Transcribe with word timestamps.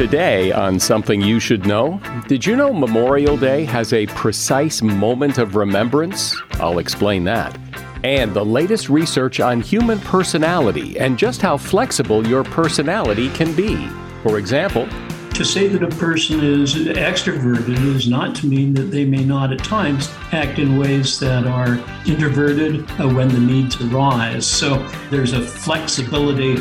Today, 0.00 0.50
on 0.50 0.80
Something 0.80 1.20
You 1.20 1.38
Should 1.38 1.66
Know, 1.66 2.00
did 2.26 2.46
you 2.46 2.56
know 2.56 2.72
Memorial 2.72 3.36
Day 3.36 3.66
has 3.66 3.92
a 3.92 4.06
precise 4.06 4.80
moment 4.80 5.36
of 5.36 5.56
remembrance? 5.56 6.34
I'll 6.52 6.78
explain 6.78 7.24
that. 7.24 7.54
And 8.02 8.32
the 8.32 8.42
latest 8.42 8.88
research 8.88 9.40
on 9.40 9.60
human 9.60 9.98
personality 9.98 10.98
and 10.98 11.18
just 11.18 11.42
how 11.42 11.58
flexible 11.58 12.26
your 12.26 12.44
personality 12.44 13.28
can 13.28 13.54
be. 13.54 13.90
For 14.22 14.38
example, 14.38 14.88
to 15.34 15.44
say 15.44 15.68
that 15.68 15.82
a 15.82 15.96
person 15.96 16.40
is 16.40 16.76
extroverted 16.76 17.78
is 17.94 18.08
not 18.08 18.34
to 18.36 18.46
mean 18.46 18.72
that 18.72 18.90
they 18.90 19.04
may 19.04 19.22
not 19.22 19.52
at 19.52 19.58
times 19.58 20.10
act 20.32 20.58
in 20.58 20.78
ways 20.78 21.20
that 21.20 21.46
are 21.46 21.78
introverted 22.06 22.90
uh, 22.92 23.06
when 23.06 23.28
the 23.28 23.38
needs 23.38 23.78
arise. 23.82 24.46
So 24.46 24.78
there's 25.10 25.34
a 25.34 25.42
flexibility 25.42 26.56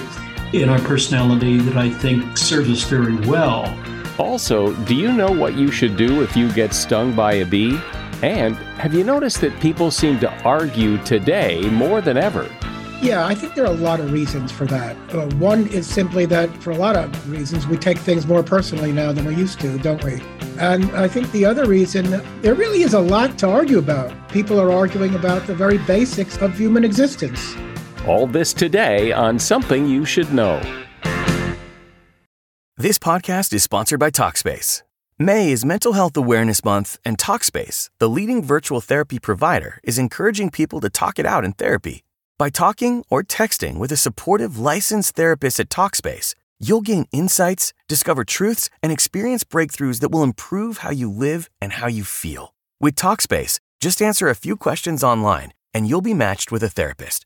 in 0.53 0.67
our 0.70 0.80
personality 0.80 1.58
that 1.58 1.77
I 1.77 1.89
think 1.89 2.38
serves 2.38 2.70
us 2.70 2.84
very 2.84 3.16
well. 3.27 3.73
Also, 4.17 4.73
do 4.85 4.95
you 4.95 5.12
know 5.12 5.31
what 5.31 5.55
you 5.55 5.72
should 5.72 5.95
do 5.95 6.23
if 6.23 6.35
you 6.35 6.52
get 6.52 6.73
stung 6.73 7.16
by 7.16 7.33
a 7.33 7.45
bee? 7.45 7.80
And 8.22 8.56
have 8.78 8.94
you 8.94 9.03
noticed 9.03 9.39
that 9.41 9.58
people 9.61 9.91
seem 9.91 10.19
to 10.19 10.44
argue 10.44 10.97
today 11.03 11.61
more 11.69 12.02
than 12.02 12.17
ever? 12.17 12.50
Yeah, 13.02 13.25
I 13.25 13.33
think 13.33 13.53
there 13.53 13.64
are 13.64 13.72
a 13.72 13.78
lot 13.78 14.02
of 14.02 14.11
reasons 14.11 14.52
for 14.52 14.66
that. 14.66 14.97
Uh, 15.14 15.28
one 15.38 15.67
is 15.67 15.88
simply 15.88 16.25
that 16.25 16.53
for 16.61 16.72
a 16.72 16.75
lot 16.75 16.97
of 16.97 17.31
reasons, 17.31 17.66
we 17.66 17.78
take 17.78 17.97
things 17.97 18.28
more 18.28 18.44
personally 18.44 18.91
now 18.91 19.13
than 19.13 19.23
we 19.23 19.36
used 19.36 19.61
to, 19.61 19.78
don't 19.78 20.03
we? 20.03 20.22
And 20.59 20.91
I 20.91 21.08
think 21.08 21.31
the 21.31 21.45
other 21.45 21.66
reason, 21.66 22.22
there 22.41 22.56
really 22.56 22.81
is 22.81 22.94
a 22.94 23.00
lot 23.00 23.38
to 23.39 23.50
argue 23.50 23.78
about. 23.78 24.11
People 24.28 24.59
are 24.59 24.69
arguing 24.69 25.16
about 25.16 25.47
the 25.47 25.56
very 25.56 25.78
basics 25.78 26.38
of 26.39 26.58
human 26.58 26.84
existence. 26.84 27.56
All 28.08 28.28
this 28.28 28.53
today 28.53 29.11
on 29.11 29.38
Something 29.38 29.88
You 29.88 30.05
Should 30.05 30.33
Know. 30.33 30.61
This 32.78 32.97
podcast 32.97 33.52
is 33.53 33.64
sponsored 33.64 34.00
by 34.00 34.09
Talkspace. 34.09 34.83
May 35.17 35.52
is 35.52 35.66
Mental 35.66 35.91
Health 35.91 36.16
Awareness 36.16 36.64
Month, 36.64 36.97
and 37.03 37.17
Talkspace, 37.17 37.89
the 38.00 38.08
leading 38.08 38.41
virtual 38.41 38.80
therapy 38.80 39.19
provider, 39.19 39.80
is 39.83 39.97
encouraging 39.97 40.50
people 40.50 40.80
to 40.80 40.89
talk 40.89 41.19
it 41.19 41.25
out 41.25 41.44
in 41.44 41.52
therapy. 41.52 42.03
By 42.38 42.50
talking 42.50 43.03
or 43.09 43.22
texting 43.22 43.78
with 43.80 43.91
a 43.91 43.97
supportive 43.97 44.58
licensed 44.58 45.16
therapist 45.16 45.59
at 45.59 45.69
Talkspace, 45.69 46.36
you'll 46.58 46.80
gain 46.80 47.06
insights, 47.11 47.73
discover 47.89 48.23
truths, 48.23 48.69
and 48.81 48.94
experience 48.94 49.44
breakthroughs 49.44 50.00
that 50.00 50.09
will 50.09 50.23
improve 50.23 50.78
how 50.78 50.91
you 50.91 51.11
live 51.11 51.50
and 51.59 51.73
how 51.73 51.88
you 51.88 52.06
feel. 52.06 52.56
With 52.80 52.95
Talkspace, 52.95 53.59
just 53.81 54.02
answer 54.02 54.30
a 54.30 54.36
few 54.36 54.56
questions 54.56 55.03
online 55.03 55.52
and 55.73 55.88
you'll 55.88 56.02
be 56.02 56.13
matched 56.13 56.52
with 56.52 56.63
a 56.63 56.69
therapist. 56.69 57.25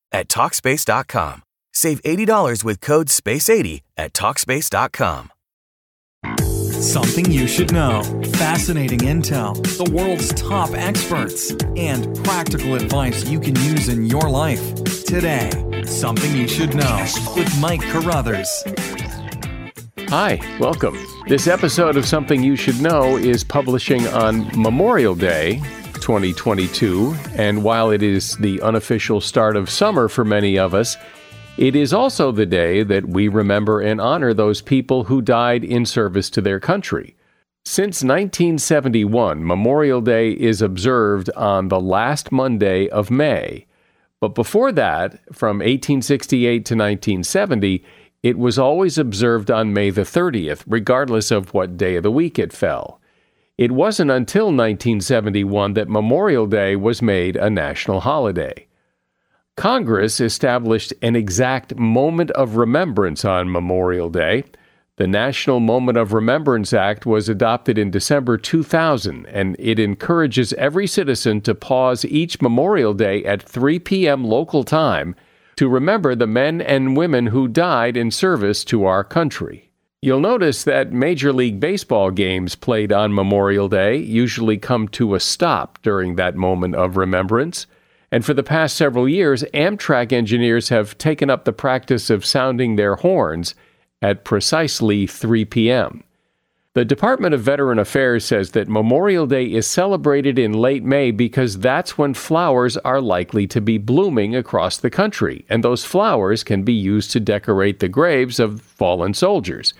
at 0.11 0.27
Talkspace.com. 0.27 1.43
Save 1.73 2.01
$80 2.03 2.63
with 2.63 2.81
code 2.81 3.07
SPACE80 3.07 3.81
at 3.97 4.13
Talkspace.com. 4.13 5.31
Something 6.81 7.31
you 7.31 7.47
should 7.47 7.71
know. 7.71 8.01
Fascinating 8.33 8.99
intel, 9.01 9.55
the 9.77 9.91
world's 9.91 10.33
top 10.33 10.71
experts, 10.73 11.51
and 11.77 12.15
practical 12.23 12.73
advice 12.73 13.23
you 13.29 13.39
can 13.39 13.55
use 13.57 13.87
in 13.87 14.07
your 14.07 14.29
life. 14.29 14.83
Today, 15.05 15.51
Something 15.85 16.35
You 16.35 16.47
Should 16.47 16.73
Know 16.73 17.05
with 17.35 17.59
Mike 17.59 17.81
Carruthers. 17.81 18.49
Hi, 20.09 20.39
welcome. 20.59 20.97
This 21.27 21.47
episode 21.47 21.97
of 21.97 22.05
Something 22.07 22.41
You 22.43 22.55
Should 22.55 22.81
Know 22.81 23.15
is 23.15 23.43
publishing 23.43 24.07
on 24.07 24.47
Memorial 24.59 25.13
Day 25.13 25.61
2022, 26.01 27.15
and 27.35 27.63
while 27.63 27.91
it 27.91 28.03
is 28.03 28.35
the 28.37 28.61
unofficial 28.61 29.21
start 29.21 29.55
of 29.55 29.69
summer 29.69 30.07
for 30.07 30.25
many 30.25 30.57
of 30.57 30.73
us, 30.73 30.97
it 31.57 31.75
is 31.75 31.93
also 31.93 32.31
the 32.31 32.45
day 32.45 32.83
that 32.83 33.07
we 33.07 33.27
remember 33.27 33.79
and 33.79 34.01
honor 34.01 34.33
those 34.33 34.61
people 34.61 35.05
who 35.05 35.21
died 35.21 35.63
in 35.63 35.85
service 35.85 36.29
to 36.31 36.41
their 36.41 36.59
country. 36.59 37.15
Since 37.65 38.03
1971, 38.03 39.45
Memorial 39.45 40.01
Day 40.01 40.31
is 40.31 40.61
observed 40.61 41.29
on 41.35 41.67
the 41.67 41.79
last 41.79 42.31
Monday 42.31 42.89
of 42.89 43.11
May. 43.11 43.67
But 44.19 44.35
before 44.35 44.71
that, 44.71 45.19
from 45.33 45.57
1868 45.57 46.65
to 46.65 46.75
1970, 46.75 47.83
it 48.23 48.37
was 48.37 48.57
always 48.59 48.97
observed 48.97 49.51
on 49.51 49.73
May 49.73 49.89
the 49.89 50.01
30th, 50.01 50.63
regardless 50.67 51.31
of 51.31 51.53
what 51.53 51.77
day 51.77 51.95
of 51.95 52.03
the 52.03 52.11
week 52.11 52.39
it 52.39 52.53
fell. 52.53 53.00
It 53.57 53.71
wasn't 53.71 54.11
until 54.11 54.45
1971 54.45 55.73
that 55.73 55.89
Memorial 55.89 56.47
Day 56.47 56.75
was 56.75 57.01
made 57.01 57.35
a 57.35 57.49
national 57.49 58.01
holiday. 58.01 58.67
Congress 59.57 60.19
established 60.19 60.93
an 61.01 61.15
exact 61.15 61.75
moment 61.75 62.31
of 62.31 62.55
remembrance 62.55 63.25
on 63.25 63.51
Memorial 63.51 64.09
Day. 64.09 64.43
The 64.97 65.07
National 65.07 65.59
Moment 65.59 65.97
of 65.97 66.13
Remembrance 66.13 66.73
Act 66.73 67.05
was 67.05 67.27
adopted 67.27 67.77
in 67.77 67.91
December 67.91 68.37
2000, 68.37 69.25
and 69.27 69.55
it 69.59 69.79
encourages 69.79 70.53
every 70.53 70.87
citizen 70.87 71.41
to 71.41 71.55
pause 71.55 72.05
each 72.05 72.41
Memorial 72.41 72.93
Day 72.93 73.23
at 73.25 73.41
3 73.41 73.79
p.m. 73.79 74.23
local 74.23 74.63
time 74.63 75.15
to 75.55 75.67
remember 75.67 76.15
the 76.15 76.27
men 76.27 76.61
and 76.61 76.95
women 76.95 77.27
who 77.27 77.47
died 77.47 77.97
in 77.97 78.11
service 78.11 78.63
to 78.65 78.85
our 78.85 79.03
country. 79.03 79.70
You'll 80.03 80.19
notice 80.19 80.63
that 80.63 80.91
Major 80.91 81.31
League 81.31 81.59
Baseball 81.59 82.09
games 82.09 82.55
played 82.55 82.91
on 82.91 83.13
Memorial 83.13 83.69
Day 83.69 83.97
usually 83.97 84.57
come 84.57 84.87
to 84.87 85.13
a 85.13 85.19
stop 85.19 85.77
during 85.83 86.15
that 86.15 86.35
moment 86.35 86.73
of 86.73 86.97
remembrance. 86.97 87.67
And 88.11 88.25
for 88.25 88.33
the 88.33 88.41
past 88.41 88.75
several 88.75 89.07
years, 89.07 89.43
Amtrak 89.53 90.11
engineers 90.11 90.69
have 90.69 90.97
taken 90.97 91.29
up 91.29 91.45
the 91.45 91.53
practice 91.53 92.09
of 92.09 92.25
sounding 92.25 92.77
their 92.77 92.95
horns 92.95 93.53
at 94.01 94.25
precisely 94.25 95.05
3 95.05 95.45
p.m. 95.45 96.03
The 96.73 96.83
Department 96.83 97.35
of 97.35 97.41
Veteran 97.41 97.77
Affairs 97.77 98.25
says 98.25 98.51
that 98.51 98.69
Memorial 98.69 99.27
Day 99.27 99.45
is 99.45 99.67
celebrated 99.67 100.39
in 100.39 100.53
late 100.53 100.83
May 100.83 101.11
because 101.11 101.59
that's 101.59 101.99
when 101.99 102.15
flowers 102.15 102.75
are 102.77 103.01
likely 103.01 103.45
to 103.47 103.61
be 103.61 103.77
blooming 103.77 104.35
across 104.35 104.77
the 104.77 104.89
country, 104.89 105.45
and 105.47 105.63
those 105.63 105.85
flowers 105.85 106.43
can 106.43 106.63
be 106.63 106.73
used 106.73 107.11
to 107.11 107.19
decorate 107.19 107.81
the 107.81 107.89
graves 107.89 108.39
of 108.39 108.61
fallen 108.61 109.13
soldiers. 109.13 109.75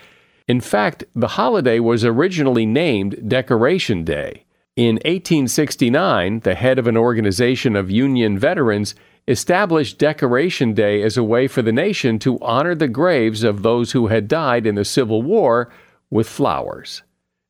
In 0.47 0.61
fact, 0.61 1.03
the 1.15 1.29
holiday 1.29 1.79
was 1.79 2.03
originally 2.03 2.65
named 2.65 3.29
Decoration 3.29 4.03
Day. 4.03 4.45
In 4.75 4.95
1869, 4.95 6.39
the 6.39 6.55
head 6.55 6.79
of 6.79 6.87
an 6.87 6.97
organization 6.97 7.75
of 7.75 7.91
Union 7.91 8.39
veterans 8.39 8.95
established 9.27 9.97
Decoration 9.97 10.73
Day 10.73 11.03
as 11.03 11.17
a 11.17 11.23
way 11.23 11.47
for 11.47 11.61
the 11.61 11.71
nation 11.71 12.17
to 12.19 12.39
honor 12.39 12.73
the 12.73 12.87
graves 12.87 13.43
of 13.43 13.61
those 13.61 13.91
who 13.91 14.07
had 14.07 14.27
died 14.27 14.65
in 14.65 14.75
the 14.75 14.85
Civil 14.85 15.21
War 15.21 15.71
with 16.09 16.27
flowers. 16.27 17.03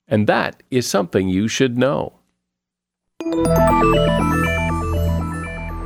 And 0.08 0.28
that 0.28 0.62
is 0.70 0.88
something 0.88 1.30
you 1.30 1.48
should 1.48 1.78
know. 1.78 2.14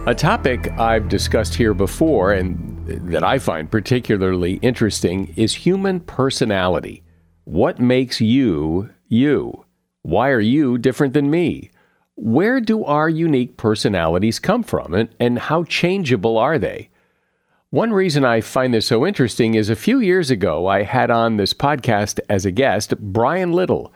A 0.07 0.15
topic 0.17 0.71
I've 0.79 1.09
discussed 1.09 1.55
here 1.55 1.73
before 1.73 2.31
and 2.31 2.74
that 2.85 3.23
I 3.23 3.39
find 3.39 3.69
particularly 3.69 4.53
interesting 4.61 5.33
is 5.35 5.53
human 5.53 5.99
personality. 5.99 7.03
What 7.43 7.79
makes 7.79 8.21
you 8.21 8.89
you? 9.07 9.65
Why 10.01 10.29
are 10.29 10.39
you 10.39 10.77
different 10.77 11.13
than 11.13 11.29
me? 11.29 11.71
Where 12.15 12.61
do 12.61 12.83
our 12.85 13.09
unique 13.09 13.57
personalities 13.57 14.39
come 14.39 14.63
from, 14.63 14.93
and, 14.93 15.09
and 15.19 15.39
how 15.39 15.63
changeable 15.63 16.37
are 16.37 16.57
they? 16.57 16.89
One 17.71 17.91
reason 17.91 18.23
I 18.23 18.39
find 18.39 18.73
this 18.73 18.85
so 18.85 19.05
interesting 19.05 19.55
is 19.55 19.69
a 19.69 19.75
few 19.75 19.99
years 19.99 20.31
ago 20.31 20.67
I 20.67 20.83
had 20.83 21.11
on 21.11 21.37
this 21.37 21.53
podcast 21.53 22.19
as 22.29 22.45
a 22.45 22.51
guest 22.51 22.97
Brian 22.99 23.51
Little, 23.51 23.91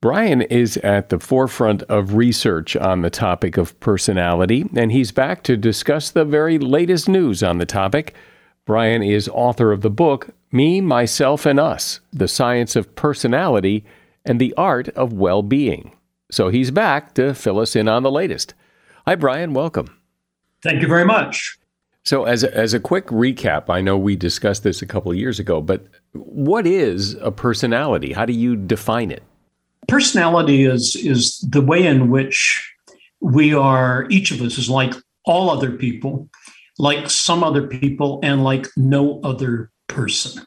Brian 0.00 0.40
is 0.40 0.78
at 0.78 1.10
the 1.10 1.18
forefront 1.18 1.82
of 1.82 2.14
research 2.14 2.74
on 2.74 3.02
the 3.02 3.10
topic 3.10 3.58
of 3.58 3.78
personality, 3.80 4.64
and 4.74 4.90
he's 4.90 5.12
back 5.12 5.42
to 5.42 5.58
discuss 5.58 6.10
the 6.10 6.24
very 6.24 6.58
latest 6.58 7.06
news 7.06 7.42
on 7.42 7.58
the 7.58 7.66
topic. 7.66 8.14
Brian 8.64 9.02
is 9.02 9.28
author 9.28 9.72
of 9.72 9.82
the 9.82 9.90
book, 9.90 10.30
Me, 10.52 10.80
Myself, 10.80 11.44
and 11.44 11.60
Us 11.60 12.00
The 12.14 12.28
Science 12.28 12.76
of 12.76 12.94
Personality 12.96 13.84
and 14.24 14.40
the 14.40 14.54
Art 14.56 14.88
of 14.90 15.12
Well 15.12 15.42
Being. 15.42 15.94
So 16.30 16.48
he's 16.48 16.70
back 16.70 17.12
to 17.14 17.34
fill 17.34 17.58
us 17.58 17.76
in 17.76 17.86
on 17.86 18.02
the 18.02 18.10
latest. 18.10 18.54
Hi, 19.06 19.16
Brian. 19.16 19.52
Welcome. 19.52 20.00
Thank 20.62 20.80
you 20.80 20.88
very 20.88 21.04
much. 21.04 21.58
So, 22.04 22.24
as 22.24 22.42
a, 22.42 22.56
as 22.56 22.72
a 22.72 22.80
quick 22.80 23.08
recap, 23.08 23.68
I 23.68 23.82
know 23.82 23.98
we 23.98 24.16
discussed 24.16 24.62
this 24.62 24.80
a 24.80 24.86
couple 24.86 25.12
of 25.12 25.18
years 25.18 25.38
ago, 25.38 25.60
but 25.60 25.84
what 26.12 26.66
is 26.66 27.14
a 27.20 27.30
personality? 27.30 28.14
How 28.14 28.24
do 28.24 28.32
you 28.32 28.56
define 28.56 29.10
it? 29.10 29.22
Personality 29.90 30.64
is 30.64 30.94
is 30.94 31.40
the 31.40 31.60
way 31.60 31.84
in 31.84 32.10
which 32.10 32.72
we 33.20 33.52
are. 33.52 34.06
Each 34.08 34.30
of 34.30 34.40
us 34.40 34.56
is 34.56 34.70
like 34.70 34.94
all 35.24 35.50
other 35.50 35.72
people, 35.72 36.28
like 36.78 37.10
some 37.10 37.42
other 37.42 37.66
people, 37.66 38.20
and 38.22 38.44
like 38.44 38.68
no 38.76 39.20
other 39.22 39.70
person. 39.88 40.46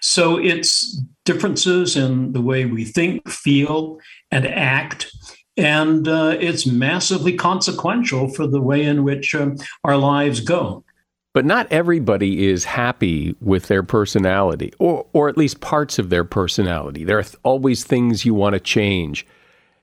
So 0.00 0.38
it's 0.38 1.00
differences 1.24 1.96
in 1.96 2.34
the 2.34 2.42
way 2.42 2.66
we 2.66 2.84
think, 2.84 3.26
feel, 3.26 3.98
and 4.30 4.46
act. 4.46 5.10
And 5.56 6.06
uh, 6.06 6.36
it's 6.38 6.66
massively 6.66 7.32
consequential 7.32 8.28
for 8.28 8.46
the 8.46 8.60
way 8.60 8.84
in 8.84 9.02
which 9.02 9.34
um, 9.34 9.56
our 9.84 9.96
lives 9.96 10.40
go. 10.40 10.84
But 11.34 11.44
not 11.44 11.66
everybody 11.70 12.46
is 12.46 12.64
happy 12.64 13.34
with 13.40 13.66
their 13.66 13.82
personality, 13.82 14.72
or, 14.78 15.04
or 15.12 15.28
at 15.28 15.36
least 15.36 15.60
parts 15.60 15.98
of 15.98 16.08
their 16.08 16.24
personality. 16.24 17.04
There 17.04 17.18
are 17.18 17.24
th- 17.24 17.34
always 17.42 17.82
things 17.82 18.24
you 18.24 18.34
want 18.34 18.54
to 18.54 18.60
change. 18.60 19.26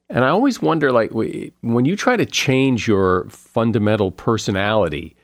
And 0.10 0.24
I 0.24 0.30
always 0.30 0.62
wonder 0.62 0.94
like, 0.94 1.12
when 1.12 1.86
you 1.86 1.98
try 1.98 2.16
to 2.16 2.26
change 2.26 2.88
your 2.88 3.30
fundamental 3.30 4.12
personality, 4.12 5.16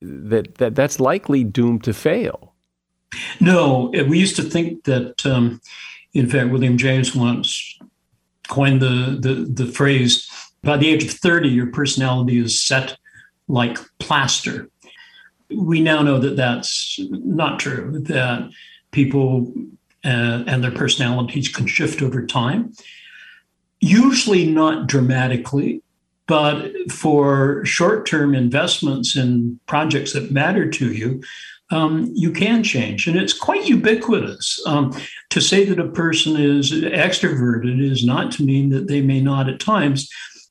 that, 0.00 0.56
that 0.56 0.74
that's 0.74 0.98
likely 0.98 1.44
doomed 1.44 1.84
to 1.84 1.92
fail. 1.92 2.54
No, 3.38 3.92
we 4.08 4.18
used 4.18 4.36
to 4.36 4.42
think 4.42 4.84
that, 4.84 5.24
um, 5.26 5.60
in 6.14 6.30
fact, 6.30 6.50
William 6.50 6.78
James 6.78 7.14
once 7.14 7.78
coined 8.48 8.80
the, 8.80 9.18
the, 9.20 9.64
the 9.64 9.70
phrase 9.70 10.28
by 10.62 10.78
the 10.78 10.88
age 10.88 11.04
of 11.04 11.10
30, 11.10 11.48
your 11.48 11.66
personality 11.66 12.38
is 12.38 12.58
set 12.58 12.96
like 13.48 13.78
plaster 13.98 14.70
we 15.56 15.80
now 15.80 16.02
know 16.02 16.18
that 16.18 16.36
that's 16.36 16.98
not 17.10 17.58
true, 17.58 18.00
that 18.06 18.50
people 18.90 19.52
uh, 20.04 20.44
and 20.46 20.62
their 20.62 20.72
personalities 20.72 21.48
can 21.48 21.66
shift 21.66 22.02
over 22.02 22.24
time. 22.26 22.72
Usually 23.80 24.46
not 24.50 24.86
dramatically, 24.86 25.82
but 26.26 26.72
for 26.90 27.64
short 27.64 28.06
term 28.06 28.34
investments 28.34 29.16
in 29.16 29.58
projects 29.66 30.12
that 30.12 30.30
matter 30.30 30.68
to 30.70 30.92
you, 30.92 31.22
um, 31.70 32.10
you 32.14 32.30
can 32.30 32.62
change. 32.62 33.06
And 33.06 33.16
it's 33.16 33.32
quite 33.32 33.66
ubiquitous. 33.66 34.60
Um, 34.66 34.94
to 35.30 35.40
say 35.40 35.64
that 35.64 35.80
a 35.80 35.88
person 35.88 36.36
is 36.36 36.70
extroverted 36.70 37.82
is 37.82 38.04
not 38.04 38.30
to 38.32 38.44
mean 38.44 38.68
that 38.68 38.88
they 38.88 39.00
may 39.00 39.20
not 39.20 39.48
at 39.48 39.58
times 39.58 40.08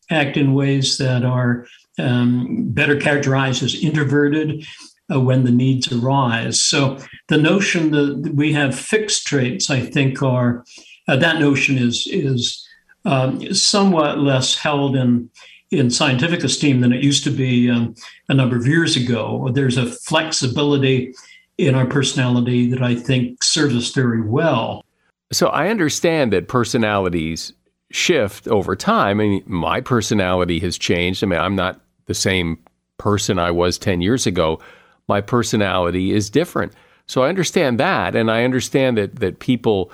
act 0.10 0.36
in 0.36 0.54
ways 0.54 0.98
that 0.98 1.24
are 1.24 1.66
um, 2.00 2.70
better 2.70 3.00
characterized 3.00 3.64
as 3.64 3.82
introverted 3.82 4.66
uh, 5.12 5.20
when 5.20 5.44
the 5.44 5.52
needs 5.52 5.92
arise. 5.92 6.62
So 6.62 6.98
the 7.28 7.38
notion 7.38 7.92
that 7.92 8.34
we 8.34 8.54
have 8.54 8.78
fixed 8.78 9.28
traits, 9.28 9.70
I 9.70 9.82
think, 9.82 10.22
are 10.22 10.64
uh, 11.08 11.18
that 11.18 11.40
notion 11.40 11.78
is 11.78 12.08
is 12.08 12.68
um, 13.06 13.54
somewhat 13.54 14.20
less 14.20 14.56
held 14.56 14.96
in 14.96 15.30
in 15.72 15.90
scientific 15.90 16.44
esteem 16.44 16.82
than 16.82 16.92
it 16.92 17.04
used 17.04 17.24
to 17.24 17.32
be 17.32 17.70
um, 17.70 17.96
a 18.28 18.34
number 18.34 18.58
of 18.58 18.68
years 18.68 18.98
ago. 18.98 19.50
There's 19.54 19.78
a 19.78 19.86
flexibility 19.86 21.14
in 21.58 21.76
our 21.76 21.86
personality 21.86 22.70
that 22.70 22.82
I 22.82 22.96
think 22.96 23.44
serves 23.44 23.76
us 23.76 23.92
very 23.92 24.22
well. 24.22 24.84
So 25.32 25.48
I 25.48 25.70
understand 25.70 26.34
that 26.34 26.50
personalities 26.50 27.54
shift 27.92 28.48
over 28.48 28.76
time. 28.76 29.20
I 29.20 29.24
mean, 29.24 29.44
my 29.46 29.80
personality 29.80 30.60
has 30.60 30.78
changed. 30.78 31.24
I 31.24 31.28
mean, 31.28 31.40
I'm 31.40 31.56
not 31.56 31.80
the 32.08 32.14
same 32.14 32.58
person 32.98 33.40
I 33.40 33.52
was 33.52 33.78
10 33.78 34.02
years 34.02 34.28
ago, 34.28 34.60
my 35.12 35.20
personality 35.20 36.14
is 36.14 36.30
different. 36.30 36.72
So 37.06 37.24
I 37.24 37.28
understand 37.28 37.82
that. 37.82 38.16
And 38.16 38.32
I 38.32 38.46
understand 38.46 38.98
that, 38.98 39.18
that 39.18 39.40
people 39.40 39.92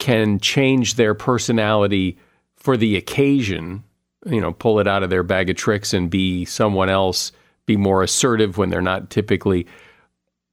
can 0.00 0.40
change 0.40 0.94
their 0.94 1.14
personality 1.14 2.18
for 2.56 2.76
the 2.76 2.96
occasion, 2.96 3.84
you 4.26 4.40
know, 4.40 4.52
pull 4.52 4.80
it 4.80 4.88
out 4.88 5.04
of 5.04 5.10
their 5.10 5.22
bag 5.22 5.48
of 5.48 5.54
tricks 5.54 5.94
and 5.94 6.10
be 6.10 6.44
someone 6.44 6.88
else, 6.88 7.30
be 7.66 7.76
more 7.76 8.02
assertive 8.02 8.58
when 8.58 8.70
they're 8.70 8.82
not 8.82 9.10
typically. 9.10 9.64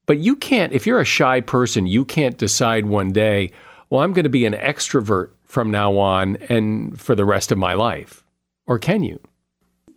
But 0.06 0.20
you 0.20 0.36
can't, 0.36 0.72
if 0.72 0.86
you're 0.86 1.00
a 1.00 1.06
shy 1.06 1.42
person, 1.42 1.88
you 1.88 2.06
can't 2.06 2.38
decide 2.38 2.86
one 2.86 3.12
day, 3.12 3.52
well, 3.90 4.02
I'm 4.02 4.14
going 4.14 4.26
to 4.26 4.30
be 4.30 4.46
an 4.46 4.54
extrovert 4.54 5.32
from 5.46 5.72
now 5.72 5.98
on 5.98 6.36
and 6.50 7.02
for 7.02 7.16
the 7.16 7.26
rest 7.26 7.52
of 7.52 7.58
my 7.58 7.74
life. 7.74 8.24
Or 8.68 8.78
can 8.78 9.02
you? 9.02 9.20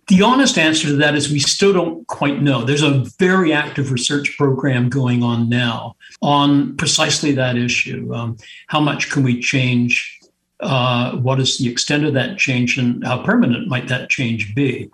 The 0.08 0.22
honest 0.22 0.56
answer 0.56 0.88
to 0.88 0.96
that 0.96 1.14
is 1.14 1.30
we 1.30 1.38
still 1.38 1.74
don't 1.74 2.06
quite 2.06 2.40
know. 2.40 2.64
There's 2.64 2.82
a 2.82 3.04
very 3.18 3.52
active 3.52 3.92
research 3.92 4.36
program 4.38 4.88
going 4.88 5.22
on 5.22 5.50
now 5.50 5.96
on 6.22 6.76
precisely 6.78 7.32
that 7.32 7.58
issue. 7.58 8.12
Um, 8.14 8.38
how 8.68 8.80
much 8.80 9.10
can 9.10 9.22
we 9.22 9.38
change? 9.40 10.18
Uh, 10.60 11.16
what 11.16 11.38
is 11.38 11.58
the 11.58 11.68
extent 11.68 12.04
of 12.04 12.14
that 12.14 12.38
change 12.38 12.78
and 12.78 13.04
how 13.06 13.22
permanent 13.22 13.68
might 13.68 13.88
that 13.88 14.08
change 14.08 14.54
be? 14.54 14.90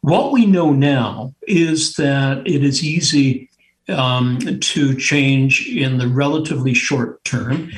What 0.00 0.32
we 0.32 0.44
know 0.44 0.72
now 0.72 1.34
is 1.46 1.94
that 1.94 2.46
it 2.46 2.64
is 2.64 2.84
easy 2.84 3.48
um, 3.88 4.38
to 4.60 4.94
change 4.96 5.68
in 5.68 5.98
the 5.98 6.08
relatively 6.08 6.74
short 6.74 7.22
term. 7.24 7.70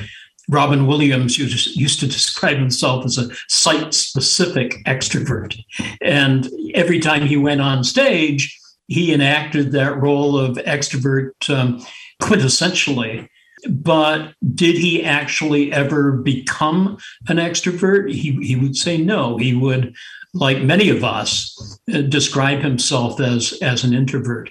Robin 0.51 0.85
Williams 0.85 1.37
used 1.37 1.99
to 2.01 2.07
describe 2.07 2.57
himself 2.57 3.05
as 3.05 3.17
a 3.17 3.29
site 3.47 3.93
specific 3.93 4.83
extrovert. 4.85 5.57
And 6.01 6.49
every 6.73 6.99
time 6.99 7.25
he 7.25 7.37
went 7.37 7.61
on 7.61 7.85
stage, 7.85 8.59
he 8.87 9.13
enacted 9.13 9.71
that 9.71 9.97
role 10.01 10.37
of 10.37 10.57
extrovert 10.57 11.31
um, 11.49 11.83
quintessentially. 12.21 13.29
But 13.69 14.33
did 14.53 14.75
he 14.75 15.05
actually 15.05 15.71
ever 15.71 16.11
become 16.11 16.97
an 17.29 17.37
extrovert? 17.37 18.11
He, 18.11 18.31
he 18.45 18.57
would 18.57 18.75
say 18.75 18.97
no. 18.97 19.37
He 19.37 19.55
would, 19.55 19.95
like 20.33 20.61
many 20.61 20.89
of 20.89 21.03
us, 21.05 21.79
uh, 21.93 22.01
describe 22.01 22.59
himself 22.59 23.21
as, 23.21 23.57
as 23.61 23.85
an 23.85 23.93
introvert. 23.93 24.49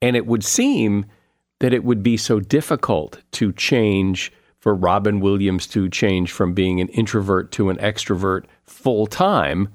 And 0.00 0.16
it 0.16 0.26
would 0.26 0.44
seem 0.44 1.04
that 1.60 1.74
it 1.74 1.84
would 1.84 2.02
be 2.02 2.16
so 2.16 2.40
difficult 2.40 3.20
to 3.32 3.52
change 3.52 4.32
for 4.68 4.74
Robin 4.74 5.20
Williams 5.20 5.66
to 5.68 5.88
change 5.88 6.30
from 6.30 6.52
being 6.52 6.78
an 6.78 6.88
introvert 6.88 7.50
to 7.52 7.70
an 7.70 7.78
extrovert 7.78 8.44
full 8.66 9.06
time 9.06 9.74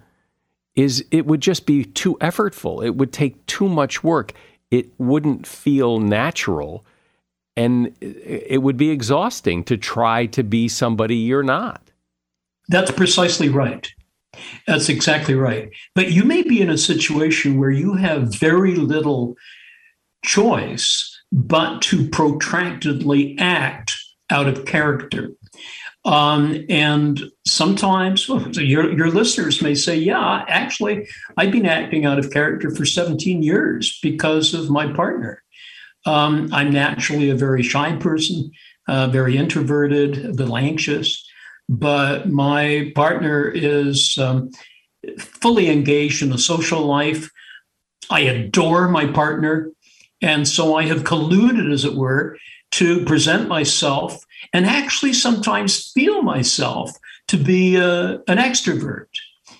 is 0.75 1.03
it 1.09 1.25
would 1.25 1.41
just 1.41 1.65
be 1.65 1.83
too 1.83 2.15
effortful. 2.21 2.85
It 2.85 2.95
would 2.95 3.11
take 3.11 3.43
too 3.47 3.67
much 3.67 4.03
work. 4.03 4.33
It 4.69 4.91
wouldn't 4.99 5.47
feel 5.47 5.99
natural. 5.99 6.85
And 7.57 7.95
it 8.01 8.61
would 8.61 8.77
be 8.77 8.91
exhausting 8.91 9.63
to 9.63 9.77
try 9.77 10.27
to 10.27 10.43
be 10.43 10.67
somebody 10.67 11.15
you're 11.15 11.41
not. 11.41 11.89
That's 12.69 12.91
precisely 12.91 13.49
right. 13.49 13.91
That's 14.67 14.89
exactly 14.89 15.33
right. 15.33 15.71
But 15.95 16.11
you 16.11 16.23
may 16.23 16.43
be 16.43 16.61
in 16.61 16.69
a 16.69 16.77
situation 16.77 17.57
where 17.57 17.71
you 17.71 17.95
have 17.95 18.35
very 18.35 18.75
little 18.75 19.33
choice 20.23 21.19
but 21.31 21.81
to 21.81 22.07
protractedly 22.09 23.35
act 23.39 23.97
out 24.33 24.47
of 24.47 24.65
character. 24.65 25.29
Um, 26.05 26.65
and 26.67 27.23
sometimes 27.47 28.27
your, 28.27 28.91
your 28.91 29.09
listeners 29.09 29.61
may 29.61 29.75
say, 29.75 29.95
Yeah, 29.95 30.43
actually, 30.49 31.07
I've 31.37 31.51
been 31.51 31.65
acting 31.65 32.05
out 32.05 32.19
of 32.19 32.31
character 32.31 32.75
for 32.75 32.85
17 32.85 33.41
years 33.41 33.99
because 34.01 34.53
of 34.53 34.69
my 34.69 34.91
partner. 34.91 35.41
Um, 36.05 36.49
I'm 36.51 36.71
naturally 36.71 37.29
a 37.29 37.35
very 37.35 37.63
shy 37.63 37.95
person, 37.95 38.51
uh, 38.89 39.07
very 39.07 39.37
introverted, 39.37 40.25
a 40.25 40.31
little 40.31 40.57
anxious, 40.57 41.25
but 41.69 42.29
my 42.29 42.91
partner 42.95 43.47
is 43.47 44.17
um, 44.17 44.49
fully 45.17 45.69
engaged 45.69 46.21
in 46.21 46.29
the 46.29 46.37
social 46.37 46.81
life. 46.81 47.29
I 48.09 48.21
adore 48.21 48.89
my 48.89 49.07
partner. 49.07 49.71
And 50.23 50.47
so 50.47 50.75
I 50.75 50.85
have 50.85 51.03
colluded, 51.03 51.71
as 51.71 51.85
it 51.85 51.95
were, 51.95 52.37
to 52.71 53.05
present 53.05 53.47
myself 53.47 54.25
and 54.53 54.65
actually 54.65 55.13
sometimes 55.13 55.91
feel 55.91 56.23
myself 56.23 56.91
to 57.27 57.37
be 57.37 57.75
a, 57.75 58.13
an 58.27 58.37
extrovert. 58.37 59.07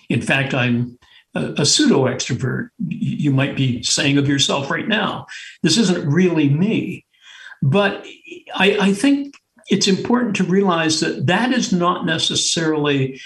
In 0.08 0.20
fact, 0.20 0.54
I'm 0.54 0.98
a, 1.34 1.54
a 1.58 1.66
pseudo 1.66 2.06
extrovert, 2.06 2.70
you 2.88 3.30
might 3.30 3.56
be 3.56 3.82
saying 3.82 4.18
of 4.18 4.26
yourself 4.28 4.70
right 4.70 4.88
now. 4.88 5.26
This 5.62 5.76
isn't 5.76 6.10
really 6.10 6.48
me. 6.48 7.04
But 7.62 8.04
I, 8.54 8.78
I 8.80 8.92
think 8.94 9.36
it's 9.68 9.88
important 9.88 10.36
to 10.36 10.44
realize 10.44 11.00
that 11.00 11.26
that 11.26 11.52
is 11.52 11.72
not 11.72 12.06
necessarily 12.06 13.20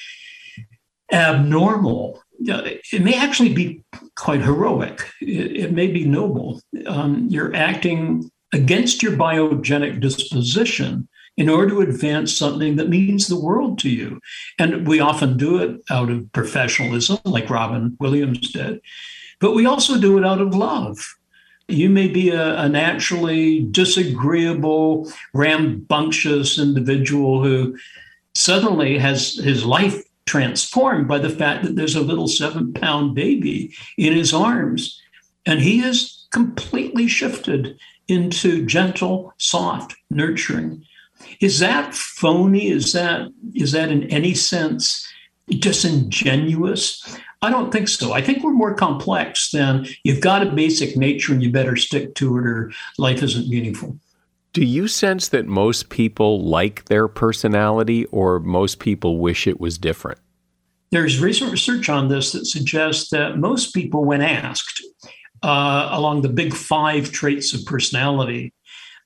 abnormal. 1.13 2.23
It 2.41 3.03
may 3.03 3.15
actually 3.15 3.53
be 3.53 3.83
quite 4.17 4.43
heroic. 4.43 5.11
It, 5.21 5.57
it 5.57 5.73
may 5.73 5.89
be 5.89 6.05
noble. 6.05 6.61
Um, 6.87 7.27
you're 7.31 7.55
acting 7.55 8.31
against 8.53 9.03
your 9.03 9.13
biogenic 9.13 10.01
disposition 10.01 11.09
in 11.37 11.49
order 11.49 11.69
to 11.69 11.81
advance 11.81 12.37
something 12.37 12.77
that 12.77 12.89
means 12.89 13.29
the 13.29 13.39
world 13.39 13.79
to 13.79 13.89
you. 13.89 14.21
And 14.59 14.87
we 14.89 14.99
often 14.99 15.37
do 15.37 15.59
it 15.59 15.81
out 15.89 16.11
of 16.11 16.31
professionalism, 16.33 17.19
like 17.25 17.49
Robin 17.49 17.97
Williams 18.01 18.51
did, 18.51 18.81
but 19.41 19.55
we 19.55 19.67
also 19.67 20.01
do 20.01 20.19
it 20.19 20.27
out 20.27 20.41
of 20.41 20.55
love. 20.55 20.99
You 21.69 21.91
may 21.91 22.09
be 22.09 22.31
a, 22.31 22.59
a 22.59 22.69
naturally 22.69 23.61
disagreeable, 23.61 25.13
rambunctious 25.33 26.59
individual 26.59 27.43
who 27.43 27.79
suddenly 28.35 28.99
has 28.99 29.35
his 29.35 29.65
life 29.65 30.03
transformed 30.29 31.09
by 31.09 31.19
the 31.19 31.31
fact 31.31 31.65
that 31.65 31.75
there's 31.75 31.97
a 31.97 32.03
little 32.03 32.29
seven 32.29 32.73
pound 32.75 33.15
baby 33.15 33.75
in 33.97 34.13
his 34.13 34.35
arms. 34.35 35.01
And 35.47 35.61
he 35.61 35.81
is 35.81 36.27
completely 36.31 37.09
shifted 37.09 37.79
into 38.09 38.67
gentle, 38.67 39.33
soft, 39.39 39.97
nurturing. 40.11 40.85
Is 41.41 41.59
that 41.61 41.95
phony? 41.95 42.69
Is 42.69 42.93
that 42.93 43.29
is 43.55 43.73
that 43.73 43.91
in 43.91 44.05
any 44.05 44.35
sense 44.35 45.09
disingenuous? 45.49 47.19
I 47.41 47.51
don't 47.51 47.73
think 47.73 47.89
so. 47.89 48.13
I 48.13 48.21
think 48.21 48.43
we're 48.43 48.53
more 48.53 48.75
complex 48.75 49.51
than 49.51 49.87
you've 50.03 50.21
got 50.21 50.47
a 50.47 50.51
basic 50.51 50.97
nature 50.97 51.33
and 51.33 51.43
you 51.43 51.51
better 51.51 51.77
stick 51.77 52.15
to 52.17 52.37
it 52.37 52.47
or 52.47 52.73
life 52.99 53.23
isn't 53.23 53.49
meaningful. 53.49 53.99
Do 54.59 54.65
you 54.65 54.89
sense 54.89 55.29
that 55.29 55.47
most 55.47 55.89
people 55.89 56.45
like 56.45 56.87
their 56.87 57.07
personality 57.07 58.07
or 58.07 58.41
most 58.41 58.81
people 58.81 59.19
wish 59.19 59.47
it 59.47 59.61
was 59.61 59.79
different? 59.79 60.19
There's 60.91 61.21
recent 61.21 61.53
research 61.53 61.89
on 61.89 62.09
this 62.09 62.33
that 62.33 62.45
suggests 62.45 63.11
that 63.11 63.39
most 63.39 63.73
people, 63.73 64.05
when 64.05 64.21
asked 64.21 64.83
uh, 65.45 65.91
along 65.93 66.23
the 66.23 66.29
big 66.29 66.55
five 66.55 67.13
traits 67.13 67.55
of 67.55 67.65
personality, 67.67 68.53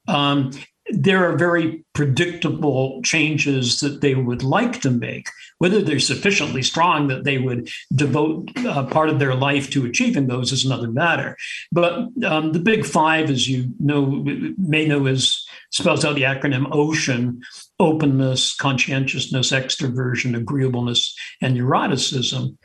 um, 0.09 0.53
there 0.89 1.31
are 1.31 1.37
very 1.37 1.85
predictable 1.93 3.03
changes 3.03 3.81
that 3.81 4.01
they 4.01 4.15
would 4.15 4.43
like 4.43 4.81
to 4.81 4.91
make. 4.91 5.29
Whether 5.59 5.83
they're 5.83 6.01
sufficiently 6.01 6.63
strong 6.63 7.09
that 7.09 7.25
they 7.25 7.39
would 7.39 7.69
devote 7.95 8.51
uh, 8.67 8.87
part 8.87 9.09
of 9.09 9.19
their 9.19 9.35
life 9.35 9.71
to 9.71 9.85
achieving 9.85 10.27
those 10.27 10.51
is 10.51 10.65
another 10.65 10.91
matter. 10.91 11.37
But 11.71 12.09
um, 12.25 12.53
the 12.53 12.59
big 12.59 12.85
five, 12.85 13.31
as 13.31 13.49
you 13.49 13.71
know, 13.79 14.25
may 14.57 14.87
know, 14.87 15.07
is 15.07 15.42
spells 15.73 16.05
out 16.05 16.15
the 16.15 16.23
acronym 16.23 16.71
OCEAN 16.71 17.41
openness, 17.81 18.55
conscientiousness, 18.55 19.51
extroversion, 19.51 20.37
agreeableness, 20.37 21.15
and 21.41 21.57
neuroticism 21.57 22.57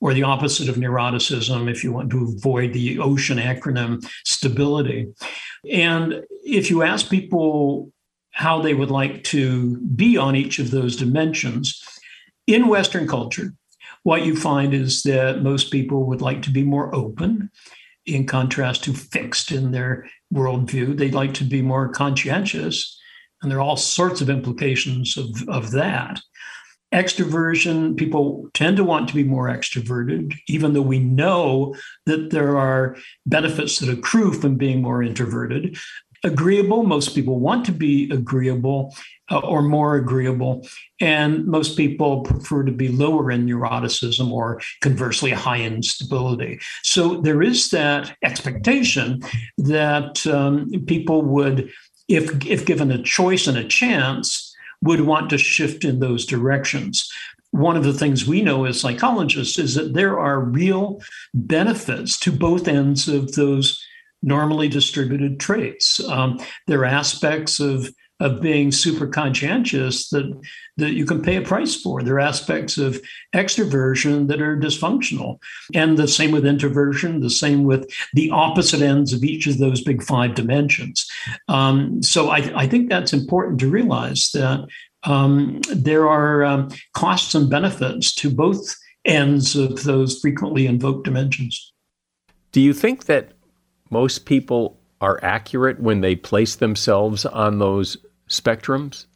or 0.00 0.12
the 0.12 0.22
opposite 0.22 0.68
of 0.68 0.76
neuroticism 0.76 1.70
if 1.70 1.82
you 1.82 1.92
want 1.92 2.10
to 2.10 2.34
avoid 2.36 2.72
the 2.72 2.98
ocean 2.98 3.38
acronym 3.38 4.04
stability. 4.24 5.06
And 5.70 6.24
if 6.42 6.68
you 6.68 6.82
ask 6.82 7.08
people 7.08 7.90
how 8.32 8.60
they 8.60 8.74
would 8.74 8.90
like 8.90 9.24
to 9.24 9.78
be 9.78 10.16
on 10.16 10.34
each 10.34 10.58
of 10.58 10.70
those 10.70 10.96
dimensions, 10.96 11.82
in 12.46 12.68
Western 12.68 13.08
culture, 13.08 13.54
what 14.02 14.26
you 14.26 14.36
find 14.36 14.74
is 14.74 15.02
that 15.04 15.42
most 15.42 15.70
people 15.70 16.04
would 16.04 16.20
like 16.20 16.42
to 16.42 16.50
be 16.50 16.62
more 16.62 16.94
open 16.94 17.50
in 18.06 18.26
contrast 18.26 18.84
to 18.84 18.92
fixed 18.92 19.52
in 19.52 19.72
their 19.72 20.08
worldview. 20.32 20.96
They'd 20.96 21.14
like 21.14 21.34
to 21.34 21.44
be 21.44 21.62
more 21.62 21.88
conscientious. 21.88 23.00
And 23.42 23.50
there 23.50 23.58
are 23.58 23.62
all 23.62 23.76
sorts 23.76 24.20
of 24.20 24.30
implications 24.30 25.16
of, 25.16 25.48
of 25.48 25.70
that. 25.72 26.20
Extroversion, 26.92 27.96
people 27.96 28.48
tend 28.54 28.76
to 28.76 28.84
want 28.84 29.08
to 29.08 29.14
be 29.14 29.24
more 29.24 29.48
extroverted, 29.48 30.34
even 30.48 30.72
though 30.72 30.82
we 30.82 31.00
know 31.00 31.74
that 32.06 32.30
there 32.30 32.56
are 32.56 32.96
benefits 33.26 33.78
that 33.78 33.88
accrue 33.88 34.32
from 34.32 34.56
being 34.56 34.80
more 34.80 35.02
introverted. 35.02 35.76
Agreeable, 36.24 36.84
most 36.84 37.14
people 37.14 37.38
want 37.38 37.66
to 37.66 37.72
be 37.72 38.10
agreeable 38.10 38.94
uh, 39.30 39.40
or 39.40 39.60
more 39.60 39.96
agreeable. 39.96 40.66
And 40.98 41.46
most 41.46 41.76
people 41.76 42.22
prefer 42.22 42.64
to 42.64 42.72
be 42.72 42.88
lower 42.88 43.30
in 43.30 43.46
neuroticism 43.46 44.30
or 44.30 44.60
conversely 44.80 45.32
high 45.32 45.58
in 45.58 45.82
stability. 45.82 46.60
So 46.82 47.20
there 47.20 47.42
is 47.42 47.70
that 47.70 48.16
expectation 48.22 49.22
that 49.58 50.26
um, 50.26 50.70
people 50.86 51.20
would, 51.22 51.70
if, 52.08 52.44
if 52.46 52.64
given 52.64 52.90
a 52.90 53.02
choice 53.02 53.46
and 53.46 53.58
a 53.58 53.68
chance, 53.68 54.54
would 54.80 55.02
want 55.02 55.28
to 55.30 55.38
shift 55.38 55.84
in 55.84 56.00
those 56.00 56.24
directions. 56.24 57.10
One 57.50 57.76
of 57.76 57.84
the 57.84 57.92
things 57.92 58.26
we 58.26 58.40
know 58.42 58.64
as 58.64 58.80
psychologists 58.80 59.58
is 59.58 59.74
that 59.74 59.94
there 59.94 60.18
are 60.18 60.40
real 60.40 61.02
benefits 61.34 62.18
to 62.20 62.32
both 62.32 62.66
ends 62.66 63.08
of 63.08 63.32
those 63.32 63.82
normally 64.24 64.68
distributed 64.68 65.38
traits. 65.38 66.00
Um, 66.08 66.40
there 66.66 66.80
are 66.80 66.86
aspects 66.86 67.60
of 67.60 67.88
of 68.20 68.40
being 68.40 68.70
super 68.70 69.08
conscientious 69.08 70.08
that 70.10 70.24
that 70.76 70.92
you 70.92 71.04
can 71.04 71.20
pay 71.20 71.36
a 71.36 71.42
price 71.42 71.74
for. 71.80 72.02
There 72.02 72.14
are 72.14 72.20
aspects 72.20 72.78
of 72.78 73.00
extroversion 73.34 74.28
that 74.28 74.40
are 74.40 74.56
dysfunctional, 74.56 75.40
and 75.74 75.98
the 75.98 76.08
same 76.08 76.30
with 76.30 76.46
introversion. 76.46 77.20
The 77.20 77.30
same 77.30 77.64
with 77.64 77.90
the 78.12 78.30
opposite 78.30 78.82
ends 78.82 79.12
of 79.12 79.24
each 79.24 79.46
of 79.46 79.58
those 79.58 79.82
big 79.82 80.02
five 80.02 80.34
dimensions. 80.34 81.06
Um, 81.48 82.02
so 82.02 82.30
I, 82.30 82.52
I, 82.56 82.66
think 82.66 82.88
that's 82.88 83.12
important 83.12 83.60
to 83.60 83.70
realize 83.70 84.30
that 84.32 84.66
um, 85.04 85.60
there 85.72 86.08
are 86.08 86.44
um, 86.44 86.70
costs 86.94 87.34
and 87.34 87.50
benefits 87.50 88.14
to 88.16 88.30
both 88.30 88.74
ends 89.04 89.54
of 89.54 89.84
those 89.84 90.18
frequently 90.18 90.66
invoked 90.66 91.04
dimensions. 91.04 91.72
Do 92.52 92.60
you 92.60 92.72
think 92.72 93.06
that 93.06 93.33
most 93.94 94.26
people 94.26 94.76
are 95.00 95.20
accurate 95.22 95.78
when 95.78 96.00
they 96.00 96.16
place 96.16 96.56
themselves 96.56 97.24
on 97.24 97.60
those 97.60 97.96
spectrums? 98.28 99.06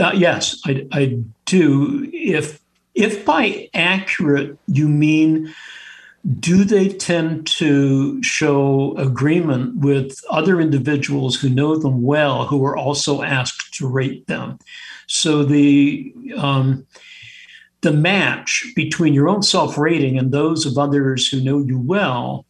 Uh, 0.00 0.12
yes, 0.14 0.58
I, 0.64 0.86
I 0.92 1.18
do. 1.44 2.08
If 2.14 2.58
if 2.94 3.22
by 3.26 3.68
accurate 3.74 4.56
you 4.66 4.88
mean 4.88 5.54
do 6.38 6.64
they 6.64 6.88
tend 6.88 7.46
to 7.48 8.22
show 8.22 8.94
agreement 8.96 9.76
with 9.76 10.18
other 10.30 10.60
individuals 10.60 11.34
who 11.34 11.48
know 11.48 11.76
them 11.76 12.00
well 12.02 12.46
who 12.46 12.64
are 12.64 12.76
also 12.76 13.22
asked 13.22 13.74
to 13.74 13.88
rate 13.88 14.26
them 14.28 14.58
so 15.08 15.42
the 15.42 16.14
um, 16.36 16.86
the 17.82 17.92
match 17.92 18.64
between 18.76 19.12
your 19.12 19.28
own 19.28 19.42
self-rating 19.42 20.16
and 20.16 20.32
those 20.32 20.64
of 20.64 20.78
others 20.78 21.28
who 21.28 21.40
know 21.40 21.58
you 21.58 21.78
well 21.78 22.46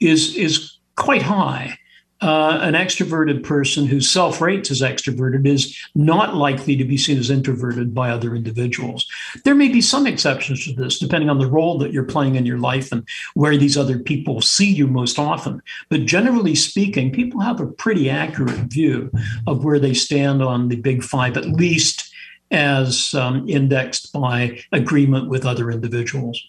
is 0.00 0.36
is 0.36 0.73
quite 0.96 1.22
high 1.22 1.78
uh, 2.24 2.58
an 2.62 2.72
extroverted 2.72 3.42
person 3.42 3.86
who 3.86 4.00
self 4.00 4.40
rates 4.40 4.70
as 4.70 4.80
extroverted 4.80 5.46
is 5.46 5.78
not 5.94 6.34
likely 6.34 6.74
to 6.74 6.84
be 6.84 6.96
seen 6.96 7.18
as 7.18 7.28
introverted 7.28 7.94
by 7.94 8.08
other 8.08 8.34
individuals. 8.34 9.06
There 9.44 9.54
may 9.54 9.68
be 9.68 9.82
some 9.82 10.06
exceptions 10.06 10.64
to 10.64 10.72
this, 10.72 10.98
depending 10.98 11.28
on 11.28 11.38
the 11.38 11.46
role 11.46 11.76
that 11.78 11.92
you're 11.92 12.04
playing 12.04 12.36
in 12.36 12.46
your 12.46 12.58
life 12.58 12.92
and 12.92 13.06
where 13.34 13.58
these 13.58 13.76
other 13.76 13.98
people 13.98 14.40
see 14.40 14.72
you 14.72 14.86
most 14.86 15.18
often. 15.18 15.60
But 15.90 16.06
generally 16.06 16.54
speaking, 16.54 17.12
people 17.12 17.40
have 17.40 17.60
a 17.60 17.66
pretty 17.66 18.08
accurate 18.08 18.72
view 18.72 19.12
of 19.46 19.62
where 19.62 19.78
they 19.78 19.94
stand 19.94 20.42
on 20.42 20.68
the 20.68 20.76
big 20.76 21.02
five, 21.02 21.36
at 21.36 21.46
least 21.46 22.10
as 22.50 23.12
um, 23.14 23.46
indexed 23.48 24.12
by 24.12 24.60
agreement 24.72 25.28
with 25.28 25.44
other 25.44 25.70
individuals. 25.70 26.42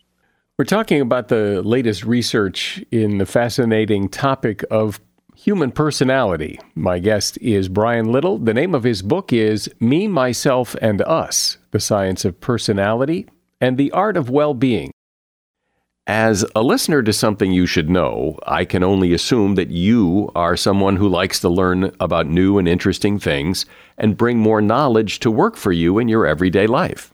We're 0.58 0.64
talking 0.64 1.02
about 1.02 1.28
the 1.28 1.62
latest 1.64 2.06
research 2.06 2.82
in 2.90 3.18
the 3.18 3.26
fascinating 3.26 4.08
topic 4.08 4.64
of 4.72 5.02
Human 5.36 5.70
Personality. 5.70 6.62
My 6.76 7.00
guest 7.00 7.38
is 7.42 7.68
Brian 7.68 8.10
Little. 8.10 8.38
The 8.38 8.54
name 8.54 8.74
of 8.74 8.84
his 8.84 9.02
book 9.02 9.34
is 9.34 9.70
Me, 9.82 10.08
Myself, 10.08 10.74
and 10.82 11.02
Us 11.02 11.58
The 11.72 11.82
Science 11.82 12.24
of 12.24 12.40
Personality 12.40 13.28
and 13.60 13.78
the 13.78 13.92
Art 13.92 14.16
of 14.16 14.30
Well 14.30 14.54
Being. 14.54 14.92
As 16.08 16.46
a 16.56 16.64
listener 16.64 17.04
to 17.04 17.12
something 17.12 17.52
you 17.52 17.66
should 17.66 17.90
know, 17.90 18.40
I 18.48 18.64
can 18.64 18.82
only 18.82 19.12
assume 19.12 19.56
that 19.56 19.72
you 19.72 20.32
are 20.36 20.56
someone 20.56 20.96
who 20.96 21.10
likes 21.10 21.42
to 21.42 21.50
learn 21.50 21.94
about 22.00 22.28
new 22.28 22.58
and 22.58 22.66
interesting 22.66 23.20
things 23.20 23.66
and 23.98 24.16
bring 24.16 24.40
more 24.40 24.62
knowledge 24.62 25.20
to 25.20 25.30
work 25.30 25.58
for 25.58 25.74
you 25.74 26.00
in 26.00 26.08
your 26.08 26.26
everyday 26.26 26.66
life. 26.66 27.14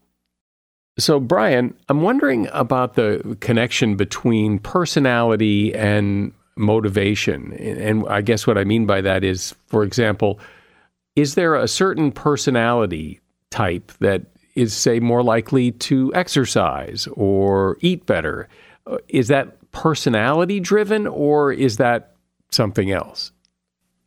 So, 0.97 1.19
Brian, 1.19 1.75
I'm 1.89 2.01
wondering 2.01 2.47
about 2.51 2.95
the 2.95 3.37
connection 3.39 3.95
between 3.95 4.59
personality 4.59 5.73
and 5.73 6.33
motivation. 6.55 7.53
And 7.53 8.07
I 8.07 8.21
guess 8.21 8.45
what 8.45 8.57
I 8.57 8.63
mean 8.63 8.85
by 8.85 9.01
that 9.01 9.23
is, 9.23 9.55
for 9.67 9.83
example, 9.83 10.39
is 11.15 11.35
there 11.35 11.55
a 11.55 11.67
certain 11.67 12.11
personality 12.11 13.19
type 13.49 13.91
that 13.99 14.23
is, 14.55 14.73
say, 14.73 14.99
more 14.99 15.23
likely 15.23 15.71
to 15.71 16.13
exercise 16.13 17.07
or 17.13 17.77
eat 17.81 18.05
better? 18.05 18.49
Uh, 18.85 18.97
is 19.07 19.27
that 19.29 19.57
personality 19.71 20.59
driven 20.59 21.07
or 21.07 21.53
is 21.53 21.77
that 21.77 22.15
something 22.51 22.91
else? 22.91 23.31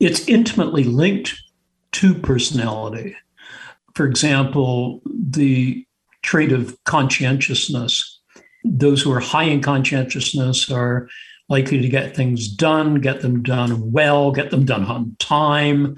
It's 0.01 0.29
intimately 0.29 0.85
linked 0.85 1.35
to 1.93 2.15
personality. 2.15 3.17
For 3.95 4.05
example, 4.07 5.01
the 5.07 5.87
trait 6.25 6.51
of 6.51 6.77
conscientiousness. 6.85 8.19
Those 8.65 9.03
who 9.03 9.13
are 9.13 9.21
high 9.21 9.45
in 9.45 9.61
conscientiousness 9.61 10.71
are 10.71 11.09
likely 11.49 11.81
to 11.83 11.89
get 11.89 12.17
things 12.17 12.49
done, 12.49 13.01
get 13.01 13.21
them 13.21 13.43
done 13.43 13.93
well, 13.93 14.33
get 14.33 14.51
them 14.51 14.65
done 14.65 14.85
on 14.87 15.15
time. 15.19 15.95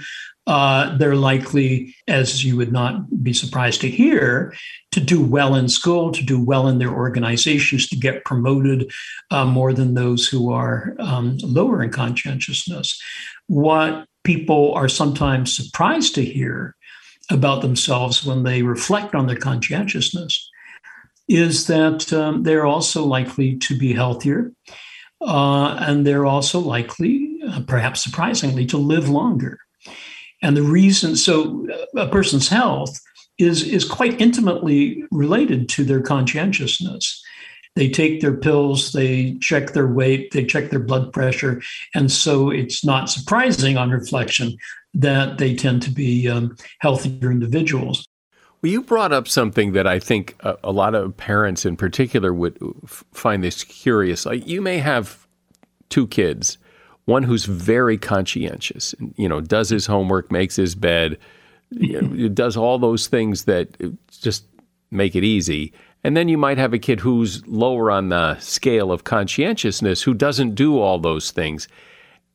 Uh, 0.49 0.97
they're 0.99 1.16
likely, 1.16 1.95
as 2.06 2.45
you 2.45 2.56
would 2.56 2.73
not 2.73 3.23
be 3.23 3.33
surprised 3.33 3.80
to 3.80 3.90
hear, 3.90 4.54
to 4.92 5.00
do 5.00 5.25
well 5.25 5.54
in 5.54 5.68
school, 5.68 6.12
to 6.12 6.25
do 6.25 6.42
well 6.42 6.68
in 6.68 6.78
their 6.78 6.92
organizations, 6.92 7.88
to 7.88 7.97
get 7.97 8.25
promoted 8.25 8.90
uh, 9.30 9.45
more 9.45 9.73
than 9.73 9.95
those 9.95 10.28
who 10.28 10.52
are 10.52 10.95
um, 10.99 11.37
lower 11.42 11.83
in 11.83 11.90
conscientiousness. 11.90 13.00
What 13.49 14.06
people 14.25 14.73
are 14.75 14.88
sometimes 14.88 15.56
surprised 15.56 16.14
to 16.16 16.25
hear 16.25 16.76
about 17.30 17.62
themselves 17.62 18.25
when 18.25 18.42
they 18.42 18.62
reflect 18.62 19.14
on 19.14 19.26
their 19.26 19.37
conscientiousness 19.37 20.49
is 21.28 21.66
that 21.66 22.12
um, 22.12 22.45
they're 22.45 22.66
also 22.66 23.04
likely 23.04 23.56
to 23.56 23.76
be 23.76 23.92
healthier. 23.92 24.52
Uh, 25.21 25.75
and 25.80 26.06
they're 26.06 26.26
also 26.26 26.61
likely, 26.61 27.38
uh, 27.49 27.61
perhaps 27.66 28.02
surprisingly, 28.02 28.66
to 28.66 28.76
live 28.76 29.09
longer. 29.09 29.59
And 30.42 30.56
the 30.56 30.62
reason, 30.62 31.16
so 31.16 31.66
uh, 31.95 32.02
a 32.02 32.09
person's 32.09 32.49
health 32.49 33.00
is, 33.38 33.62
is 33.64 33.85
quite 33.85 34.21
intimately 34.21 35.02
related 35.11 35.68
to 35.71 35.85
their 35.85 36.00
conscientiousness. 36.00 37.23
They 37.75 37.88
take 37.90 38.21
their 38.21 38.37
pills, 38.37 38.92
they 38.92 39.37
check 39.40 39.73
their 39.73 39.87
weight, 39.87 40.30
they 40.33 40.45
check 40.45 40.71
their 40.71 40.80
blood 40.80 41.12
pressure. 41.12 41.62
And 41.95 42.11
so 42.11 42.50
it's 42.50 42.85
not 42.85 43.11
surprising 43.11 43.76
on 43.76 43.90
reflection 43.90 44.56
that 44.97 45.37
they 45.37 45.55
tend 45.55 45.83
to 45.83 45.91
be 45.91 46.29
um, 46.29 46.57
healthier 46.81 47.31
individuals. 47.31 48.09
Well, 48.62 48.73
you 48.73 48.83
brought 48.83 49.12
up 49.12 49.29
something 49.29 49.73
that 49.73 49.87
I 49.87 49.99
think 49.99 50.35
a, 50.41 50.57
a 50.65 50.73
lot 50.73 50.95
of 50.95 51.17
parents 51.17 51.67
in 51.67 51.76
particular 51.76 52.33
would 52.33 52.59
f- 52.85 53.05
find 53.12 53.45
this 53.45 53.62
curious. 53.62 54.25
Like 54.25 54.47
you 54.47 54.62
may 54.62 54.79
have 54.79 55.26
two 55.91 56.07
kids, 56.07 56.57
one 57.05 57.23
who's 57.23 57.45
very 57.45 57.99
conscientious, 57.99 58.95
you 59.17 59.29
know, 59.29 59.43
does 59.43 59.69
his 59.69 59.87
homework, 59.87 60.33
makes 60.33 60.57
his 60.57 60.75
bed, 60.75 61.19
you 61.71 62.00
know, 62.00 62.29
does 62.35 62.57
all 62.57 62.79
those 62.79 63.07
things 63.07 63.45
that 63.45 63.76
just 64.11 64.45
make 64.91 65.15
it 65.15 65.25
easy. 65.25 65.75
And 66.02 66.17
then 66.17 66.28
you 66.28 66.39
might 66.39 66.56
have 66.56 66.73
a 66.73 66.78
kid 66.78 67.00
who's 67.00 67.47
lower 67.47 67.91
on 67.91 68.09
the 68.09 68.39
scale 68.39 68.91
of 68.91 69.04
conscientiousness 69.04 70.02
who 70.02 70.15
doesn't 70.15 70.54
do 70.54 70.78
all 70.78 70.99
those 70.99 71.30
things 71.30 71.69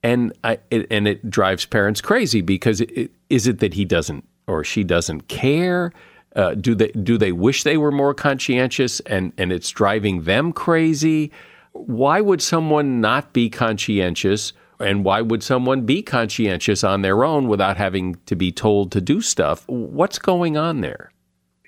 and 0.04 0.34
I, 0.44 0.60
it, 0.70 0.88
and 0.90 1.08
it 1.08 1.30
drives 1.30 1.66
parents 1.66 2.02
crazy 2.02 2.42
because 2.42 2.82
it, 2.82 2.92
it, 2.92 3.12
is 3.30 3.48
it 3.48 3.60
that 3.60 3.74
he 3.74 3.86
doesn't 3.86 4.28
or 4.48 4.64
she 4.64 4.84
doesn't 4.84 5.28
care? 5.28 5.94
Uh, 6.36 6.56
do 6.56 6.74
they 6.76 6.88
do 6.90 7.18
they 7.18 7.32
wish 7.32 7.64
they 7.64 7.78
were 7.78 7.92
more 7.92 8.14
conscientious 8.14 9.00
and 9.02 9.34
and 9.38 9.52
it's 9.52 9.70
driving 9.70 10.24
them 10.24 10.54
crazy? 10.54 11.32
Why 11.74 12.22
would 12.22 12.42
someone 12.42 13.02
not 13.02 13.34
be 13.34 13.50
conscientious? 13.50 14.54
And 14.80 15.06
why 15.06 15.22
would 15.22 15.44
someone 15.44 15.86
be 15.86 16.02
conscientious 16.02 16.84
on 16.84 17.04
their 17.04 17.24
own 17.24 17.48
without 17.48 17.78
having 17.78 18.16
to 18.26 18.36
be 18.36 18.52
told 18.52 18.92
to 18.94 19.02
do 19.02 19.22
stuff? 19.22 19.64
What's 19.68 20.18
going 20.18 20.58
on 20.58 20.82
there? 20.82 21.12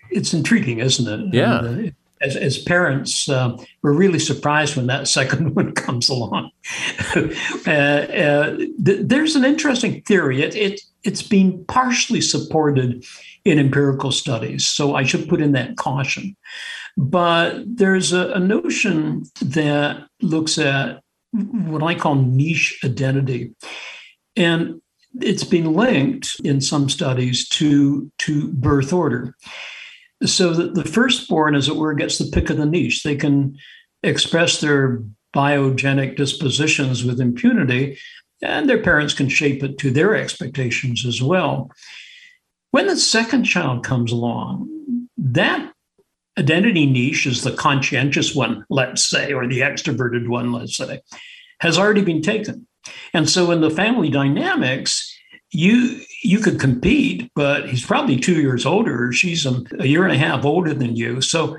It's 0.09 0.33
intriguing, 0.33 0.79
isn't 0.79 1.07
it? 1.07 1.33
Yeah. 1.33 1.59
And, 1.59 1.87
uh, 1.89 1.91
as, 2.23 2.35
as 2.35 2.57
parents, 2.57 3.27
uh, 3.29 3.57
we're 3.81 3.93
really 3.93 4.19
surprised 4.19 4.75
when 4.75 4.87
that 4.87 5.07
second 5.19 5.55
one 5.55 5.73
comes 5.73 6.09
along. 6.09 6.51
uh, 7.15 7.19
uh, 7.69 8.57
th- 8.85 9.01
there's 9.01 9.35
an 9.35 9.45
interesting 9.45 10.01
theory. 10.03 10.41
It, 10.41 10.55
it, 10.55 10.81
it's 11.03 11.21
been 11.21 11.63
partially 11.65 12.21
supported 12.21 13.05
in 13.45 13.59
empirical 13.59 14.11
studies, 14.11 14.67
so 14.67 14.95
I 14.95 15.03
should 15.03 15.27
put 15.27 15.41
in 15.41 15.51
that 15.51 15.75
caution. 15.75 16.35
But 16.95 17.63
there's 17.65 18.13
a, 18.13 18.31
a 18.33 18.39
notion 18.39 19.23
that 19.41 20.07
looks 20.21 20.57
at 20.57 21.01
what 21.33 21.83
I 21.83 21.95
call 21.95 22.15
niche 22.15 22.79
identity. 22.85 23.53
And 24.35 24.81
it's 25.19 25.43
been 25.43 25.73
linked 25.73 26.39
in 26.43 26.61
some 26.61 26.89
studies 26.89 27.47
to, 27.49 28.11
to 28.19 28.51
birth 28.53 28.93
order. 28.93 29.35
So 30.25 30.53
the, 30.53 30.67
the 30.69 30.89
firstborn, 30.89 31.55
as 31.55 31.67
it 31.67 31.75
were, 31.75 31.93
gets 31.93 32.17
the 32.17 32.31
pick 32.31 32.49
of 32.49 32.57
the 32.57 32.65
niche. 32.65 33.03
They 33.03 33.15
can 33.15 33.57
express 34.03 34.61
their 34.61 35.03
biogenic 35.35 36.15
dispositions 36.15 37.03
with 37.03 37.19
impunity, 37.19 37.97
and 38.41 38.69
their 38.69 38.81
parents 38.81 39.13
can 39.13 39.29
shape 39.29 39.63
it 39.63 39.77
to 39.79 39.91
their 39.91 40.15
expectations 40.15 41.05
as 41.05 41.21
well. 41.21 41.71
When 42.71 42.87
the 42.87 42.97
second 42.97 43.43
child 43.43 43.83
comes 43.83 44.11
along, 44.11 44.69
that 45.17 45.71
identity 46.37 46.85
niche 46.85 47.25
is 47.25 47.43
the 47.43 47.51
conscientious 47.51 48.35
one, 48.35 48.65
let's 48.69 49.07
say, 49.09 49.33
or 49.33 49.47
the 49.47 49.59
extroverted 49.59 50.27
one, 50.27 50.51
let's 50.51 50.77
say, 50.77 51.01
has 51.59 51.77
already 51.77 52.01
been 52.01 52.21
taken. 52.21 52.67
And 53.13 53.29
so 53.29 53.51
in 53.51 53.61
the 53.61 53.69
family 53.69 54.09
dynamics, 54.09 55.15
you 55.51 56.01
you 56.23 56.39
could 56.39 56.59
compete, 56.59 57.29
but 57.35 57.69
he's 57.69 57.85
probably 57.85 58.17
two 58.17 58.41
years 58.41 58.65
older. 58.65 59.11
She's 59.11 59.45
a, 59.45 59.87
year 59.87 60.03
and 60.03 60.13
a 60.13 60.17
half 60.17 60.45
older 60.45 60.73
than 60.73 60.95
you. 60.95 61.21
So 61.21 61.57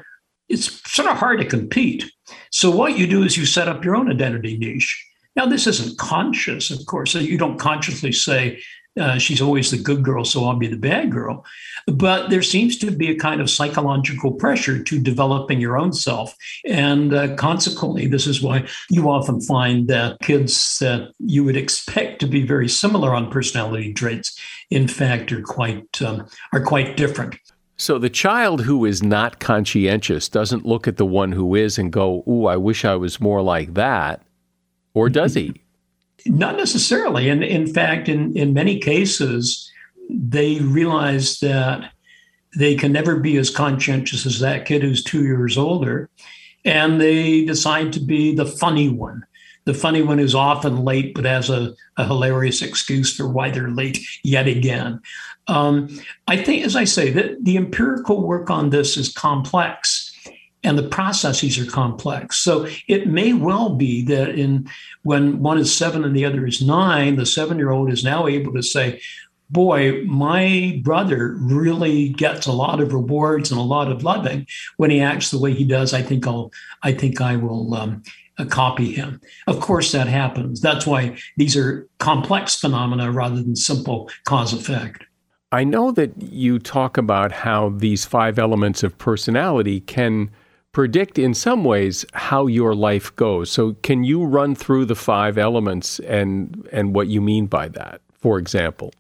it's 0.49 0.81
sort 0.91 1.09
of 1.09 1.19
hard 1.19 1.39
to 1.41 1.45
compete. 1.45 2.11
So 2.51 2.71
what 2.71 2.99
you 2.99 3.07
do 3.07 3.23
is 3.23 3.37
you 3.37 3.47
set 3.47 3.69
up 3.69 3.85
your 3.85 3.95
own 3.95 4.11
identity 4.11 4.57
niche. 4.57 5.07
Now, 5.37 5.47
this 5.47 5.67
isn't 5.67 5.99
conscious, 5.99 6.71
of 6.71 6.85
course. 6.87 7.15
You 7.15 7.37
don't 7.37 7.59
consciously 7.59 8.13
say, 8.13 8.63
uh, 8.99 9.19
she's 9.19 9.43
always 9.43 9.71
the 9.71 9.79
good 9.79 10.03
girl, 10.03 10.25
so 10.25 10.45
I'll 10.45 10.57
be 10.57 10.69
the 10.69 10.77
bad 10.77 11.11
girl. 11.11 11.45
But 11.87 12.31
there 12.31 12.43
seems 12.43 12.79
to 12.79 12.91
be 12.91 13.11
a 13.11 13.17
kind 13.17 13.41
of 13.41 13.51
psychological 13.51 14.33
pressure 14.33 14.83
to 14.83 15.01
developing 15.01 15.61
your 15.61 15.77
own 15.77 15.93
self. 15.93 16.35
And 16.67 17.13
uh, 17.13 17.35
consequently, 17.35 18.07
this 18.07 18.27
is 18.27 18.41
why 18.41 18.67
you 18.91 19.11
often 19.11 19.41
find 19.41 19.89
that 19.89 20.21
kids 20.21 20.79
that 20.79 21.13
you 21.19 21.45
would 21.45 21.57
expect 21.57 22.21
to 22.21 22.27
be 22.27 22.47
very 22.47 22.69
similar 22.69 23.15
on 23.15 23.31
personality 23.31 23.93
traits, 23.93 24.39
in 24.71 24.87
fact, 24.87 25.33
are 25.33 25.43
quite, 25.43 26.01
um, 26.01 26.27
are 26.53 26.63
quite 26.63 26.97
different. 26.97 27.37
So 27.77 27.99
the 27.99 28.11
child 28.11 28.63
who 28.63 28.85
is 28.85 29.03
not 29.03 29.41
conscientious 29.41 30.29
doesn't 30.29 30.65
look 30.65 30.87
at 30.87 30.97
the 30.97 31.07
one 31.07 31.33
who 31.33 31.57
is 31.57 31.77
and 31.77 31.93
go, 31.93 32.23
Ooh, 32.29 32.47
I 32.47 32.57
wish 32.57 32.85
I 32.85 32.95
was 32.95 33.21
more 33.21 33.43
like 33.43 33.75
that. 33.75 34.23
Or 34.95 35.11
does 35.11 35.35
he? 35.35 35.64
Not 36.27 36.57
necessarily. 36.57 37.29
And 37.29 37.45
in 37.45 37.67
fact, 37.67 38.09
in, 38.09 38.37
in 38.37 38.55
many 38.55 38.79
cases, 38.79 39.71
they 40.09 40.59
realize 40.61 41.41
that 41.41 41.91
they 42.57 42.75
can 42.77 42.93
never 42.93 43.19
be 43.19 43.37
as 43.37 43.51
conscientious 43.51 44.27
as 44.27 44.41
that 44.41 44.65
kid 44.65 44.83
who's 44.83 45.03
two 45.03 45.23
years 45.23 45.59
older. 45.59 46.09
And 46.65 47.01
they 47.01 47.45
decide 47.45 47.93
to 47.93 48.01
be 48.01 48.35
the 48.35 48.47
funny 48.47 48.89
one. 48.89 49.25
The 49.67 49.75
funny 49.75 50.03
one 50.03 50.19
who's 50.19 50.35
often 50.35 50.85
late, 50.85 51.15
but 51.15 51.25
has 51.25 51.49
a, 51.49 51.75
a 51.97 52.07
hilarious 52.07 52.61
excuse 52.61 53.15
for 53.15 53.27
why 53.27 53.51
they're 53.51 53.71
late 53.71 53.99
yet 54.23 54.47
again. 54.47 55.01
Um, 55.47 55.89
I 56.29 56.37
think, 56.37 56.65
as 56.65 56.77
I 56.77 56.85
say, 56.85 57.11
that 57.11 57.45
the 57.45 57.57
empirical 57.57 58.27
work 58.27 58.51
on 58.51 58.71
this 58.71 58.97
is 58.97 59.13
complex 59.13 60.04
and 60.65 60.79
the 60.79 60.89
processes 60.89 61.59
are 61.59 61.71
complex. 61.71 62.39
So 62.39 62.67
it 62.89 63.07
may 63.07 63.33
well 63.33 63.71
be 63.71 64.03
that 64.07 64.31
in 64.31 64.69
when 65.03 65.41
one 65.41 65.59
is 65.59 65.75
seven 65.75 66.05
and 66.05 66.17
the 66.17 66.25
other 66.25 66.47
is 66.47 66.63
nine, 66.63 67.17
the 67.17 67.27
seven-year-old 67.27 67.93
is 67.93 68.03
now 68.03 68.27
able 68.27 68.53
to 68.55 68.63
say, 68.63 69.01
boy, 69.51 70.03
my 70.05 70.81
brother 70.83 71.37
really 71.39 72.09
gets 72.09 72.47
a 72.47 72.53
lot 72.53 72.81
of 72.81 72.93
rewards 72.93 73.51
and 73.51 73.61
a 73.61 73.63
lot 73.63 73.93
of 73.93 74.03
loving 74.03 74.47
when 74.79 74.91
he 74.91 75.01
acts 75.01 75.31
the 75.31 75.39
way 75.39 75.53
he 75.53 75.65
does. 75.65 75.93
I 75.93 76.03
think 76.03 76.27
I'll, 76.27 76.51
I 76.83 76.93
think 76.93 77.21
I 77.21 77.37
will 77.37 77.75
um, 77.75 78.03
uh, 78.39 78.47
copy 78.47 78.93
him. 78.93 79.21
Of 79.47 79.61
course, 79.61 79.93
that 79.93 80.09
happens. 80.09 80.61
That's 80.61 80.87
why 80.87 81.17
these 81.37 81.57
are 81.57 81.87
complex 81.99 82.57
phenomena 82.57 83.13
rather 83.13 83.37
than 83.37 83.55
simple 83.55 84.11
cause 84.25 84.53
effect. 84.53 85.05
I 85.53 85.63
know 85.63 85.93
that 85.93 86.21
you 86.21 86.59
talk 86.59 86.97
about 86.97 87.31
how 87.31 87.69
these 87.69 88.05
five 88.05 88.41
elements 88.41 88.83
of 88.83 88.99
personality 88.99 89.81
can 89.81 90.31
predict 90.75 91.19
in 91.19 91.33
some 91.33 91.65
ways 91.65 92.05
how 92.13 92.47
your 92.47 92.75
life 92.75 93.15
goes. 93.17 93.51
So 93.51 93.75
can 93.83 94.05
you 94.05 94.25
run 94.25 94.55
through 94.55 94.85
the 94.85 94.95
five 94.95 95.39
elements 95.39 95.99
and 96.01 96.69
and 96.71 96.95
what 96.95 97.07
you 97.07 97.23
mean 97.23 97.47
by 97.47 97.69
that? 97.69 98.03
For 98.13 98.39
example, 98.39 98.93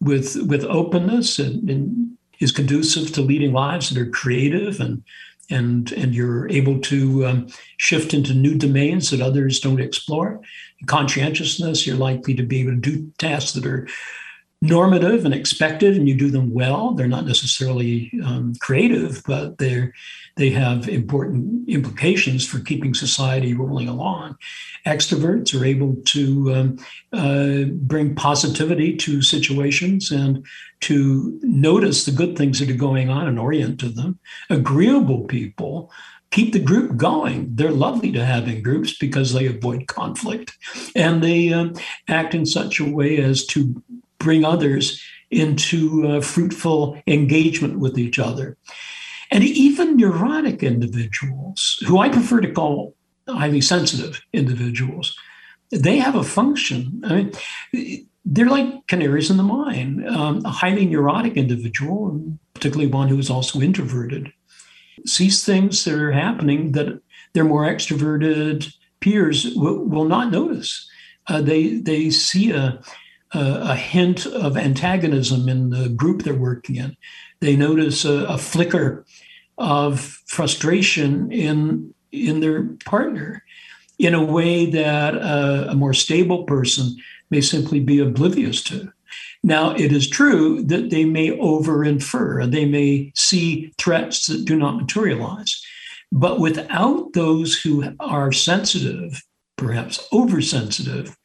with 0.00 0.36
with 0.48 0.64
openness 0.64 1.38
and, 1.38 1.70
and 1.70 2.16
is 2.40 2.50
conducive 2.50 3.12
to 3.12 3.20
leading 3.20 3.52
lives 3.52 3.90
that 3.90 4.00
are 4.00 4.10
creative 4.10 4.80
and 4.80 5.04
and 5.50 5.92
and 5.92 6.14
you're 6.14 6.48
able 6.48 6.80
to 6.80 7.26
um, 7.26 7.46
shift 7.76 8.12
into 8.14 8.34
new 8.34 8.56
domains 8.56 9.10
that 9.10 9.20
others 9.20 9.60
don't 9.60 9.80
explore. 9.80 10.40
Conscientiousness, 10.86 11.86
you're 11.86 11.96
likely 11.96 12.34
to 12.34 12.42
be 12.42 12.60
able 12.60 12.72
to 12.72 12.76
do 12.76 13.12
tasks 13.18 13.52
that 13.52 13.66
are 13.66 13.86
normative 14.60 15.24
and 15.24 15.32
expected 15.32 15.96
and 15.96 16.08
you 16.08 16.16
do 16.16 16.30
them 16.30 16.52
well. 16.52 16.92
They're 16.92 17.06
not 17.06 17.26
necessarily 17.26 18.10
um, 18.24 18.54
creative 18.60 19.22
but 19.26 19.58
they're 19.58 19.92
they 20.36 20.50
have 20.50 20.88
important 20.88 21.68
implications 21.68 22.46
for 22.46 22.60
keeping 22.60 22.94
society 22.94 23.54
rolling 23.54 23.88
along. 23.88 24.36
Extroverts 24.86 25.58
are 25.58 25.64
able 25.64 25.96
to 26.06 26.54
um, 26.54 26.78
uh, 27.12 27.64
bring 27.72 28.14
positivity 28.14 28.96
to 28.96 29.20
situations 29.20 30.10
and 30.10 30.44
to 30.80 31.38
notice 31.42 32.04
the 32.04 32.12
good 32.12 32.36
things 32.36 32.60
that 32.60 32.70
are 32.70 32.74
going 32.74 33.10
on 33.10 33.26
and 33.26 33.38
orient 33.38 33.80
to 33.80 33.88
them. 33.88 34.18
Agreeable 34.48 35.24
people 35.24 35.90
keep 36.30 36.52
the 36.52 36.58
group 36.58 36.96
going. 36.96 37.48
They're 37.54 37.70
lovely 37.70 38.12
to 38.12 38.24
have 38.24 38.48
in 38.48 38.62
groups 38.62 38.96
because 38.96 39.32
they 39.32 39.46
avoid 39.46 39.86
conflict. 39.86 40.56
And 40.94 41.22
they 41.22 41.52
um, 41.52 41.74
act 42.06 42.34
in 42.34 42.44
such 42.46 42.80
a 42.80 42.84
way 42.84 43.18
as 43.18 43.46
to 43.46 43.82
bring 44.18 44.44
others 44.44 45.02
into 45.30 46.20
fruitful 46.22 47.00
engagement 47.06 47.78
with 47.78 47.98
each 47.98 48.18
other. 48.18 48.56
And 49.30 49.44
even 49.44 49.96
neurotic 49.96 50.62
individuals, 50.62 51.82
who 51.86 51.98
I 51.98 52.08
prefer 52.08 52.40
to 52.40 52.50
call 52.50 52.94
highly 53.28 53.60
sensitive 53.60 54.22
individuals, 54.32 55.14
they 55.70 55.98
have 55.98 56.14
a 56.14 56.24
function. 56.24 57.02
I 57.04 57.30
mean, 57.72 58.06
they're 58.24 58.48
like 58.48 58.86
canaries 58.86 59.30
in 59.30 59.36
the 59.36 59.42
mine. 59.42 60.06
Um, 60.08 60.44
a 60.44 60.50
highly 60.50 60.86
neurotic 60.86 61.36
individual, 61.36 62.20
particularly 62.54 62.90
one 62.90 63.08
who 63.08 63.18
is 63.18 63.30
also 63.30 63.60
introverted, 63.60 64.32
sees 65.06 65.44
things 65.44 65.84
that 65.84 65.94
are 65.94 66.12
happening 66.12 66.72
that 66.72 67.00
their 67.34 67.44
more 67.44 67.64
extroverted 67.64 68.72
peers 69.00 69.54
will, 69.54 69.84
will 69.84 70.04
not 70.04 70.32
notice. 70.32 70.88
Uh, 71.26 71.42
they 71.42 71.76
they 71.76 72.10
see 72.10 72.50
a 72.50 72.80
a, 73.32 73.70
a 73.70 73.76
hint 73.76 74.26
of 74.26 74.56
antagonism 74.56 75.48
in 75.48 75.70
the 75.70 75.88
group 75.88 76.22
they're 76.22 76.34
working 76.34 76.76
in. 76.76 76.96
They 77.40 77.56
notice 77.56 78.04
a, 78.04 78.24
a 78.24 78.38
flicker 78.38 79.04
of 79.58 80.00
frustration 80.26 81.30
in 81.32 81.94
in 82.10 82.40
their 82.40 82.64
partner 82.84 83.44
in 83.98 84.14
a 84.14 84.24
way 84.24 84.64
that 84.66 85.14
a, 85.14 85.70
a 85.70 85.74
more 85.74 85.92
stable 85.92 86.44
person 86.44 86.96
may 87.30 87.40
simply 87.40 87.80
be 87.80 87.98
oblivious 87.98 88.62
to. 88.64 88.90
Now, 89.42 89.70
it 89.74 89.92
is 89.92 90.08
true 90.08 90.62
that 90.64 90.90
they 90.90 91.04
may 91.04 91.32
over 91.38 91.84
infer, 91.84 92.46
they 92.46 92.64
may 92.64 93.12
see 93.14 93.72
threats 93.78 94.26
that 94.26 94.44
do 94.44 94.56
not 94.56 94.76
materialize. 94.76 95.62
But 96.10 96.40
without 96.40 97.12
those 97.12 97.60
who 97.60 97.94
are 98.00 98.32
sensitive, 98.32 99.22
perhaps 99.56 100.06
oversensitive, 100.12 101.16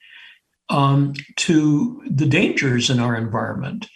um, 0.69 1.13
to 1.38 2.02
the 2.10 2.26
dangers 2.26 2.89
in 2.89 2.99
our 2.99 3.15
environment, 3.15 3.88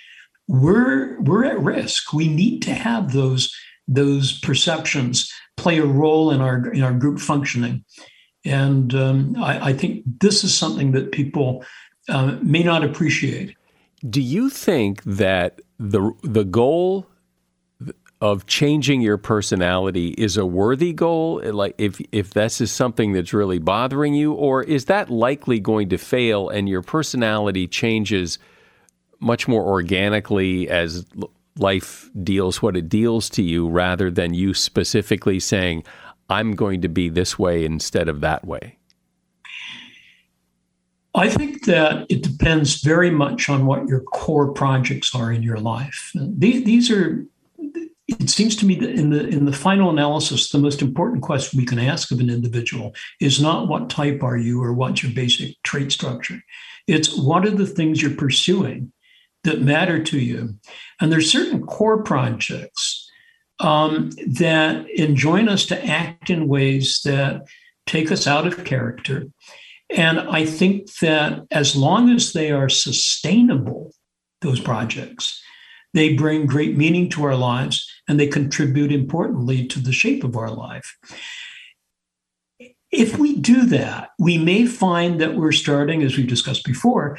we're 0.48 1.20
we're 1.22 1.46
at 1.46 1.60
risk. 1.60 2.14
We 2.14 2.28
need 2.28 2.62
to 2.64 2.74
have 2.74 3.14
those 3.14 3.54
those 3.88 4.40
perceptions 4.40 5.32
play 5.56 5.78
a 5.80 5.86
role 5.86 6.32
in 6.32 6.42
our 6.42 6.72
in 6.72 6.84
our 6.84 6.94
group 6.94 7.20
functioning, 7.20 7.84
and 8.46 8.94
um, 8.96 9.36
I, 9.38 9.70
I, 9.70 9.74
think 9.74 10.04
this 10.22 10.44
is 10.44 10.58
something 10.58 10.92
that 10.92 11.12
people 11.12 11.66
uh, 12.10 12.38
may 12.42 12.64
not 12.64 12.84
appreciate. 12.84 13.56
Do 14.10 14.22
you 14.22 14.50
think 14.50 15.04
that 15.04 15.62
the 15.80 16.12
the 16.24 16.44
goal 16.44 17.08
of 18.20 18.48
changing 18.48 19.02
your 19.02 19.18
personality 19.18 20.10
is 20.18 20.38
a 20.38 20.46
worthy 20.46 20.92
goal 20.92 21.40
like 21.54 21.76
if 21.78 22.02
if 22.12 22.34
this 22.34 22.60
is 22.60 22.72
something 22.72 23.14
that's 23.14 23.34
really 23.34 23.60
bothering 23.60 24.14
you 24.14 24.34
or 24.34 24.64
is 24.64 24.86
that 24.86 25.10
likely 25.10 25.60
going 25.60 25.88
to 25.88 25.98
fail 25.98 26.50
and 26.50 26.68
your 26.68 26.82
personality 26.82 27.68
changes 27.68 28.40
much 29.20 29.48
more 29.48 29.64
organically 29.64 30.68
as 30.68 31.06
life 31.58 32.10
deals 32.24 32.62
what 32.62 32.76
it 32.76 32.90
deals 32.90 33.30
to 33.30 33.44
you 33.44 33.68
rather 33.68 34.10
than 34.10 34.34
you 34.34 34.54
specifically 34.54 35.40
saying 35.40 35.84
I'm 36.30 36.56
going 36.56 36.82
to 36.82 36.90
be 36.90 37.10
this 37.10 37.38
way 37.38 37.66
instead 37.66 38.10
of 38.10 38.22
that 38.22 38.46
way 38.46 38.78
I 41.14 41.30
think 41.30 41.66
that 41.66 42.06
it 42.10 42.22
depends 42.22 42.82
very 42.82 43.10
much 43.10 43.50
on 43.50 43.66
what 43.66 43.88
your 43.88 44.02
core 44.02 44.54
projects 44.54 45.16
are 45.16 45.32
in 45.32 45.42
your 45.42 45.58
life. 45.58 46.12
These, 46.14 46.64
these 46.64 46.92
are 46.92 47.26
it 48.08 48.30
seems 48.30 48.56
to 48.58 48.66
me 48.66 48.76
that 48.76 48.92
in 48.92 49.10
the 49.10 49.28
in 49.28 49.46
the 49.46 49.54
final 49.54 49.90
analysis, 49.90 50.50
the 50.50 50.60
most 50.60 50.82
important 50.82 51.22
question 51.22 51.58
we 51.58 51.66
can 51.66 51.80
ask 51.80 52.12
of 52.12 52.20
an 52.20 52.30
individual 52.30 52.96
is 53.20 53.42
not 53.42 53.68
what 53.68 53.90
type 53.90 54.24
are 54.24 54.38
you 54.38 54.64
or 54.64 54.74
what's 54.74 55.04
your 55.04 55.12
basic 55.12 55.62
trait 55.64 55.92
structure. 55.92 56.42
It's 56.88 57.18
what 57.18 57.46
are 57.46 57.52
the 57.52 57.68
things 57.68 58.02
you're 58.02 58.12
pursuing 58.12 58.94
that 59.44 59.62
matter 59.62 60.02
to 60.04 60.20
you, 60.20 60.56
and 61.02 61.12
there's 61.12 61.32
certain 61.32 61.62
core 61.64 62.02
projects 62.02 63.10
um, 63.60 64.12
that 64.26 64.90
enjoin 64.90 65.50
us 65.50 65.66
to 65.66 65.86
act 65.86 66.30
in 66.30 66.48
ways 66.48 67.02
that 67.04 67.42
take 67.88 68.12
us 68.12 68.26
out 68.26 68.48
of 68.48 68.64
character. 68.64 69.26
And 69.90 70.20
I 70.20 70.46
think 70.46 70.94
that 70.98 71.46
as 71.52 71.76
long 71.76 72.10
as 72.10 72.34
they 72.34 72.52
are 72.52 72.70
sustainable, 72.70 73.92
those 74.42 74.60
projects, 74.60 75.42
they 75.94 76.14
bring 76.14 76.46
great 76.46 76.78
meaning 76.78 77.10
to 77.10 77.24
our 77.24 77.36
lives 77.36 77.90
and 78.08 78.20
they 78.20 78.28
contribute 78.28 78.92
importantly 78.92 79.66
to 79.68 79.80
the 79.80 79.92
shape 79.92 80.24
of 80.24 80.38
our 80.38 80.50
life. 80.50 80.98
If 82.92 83.18
we 83.18 83.36
do 83.36 83.66
that, 83.66 84.12
we 84.18 84.38
may 84.38 84.66
find 84.66 85.20
that 85.20 85.36
we're 85.36 85.52
starting, 85.52 86.04
as 86.04 86.18
we've 86.18 86.28
discussed 86.28 86.64
before, 86.66 87.18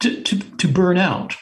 to, 0.00 0.22
to, 0.22 0.38
to 0.38 0.68
burn 0.68 0.98
out. 0.98 1.36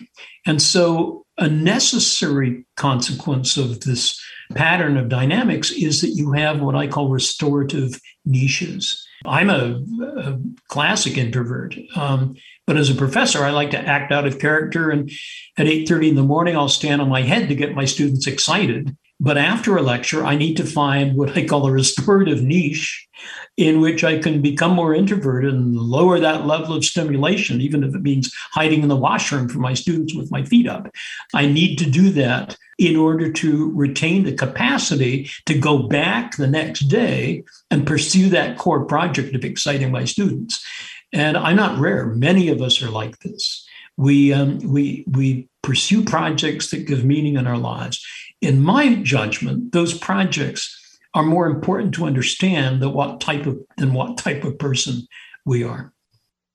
And 0.47 0.63
so, 0.63 1.25
a 1.37 1.49
necessary 1.49 2.65
consequence 2.77 3.57
of 3.57 3.81
this 3.81 4.21
pattern 4.55 4.97
of 4.97 5.09
dynamics 5.09 5.73
is 5.73 6.01
that 6.01 6.11
you 6.11 6.31
have 6.31 6.61
what 6.61 6.77
I 6.77 6.87
call 6.87 7.09
restorative 7.09 8.01
niches. 8.25 9.05
I'm 9.27 9.51
a, 9.51 9.83
a 10.17 10.39
classic 10.69 11.19
introvert. 11.19 11.77
Um, 11.97 12.37
but 12.67 12.77
as 12.77 12.91
a 12.91 12.95
professor, 12.95 13.45
I 13.45 13.51
like 13.51 13.71
to 13.71 13.79
act 13.79 14.13
out 14.13 14.27
of 14.27 14.39
character. 14.39 14.91
And 14.91 15.11
at 15.59 15.67
8:30 15.67 16.11
in 16.11 16.15
the 16.15 16.23
morning, 16.23 16.57
I'll 16.57 16.69
stand 16.69 17.01
on 17.01 17.09
my 17.09 17.23
head 17.23 17.49
to 17.49 17.55
get 17.55 17.75
my 17.75 17.85
students 17.85 18.27
excited. 18.27 18.97
But 19.21 19.39
after 19.39 19.77
a 19.77 19.83
lecture, 19.83 20.25
I 20.25 20.37
need 20.37 20.57
to 20.57 20.65
find 20.67 21.17
what 21.17 21.37
I 21.37 21.47
call 21.47 21.67
a 21.67 21.73
restorative 21.73 22.43
niche 22.43 23.07
in 23.57 23.81
which 23.81 24.03
I 24.03 24.19
can 24.19 24.43
become 24.43 24.73
more 24.73 24.95
introverted 24.95 25.55
and 25.55 25.77
lower 25.77 26.19
that 26.19 26.47
level 26.47 26.75
of 26.75 26.85
stimulation, 26.85 27.61
even 27.61 27.85
if 27.85 27.95
it 27.95 28.03
means 28.03 28.33
hiding 28.51 28.83
in 28.83 28.89
the 28.89 28.97
washroom 28.97 29.49
for 29.49 29.61
my 29.61 29.75
students 29.75 30.15
with 30.15 30.31
my 30.33 30.43
feet 30.45 30.69
up. 30.69 30.91
I 31.33 31.47
need 31.47 31.79
to 31.79 31.89
do 31.89 32.11
that 32.11 32.57
in 32.79 32.97
order 32.97 33.31
to 33.31 33.71
retain 33.75 34.25
the 34.25 34.33
capacity 34.33 35.31
to 35.47 35.57
go 35.57 35.85
back 35.85 36.37
the 36.37 36.49
next 36.49 36.81
day 36.89 37.45
and 37.71 37.87
pursue 37.87 38.29
that 38.31 38.59
core 38.59 38.85
project 38.85 39.35
of 39.37 39.45
exciting 39.45 39.93
my 39.93 40.05
students. 40.05 40.65
And 41.15 41.37
I'm 41.37 41.57
not 41.57 41.79
rare. 41.79 42.07
Many 42.07 42.49
of 42.49 42.61
us 42.61 42.83
are 42.83 42.91
like 42.91 43.21
this. 43.21 43.67
We 43.97 44.33
um, 44.33 44.59
we 44.59 45.05
we 45.07 45.49
pursue 45.63 46.05
projects 46.05 46.71
that 46.71 46.87
give 46.87 47.05
meaning 47.05 47.37
in 47.37 47.47
our 47.47 47.57
lives. 47.57 48.05
In 48.41 48.61
my 48.61 48.97
judgment, 48.97 49.73
those 49.73 49.97
projects 49.97 50.99
are 51.15 51.23
more 51.23 51.47
important 51.47 51.95
to 51.95 52.05
understand 52.05 52.83
than 52.83 52.93
what 52.93 53.21
type 53.21 53.47
of 53.47 53.59
than 53.77 53.95
what 53.95 54.19
type 54.19 54.43
of 54.43 54.59
person 54.59 55.07
we 55.47 55.63
are. 55.63 55.93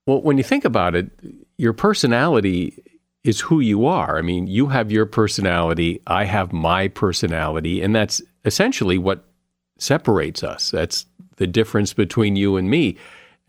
Well, 0.05 0.21
when 0.21 0.37
you 0.37 0.43
think 0.43 0.65
about 0.65 0.93
it, 0.93 1.09
your 1.57 1.73
personality 1.73 2.83
is 3.23 3.39
who 3.39 3.61
you 3.61 3.85
are. 3.85 4.17
I 4.17 4.21
mean, 4.21 4.47
you 4.47 4.67
have 4.67 4.91
your 4.91 5.05
personality, 5.05 6.01
I 6.07 6.25
have 6.25 6.51
my 6.51 6.89
personality, 6.89 7.81
and 7.81 7.95
that's 7.95 8.21
essentially 8.43 8.97
what 8.97 9.25
separates 9.77 10.43
us. 10.43 10.71
That's 10.71 11.05
the 11.37 11.47
difference 11.47 11.93
between 11.93 12.35
you 12.35 12.57
and 12.57 12.69
me. 12.69 12.97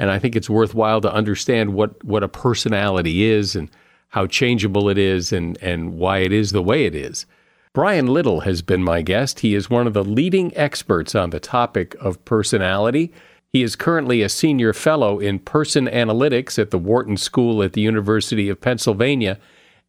And 0.00 0.10
I 0.10 0.18
think 0.18 0.34
it's 0.34 0.48
worthwhile 0.48 1.02
to 1.02 1.12
understand 1.12 1.74
what, 1.74 2.02
what 2.02 2.22
a 2.22 2.28
personality 2.28 3.24
is 3.24 3.54
and 3.54 3.70
how 4.08 4.26
changeable 4.26 4.88
it 4.88 4.96
is 4.96 5.30
and, 5.30 5.58
and 5.60 5.92
why 5.92 6.20
it 6.20 6.32
is 6.32 6.52
the 6.52 6.62
way 6.62 6.86
it 6.86 6.94
is. 6.94 7.26
Brian 7.74 8.06
Little 8.06 8.40
has 8.40 8.62
been 8.62 8.82
my 8.82 9.02
guest. 9.02 9.40
He 9.40 9.54
is 9.54 9.68
one 9.68 9.86
of 9.86 9.92
the 9.92 10.02
leading 10.02 10.56
experts 10.56 11.14
on 11.14 11.28
the 11.28 11.38
topic 11.38 11.94
of 12.00 12.24
personality. 12.24 13.12
He 13.52 13.62
is 13.62 13.76
currently 13.76 14.22
a 14.22 14.30
senior 14.30 14.72
fellow 14.72 15.18
in 15.18 15.38
person 15.38 15.86
analytics 15.86 16.58
at 16.58 16.70
the 16.70 16.78
Wharton 16.78 17.18
School 17.18 17.62
at 17.62 17.74
the 17.74 17.82
University 17.82 18.48
of 18.48 18.58
Pennsylvania. 18.58 19.38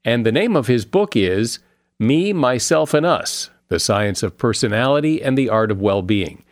And 0.03 0.25
the 0.25 0.31
name 0.33 0.57
of 0.57 0.67
his 0.67 0.83
book 0.83 1.15
is 1.15 1.59
Me, 1.99 2.33
Myself, 2.33 2.93
and 2.93 3.05
Us 3.05 3.49
The 3.69 3.79
Science 3.79 4.23
of 4.23 4.37
Personality 4.37 5.23
and 5.23 5.37
the 5.37 5.47
Art 5.47 5.71
of 5.71 5.79
Well 5.79 6.01
Being. 6.01 6.43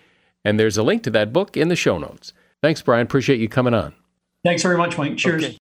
And 0.46 0.58
there's 0.58 0.78
a 0.78 0.84
link 0.84 1.04
to 1.04 1.10
that 1.10 1.34
book 1.34 1.58
in 1.58 1.68
the 1.68 1.76
show 1.76 1.98
notes. 1.98 2.32
Thanks, 2.62 2.82
Brian. 2.82 3.06
Appreciate 3.06 3.40
you 3.40 3.50
coming 3.50 3.74
on. 3.74 3.94
Thanks 4.44 4.64
very 4.64 4.78
much, 4.78 4.98
Mike. 4.98 5.18
Cheers. 5.18 5.44
Okay. 5.44 5.58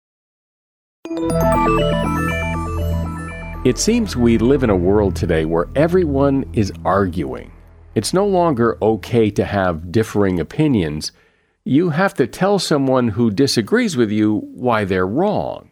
It 3.65 3.79
seems 3.79 4.17
we 4.17 4.39
live 4.39 4.63
in 4.63 4.71
a 4.71 4.77
world 4.77 5.17
today 5.17 5.45
where 5.45 5.67
everyone 5.75 6.45
is 6.53 6.73
arguing. 6.85 7.53
It's 7.95 8.13
no 8.13 8.27
longer 8.27 8.79
okay 8.83 9.31
to 9.31 9.45
have 9.45 9.91
differing 9.91 10.39
opinions 10.39 11.13
you 11.67 11.91
have 11.91 12.15
to 12.15 12.29
tell 12.29 12.61
someone 12.61 13.09
who 13.09 13.29
disagrees 13.29 13.97
with 13.97 14.13
you 14.13 14.37
why 14.55 14.85
they're 14.85 15.07
wrong. 15.07 15.69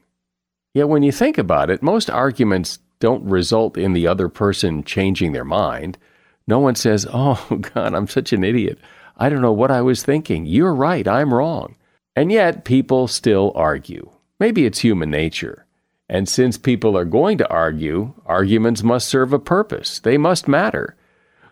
Yet 0.74 0.88
when 0.88 1.04
you 1.04 1.12
think 1.12 1.38
about 1.38 1.70
it, 1.70 1.84
most 1.84 2.10
arguments 2.10 2.80
don't 2.98 3.22
result 3.24 3.78
in 3.78 3.92
the 3.92 4.08
other 4.08 4.28
person 4.28 4.82
changing 4.82 5.30
their 5.30 5.44
mind. 5.44 5.96
No 6.48 6.58
one 6.58 6.74
says, 6.74 7.06
Oh, 7.12 7.46
God, 7.74 7.94
I'm 7.94 8.08
such 8.08 8.32
an 8.32 8.42
idiot. 8.42 8.80
I 9.16 9.28
don't 9.28 9.42
know 9.42 9.52
what 9.52 9.70
I 9.70 9.80
was 9.82 10.02
thinking. 10.02 10.46
You're 10.46 10.74
right, 10.74 11.06
I'm 11.06 11.32
wrong. 11.32 11.76
And 12.16 12.30
yet 12.30 12.64
people 12.64 13.08
still 13.08 13.52
argue. 13.54 14.10
Maybe 14.38 14.66
it's 14.66 14.80
human 14.80 15.10
nature. 15.10 15.66
And 16.08 16.28
since 16.28 16.58
people 16.58 16.96
are 16.96 17.04
going 17.04 17.38
to 17.38 17.48
argue, 17.48 18.14
arguments 18.26 18.82
must 18.82 19.08
serve 19.08 19.32
a 19.32 19.38
purpose. 19.38 19.98
They 19.98 20.18
must 20.18 20.48
matter. 20.48 20.96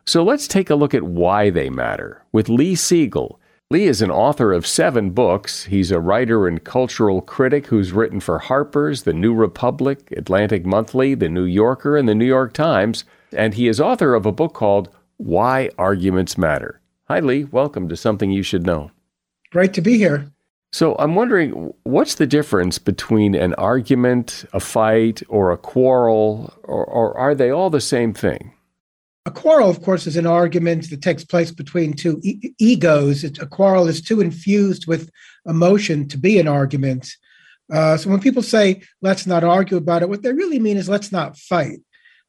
So 0.04 0.22
let's 0.22 0.48
take 0.48 0.68
a 0.68 0.74
look 0.74 0.94
at 0.94 1.04
why 1.04 1.50
they 1.50 1.70
matter 1.70 2.24
with 2.32 2.48
Lee 2.48 2.74
Siegel 2.74 3.40
Lee 3.72 3.86
is 3.86 4.02
an 4.02 4.10
author 4.10 4.52
of 4.52 4.66
seven 4.66 5.12
books. 5.12 5.64
He's 5.64 5.90
a 5.90 5.98
writer 5.98 6.46
and 6.46 6.62
cultural 6.62 7.22
critic 7.22 7.68
who's 7.68 7.90
written 7.90 8.20
for 8.20 8.38
Harper's, 8.38 9.04
The 9.04 9.14
New 9.14 9.32
Republic, 9.32 10.12
Atlantic 10.14 10.66
Monthly, 10.66 11.14
The 11.14 11.30
New 11.30 11.44
Yorker, 11.44 11.96
and 11.96 12.06
The 12.06 12.14
New 12.14 12.26
York 12.26 12.52
Times. 12.52 13.06
And 13.34 13.54
he 13.54 13.68
is 13.68 13.80
author 13.80 14.14
of 14.14 14.26
a 14.26 14.30
book 14.30 14.52
called 14.52 14.90
Why 15.16 15.70
Arguments 15.78 16.36
Matter. 16.36 16.81
Hi, 17.08 17.18
Lee. 17.18 17.44
Welcome 17.44 17.88
to 17.88 17.96
Something 17.96 18.30
You 18.30 18.44
Should 18.44 18.64
Know. 18.64 18.92
Great 19.50 19.74
to 19.74 19.80
be 19.80 19.98
here. 19.98 20.30
So, 20.72 20.94
I'm 21.00 21.16
wondering 21.16 21.74
what's 21.82 22.14
the 22.14 22.28
difference 22.28 22.78
between 22.78 23.34
an 23.34 23.54
argument, 23.54 24.44
a 24.52 24.60
fight, 24.60 25.20
or 25.28 25.50
a 25.50 25.58
quarrel, 25.58 26.54
or, 26.62 26.84
or 26.84 27.18
are 27.18 27.34
they 27.34 27.50
all 27.50 27.70
the 27.70 27.80
same 27.80 28.14
thing? 28.14 28.54
A 29.26 29.32
quarrel, 29.32 29.68
of 29.68 29.82
course, 29.82 30.06
is 30.06 30.16
an 30.16 30.26
argument 30.26 30.90
that 30.90 31.02
takes 31.02 31.24
place 31.24 31.50
between 31.50 31.92
two 31.92 32.20
e- 32.22 32.54
egos. 32.58 33.24
a 33.24 33.46
quarrel 33.46 33.88
is 33.88 34.00
too 34.00 34.20
infused 34.20 34.86
with 34.86 35.10
emotion 35.44 36.06
to 36.08 36.16
be 36.16 36.38
an 36.38 36.46
argument. 36.46 37.08
Uh, 37.70 37.96
so 37.96 38.08
when 38.08 38.20
people 38.20 38.42
say, 38.42 38.80
let's 39.00 39.26
not 39.26 39.42
argue 39.42 39.76
about 39.76 40.02
it, 40.02 40.08
what 40.08 40.22
they 40.22 40.32
really 40.32 40.60
mean 40.60 40.76
is 40.76 40.88
let's 40.88 41.10
not 41.10 41.36
fight. 41.36 41.80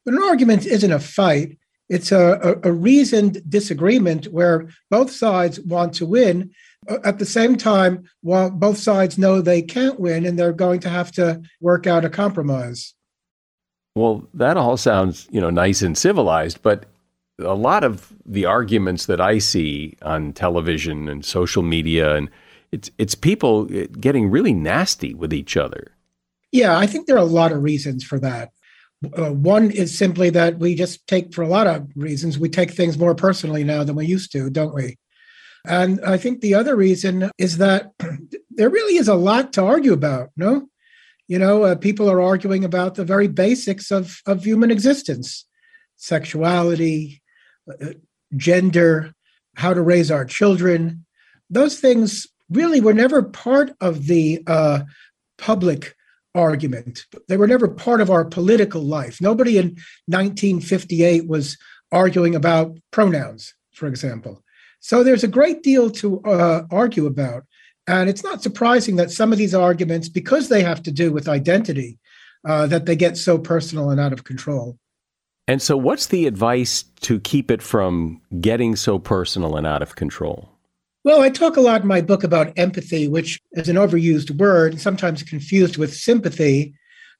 But 0.04 0.16
an 0.16 0.24
argument 0.24 0.66
isn't 0.66 0.92
a 0.92 1.00
fight, 1.00 1.58
it's 1.90 2.12
a, 2.12 2.60
a, 2.64 2.70
a 2.70 2.72
reasoned 2.72 3.42
disagreement 3.50 4.26
where 4.28 4.70
both 4.90 5.12
sides 5.12 5.60
want 5.62 5.94
to 5.96 6.06
win. 6.06 6.52
Uh, 6.90 6.98
at 7.04 7.20
the 7.20 7.26
same 7.26 7.56
time, 7.56 8.04
while 8.22 8.50
both 8.50 8.78
sides 8.78 9.18
know 9.18 9.42
they 9.42 9.62
can't 9.62 10.00
win 10.00 10.26
and 10.26 10.38
they're 10.38 10.54
going 10.54 10.80
to 10.82 10.90
have 10.90 11.12
to 11.14 11.42
work 11.62 11.88
out 11.88 12.06
a 12.06 12.10
compromise. 12.10 12.94
Well, 13.96 14.28
that 14.34 14.58
all 14.58 14.76
sounds, 14.76 15.28
you 15.32 15.40
know, 15.40 15.50
nice 15.50 15.82
and 15.82 15.98
civilized, 15.98 16.62
but 16.62 16.86
a 17.40 17.54
lot 17.54 17.84
of 17.84 18.14
the 18.26 18.46
arguments 18.46 19.06
that 19.06 19.22
I 19.22 19.38
see 19.38 19.98
on 20.02 20.34
television 20.34 21.08
and 21.08 21.24
social 21.24 21.64
media 21.64 22.16
and 22.16 22.30
it's 22.72 22.90
it's 22.98 23.14
people 23.14 23.66
getting 23.66 24.32
really 24.32 24.54
nasty 24.54 25.14
with 25.14 25.32
each 25.32 25.56
other. 25.56 25.92
Yeah, 26.52 26.78
I 26.78 26.88
think 26.88 27.06
there 27.06 27.16
are 27.16 27.20
a 27.20 27.24
lot 27.24 27.52
of 27.52 27.62
reasons 27.62 28.04
for 28.04 28.20
that. 28.20 28.52
Uh, 29.18 29.32
one 29.32 29.72
is 29.72 29.98
simply 29.98 30.30
that 30.30 30.60
we 30.60 30.76
just 30.76 31.06
take, 31.08 31.34
for 31.34 31.42
a 31.42 31.48
lot 31.48 31.68
of 31.68 31.88
reasons, 31.96 32.40
we 32.40 32.50
take 32.50 32.72
things 32.72 32.98
more 32.98 33.16
personally 33.16 33.64
now 33.64 33.84
than 33.84 33.96
we 33.96 34.06
used 34.06 34.32
to, 34.32 34.50
don't 34.50 34.74
we? 34.74 34.98
And 35.66 36.00
I 36.06 36.18
think 36.18 36.42
the 36.42 36.56
other 36.56 36.76
reason 36.76 37.32
is 37.38 37.58
that 37.58 37.92
there 38.52 38.70
really 38.70 38.98
is 38.98 39.08
a 39.08 39.16
lot 39.16 39.54
to 39.54 39.64
argue 39.64 39.94
about, 39.94 40.30
no? 40.38 40.68
you 41.28 41.40
know, 41.40 41.64
uh, 41.64 41.76
people 41.76 42.10
are 42.10 42.22
arguing 42.22 42.64
about 42.64 42.96
the 42.96 43.06
very 43.06 43.28
basics 43.28 43.92
of, 43.92 44.22
of 44.26 44.44
human 44.44 44.72
existence 44.72 45.46
sexuality, 45.96 47.22
uh, 47.70 47.94
gender, 48.36 49.14
how 49.56 49.74
to 49.74 49.82
raise 49.82 50.12
our 50.12 50.26
children. 50.26 51.06
Those 51.50 51.80
things 51.80 52.28
really 52.50 52.82
were 52.82 52.94
never 52.94 53.24
part 53.24 53.72
of 53.80 54.08
the 54.08 54.44
uh, 54.48 54.82
public 55.38 55.96
argument. 56.36 57.06
They 57.28 57.38
were 57.38 57.48
never 57.48 57.68
part 57.68 58.02
of 58.02 58.10
our 58.10 58.26
political 58.26 58.82
life. 58.82 59.22
Nobody 59.22 59.58
in 59.58 59.78
1958 60.08 61.28
was 61.28 61.58
arguing 61.92 62.36
about 62.36 62.78
pronouns, 62.92 63.54
for 63.74 63.88
example. 63.88 64.44
So 64.80 65.04
there's 65.04 65.24
a 65.24 65.30
great 65.30 65.64
deal 65.64 65.90
to 65.92 66.22
uh, 66.24 66.64
argue 66.72 67.06
about. 67.06 67.44
And 67.88 68.10
it's 68.10 68.24
not 68.24 68.42
surprising 68.42 68.96
that 68.96 69.12
some 69.12 69.32
of 69.32 69.38
these 69.38 69.54
arguments, 69.54 70.10
because 70.10 70.50
they 70.50 70.64
have 70.64 70.82
to 70.84 70.92
do 70.92 71.12
with 71.12 71.28
identity, 71.28 72.00
uh, 72.46 72.68
that 72.68 72.86
they 72.86 72.96
get 72.96 73.18
so 73.18 73.38
personal 73.38 73.90
and 73.90 74.00
out 74.00 74.14
of 74.14 74.24
control. 74.24 74.78
And 75.48 75.62
so, 75.62 75.76
what's 75.76 76.08
the 76.08 76.26
advice 76.26 76.84
to 77.02 77.20
keep 77.20 77.52
it 77.52 77.62
from 77.62 78.22
getting 78.40 78.78
so 78.78 78.98
personal 78.98 79.58
and 79.58 79.68
out 79.68 79.82
of 79.82 79.96
control? 79.96 80.53
Well, 81.04 81.22
I 81.22 81.30
talk 81.30 81.58
a 81.58 81.62
lot 81.62 81.82
in 81.82 81.88
my 81.88 82.02
book 82.02 82.24
about 82.24 82.58
empathy, 82.58 83.08
which 83.08 83.40
is 83.54 83.68
an 83.68 83.76
overused 83.76 84.32
word 84.38 84.72
and 84.72 84.82
sometimes 84.82 85.22
confused 85.22 85.78
with 85.78 85.94
sympathy. 85.94 86.74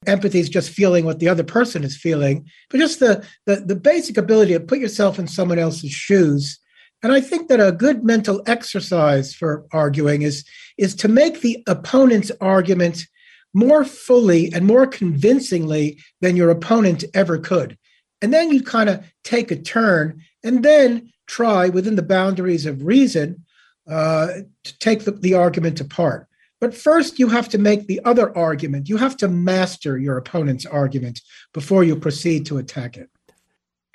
Empathy 0.08 0.40
is 0.40 0.50
just 0.50 0.70
feeling 0.70 1.06
what 1.06 1.20
the 1.20 1.28
other 1.28 1.44
person 1.44 1.84
is 1.84 1.98
feeling, 1.98 2.50
but 2.70 2.80
just 2.80 3.00
the, 3.00 3.26
the, 3.46 3.58
the 3.58 3.76
basic 3.76 4.18
ability 4.18 4.54
to 4.54 4.60
put 4.60 4.80
yourself 4.80 5.20
in 5.20 5.28
someone 5.28 5.60
else's 5.60 5.92
shoes 5.92 6.60
and 7.04 7.12
I 7.12 7.20
think 7.20 7.50
that 7.50 7.60
a 7.60 7.74
good 7.74 8.06
mental 8.06 8.42
exercise 8.48 9.36
for 9.36 9.66
arguing 9.74 10.22
is, 10.22 10.46
is 10.78 10.96
to 10.96 11.10
make 11.10 11.42
the 11.42 11.62
opponent's 11.68 12.32
argument 12.40 13.06
more 13.54 13.84
fully 13.84 14.52
and 14.54 14.66
more 14.66 14.88
convincingly 14.88 16.00
than 16.22 16.38
your 16.38 16.50
opponent 16.50 17.04
ever 17.14 17.38
could. 17.38 17.78
And 18.22 18.34
then 18.34 18.52
you 18.52 18.64
kind 18.64 18.90
of 18.90 19.06
take 19.26 19.52
a 19.52 19.58
turn 19.58 20.22
and 20.46 20.64
then 20.64 21.12
try 21.28 21.68
within 21.68 21.98
the 21.98 22.02
boundaries 22.02 22.66
of 22.66 22.86
reason 22.86 23.43
uh, 23.88 24.28
to 24.64 24.80
take 24.80 25.04
the, 25.04 25.12
the 25.12 25.34
argument 25.34 25.82
apart. 25.82 26.28
But 26.60 26.74
first, 26.74 27.20
you 27.20 27.28
have 27.28 27.50
to 27.50 27.58
make 27.58 27.88
the 27.88 28.00
other 28.06 28.36
argument. 28.38 28.88
You 28.88 28.96
have 28.98 29.18
to 29.18 29.28
master 29.28 29.98
your 29.98 30.18
opponent's 30.18 30.66
argument 30.66 31.20
before 31.54 31.84
you 31.84 31.96
proceed 31.96 32.46
to 32.46 32.58
attack 32.58 32.96
it. 32.96 33.10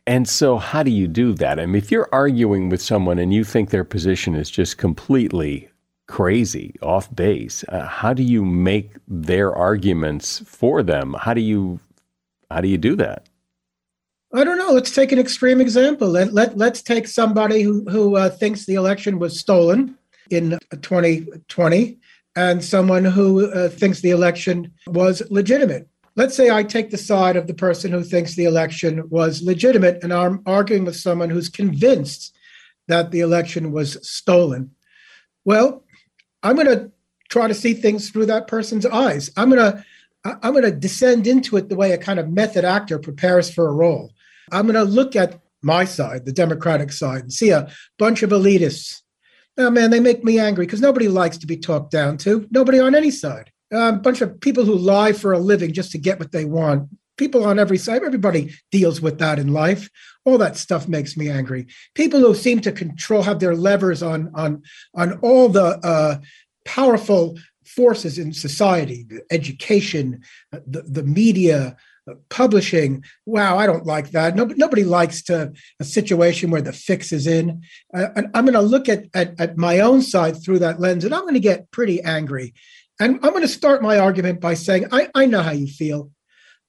And 0.06 0.28
so, 0.28 0.58
how 0.58 0.82
do 0.82 0.90
you 0.90 1.06
do 1.06 1.32
that? 1.34 1.58
I 1.58 1.66
mean, 1.66 1.76
if 1.76 1.90
you're 1.90 2.08
arguing 2.12 2.68
with 2.68 2.82
someone 2.82 3.18
and 3.18 3.32
you 3.32 3.44
think 3.44 3.70
their 3.70 3.84
position 3.84 4.34
is 4.34 4.50
just 4.50 4.78
completely 4.78 5.68
crazy, 6.08 6.74
off 6.82 7.14
base, 7.14 7.64
uh, 7.68 7.86
how 7.86 8.12
do 8.12 8.22
you 8.22 8.44
make 8.44 8.92
their 9.06 9.54
arguments 9.54 10.42
for 10.46 10.82
them? 10.82 11.14
How 11.18 11.34
do 11.34 11.40
you 11.40 11.80
how 12.50 12.60
do 12.60 12.68
you 12.68 12.78
do 12.78 12.96
that? 12.96 13.28
I 14.32 14.44
don't 14.44 14.58
know. 14.58 14.72
Let's 14.72 14.94
take 14.94 15.12
an 15.12 15.18
extreme 15.18 15.60
example. 15.60 16.08
Let, 16.08 16.34
let, 16.34 16.56
let's 16.58 16.82
take 16.82 17.08
somebody 17.08 17.62
who, 17.62 17.84
who 17.88 18.16
uh, 18.16 18.28
thinks 18.28 18.66
the 18.66 18.74
election 18.74 19.18
was 19.18 19.40
stolen 19.40 19.96
in 20.30 20.58
2020 20.82 21.98
and 22.36 22.62
someone 22.62 23.04
who 23.04 23.50
uh, 23.50 23.68
thinks 23.70 24.00
the 24.00 24.10
election 24.10 24.70
was 24.86 25.22
legitimate 25.30 25.88
let's 26.18 26.34
say 26.34 26.50
I 26.50 26.64
take 26.64 26.90
the 26.90 26.98
side 26.98 27.36
of 27.36 27.46
the 27.46 27.54
person 27.54 27.92
who 27.92 28.02
thinks 28.02 28.34
the 28.34 28.44
election 28.44 29.08
was 29.08 29.40
legitimate 29.40 30.02
and 30.02 30.12
I'm 30.12 30.42
arguing 30.46 30.84
with 30.84 30.96
someone 30.96 31.30
who's 31.30 31.48
convinced 31.48 32.36
that 32.88 33.12
the 33.12 33.20
election 33.20 33.70
was 33.70 33.96
stolen. 34.02 34.72
Well, 35.44 35.84
I'm 36.42 36.56
going 36.56 36.66
to 36.66 36.90
try 37.28 37.46
to 37.46 37.54
see 37.54 37.72
things 37.72 38.10
through 38.10 38.26
that 38.26 38.48
person's 38.48 38.84
eyes. 38.84 39.30
I'm 39.36 39.48
going 39.48 39.72
to 39.72 39.84
I'm 40.24 40.52
going 40.52 40.64
to 40.64 40.72
descend 40.72 41.28
into 41.28 41.56
it 41.56 41.68
the 41.68 41.76
way 41.76 41.92
a 41.92 41.98
kind 41.98 42.18
of 42.18 42.28
method 42.28 42.64
actor 42.64 42.98
prepares 42.98 43.48
for 43.48 43.68
a 43.68 43.72
role. 43.72 44.10
I'm 44.52 44.66
going 44.66 44.74
to 44.74 44.84
look 44.84 45.16
at 45.16 45.40
my 45.62 45.84
side, 45.84 46.24
the 46.24 46.32
Democratic 46.32 46.92
side, 46.92 47.22
and 47.22 47.32
see 47.32 47.50
a 47.50 47.68
bunch 47.98 48.22
of 48.22 48.30
elitists. 48.30 49.02
Oh 49.56 49.70
man, 49.70 49.90
they 49.90 50.00
make 50.00 50.22
me 50.22 50.38
angry 50.38 50.66
because 50.66 50.80
nobody 50.80 51.08
likes 51.08 51.36
to 51.38 51.46
be 51.46 51.56
talked 51.56 51.90
down 51.90 52.16
to. 52.18 52.46
Nobody 52.50 52.78
on 52.78 52.94
any 52.94 53.10
side 53.10 53.50
a 53.70 53.92
bunch 53.92 54.20
of 54.20 54.40
people 54.40 54.64
who 54.64 54.74
lie 54.74 55.12
for 55.12 55.32
a 55.32 55.38
living 55.38 55.72
just 55.72 55.92
to 55.92 55.98
get 55.98 56.18
what 56.18 56.32
they 56.32 56.44
want. 56.44 56.88
People 57.16 57.44
on 57.44 57.58
every 57.58 57.78
side, 57.78 58.02
everybody 58.04 58.54
deals 58.70 59.00
with 59.00 59.18
that 59.18 59.38
in 59.38 59.52
life. 59.52 59.90
All 60.24 60.38
that 60.38 60.56
stuff 60.56 60.86
makes 60.86 61.16
me 61.16 61.28
angry. 61.28 61.66
People 61.94 62.20
who 62.20 62.34
seem 62.34 62.60
to 62.60 62.72
control, 62.72 63.22
have 63.22 63.40
their 63.40 63.56
levers 63.56 64.02
on 64.02 64.30
on 64.34 64.62
on 64.94 65.18
all 65.18 65.48
the 65.48 65.78
uh, 65.84 66.18
powerful 66.64 67.36
forces 67.64 68.18
in 68.18 68.32
society, 68.32 69.06
education, 69.30 70.22
the, 70.52 70.82
the 70.82 71.02
media, 71.02 71.76
publishing. 72.28 73.04
Wow, 73.26 73.58
I 73.58 73.66
don't 73.66 73.86
like 73.86 74.10
that. 74.10 74.36
Nobody, 74.36 74.58
nobody 74.58 74.84
likes 74.84 75.22
to 75.24 75.52
a 75.80 75.84
situation 75.84 76.50
where 76.50 76.62
the 76.62 76.72
fix 76.72 77.12
is 77.12 77.26
in. 77.26 77.62
Uh, 77.94 78.08
and 78.16 78.28
I'm 78.34 78.44
going 78.44 78.54
to 78.54 78.60
look 78.60 78.88
at, 78.88 79.04
at, 79.14 79.38
at 79.40 79.56
my 79.56 79.80
own 79.80 80.02
side 80.02 80.42
through 80.42 80.60
that 80.60 80.80
lens, 80.80 81.04
and 81.04 81.14
I'm 81.14 81.22
going 81.22 81.34
to 81.34 81.40
get 81.40 81.70
pretty 81.70 82.02
angry. 82.02 82.54
And 83.00 83.16
I'm 83.22 83.30
going 83.30 83.42
to 83.42 83.48
start 83.48 83.82
my 83.82 83.98
argument 83.98 84.40
by 84.40 84.54
saying, 84.54 84.86
I, 84.90 85.08
I 85.14 85.26
know 85.26 85.42
how 85.42 85.52
you 85.52 85.68
feel. 85.68 86.10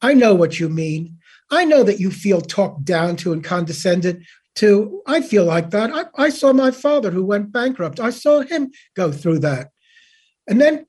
I 0.01 0.13
know 0.13 0.35
what 0.35 0.59
you 0.59 0.69
mean. 0.69 1.17
I 1.51 1.65
know 1.65 1.83
that 1.83 1.99
you 1.99 2.11
feel 2.11 2.41
talked 2.41 2.85
down 2.85 3.15
to 3.17 3.33
and 3.33 3.43
condescended 3.43 4.25
to. 4.55 5.01
I 5.07 5.21
feel 5.21 5.45
like 5.45 5.71
that. 5.71 5.91
I, 5.91 6.25
I 6.25 6.29
saw 6.29 6.53
my 6.53 6.71
father 6.71 7.11
who 7.11 7.25
went 7.25 7.51
bankrupt. 7.51 7.99
I 7.99 8.11
saw 8.11 8.41
him 8.41 8.71
go 8.95 9.11
through 9.11 9.39
that. 9.39 9.71
And 10.47 10.61
then 10.61 10.85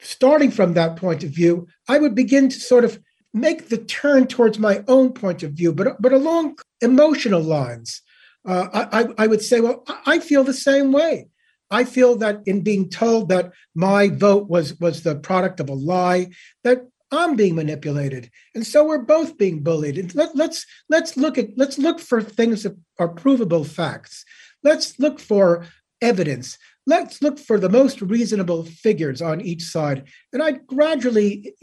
starting 0.00 0.50
from 0.50 0.74
that 0.74 0.96
point 0.96 1.24
of 1.24 1.30
view, 1.30 1.66
I 1.88 1.98
would 1.98 2.14
begin 2.14 2.48
to 2.48 2.60
sort 2.60 2.84
of 2.84 2.98
make 3.34 3.68
the 3.68 3.78
turn 3.78 4.26
towards 4.26 4.58
my 4.58 4.84
own 4.88 5.12
point 5.12 5.42
of 5.42 5.52
view, 5.52 5.72
but 5.74 6.00
but 6.00 6.12
along 6.12 6.58
emotional 6.80 7.42
lines. 7.42 8.00
Uh, 8.46 8.86
I, 8.92 9.24
I 9.24 9.26
would 9.26 9.40
say, 9.40 9.60
well, 9.60 9.84
I 10.04 10.18
feel 10.18 10.44
the 10.44 10.52
same 10.52 10.92
way. 10.92 11.28
I 11.70 11.84
feel 11.84 12.16
that 12.16 12.42
in 12.44 12.60
being 12.60 12.90
told 12.90 13.30
that 13.30 13.52
my 13.74 14.08
vote 14.08 14.48
was 14.48 14.78
was 14.78 15.02
the 15.02 15.16
product 15.16 15.60
of 15.60 15.68
a 15.68 15.74
lie, 15.74 16.28
that 16.62 16.86
I'm 17.10 17.36
being 17.36 17.54
manipulated, 17.54 18.30
and 18.54 18.66
so 18.66 18.84
we're 18.84 18.98
both 18.98 19.36
being 19.36 19.62
bullied. 19.62 19.98
And 19.98 20.14
let, 20.14 20.36
let's 20.36 20.66
let's 20.88 21.16
look 21.16 21.36
at 21.38 21.48
let's 21.56 21.78
look 21.78 22.00
for 22.00 22.22
things 22.22 22.62
that 22.62 22.76
are 22.98 23.08
provable 23.08 23.64
facts. 23.64 24.24
Let's 24.62 24.98
look 24.98 25.18
for 25.18 25.66
evidence. 26.00 26.58
Let's 26.86 27.22
look 27.22 27.38
for 27.38 27.58
the 27.58 27.70
most 27.70 28.02
reasonable 28.02 28.64
figures 28.64 29.22
on 29.22 29.40
each 29.40 29.62
side. 29.62 30.06
And 30.32 30.42
I'd 30.42 30.66
gradually 30.66 31.54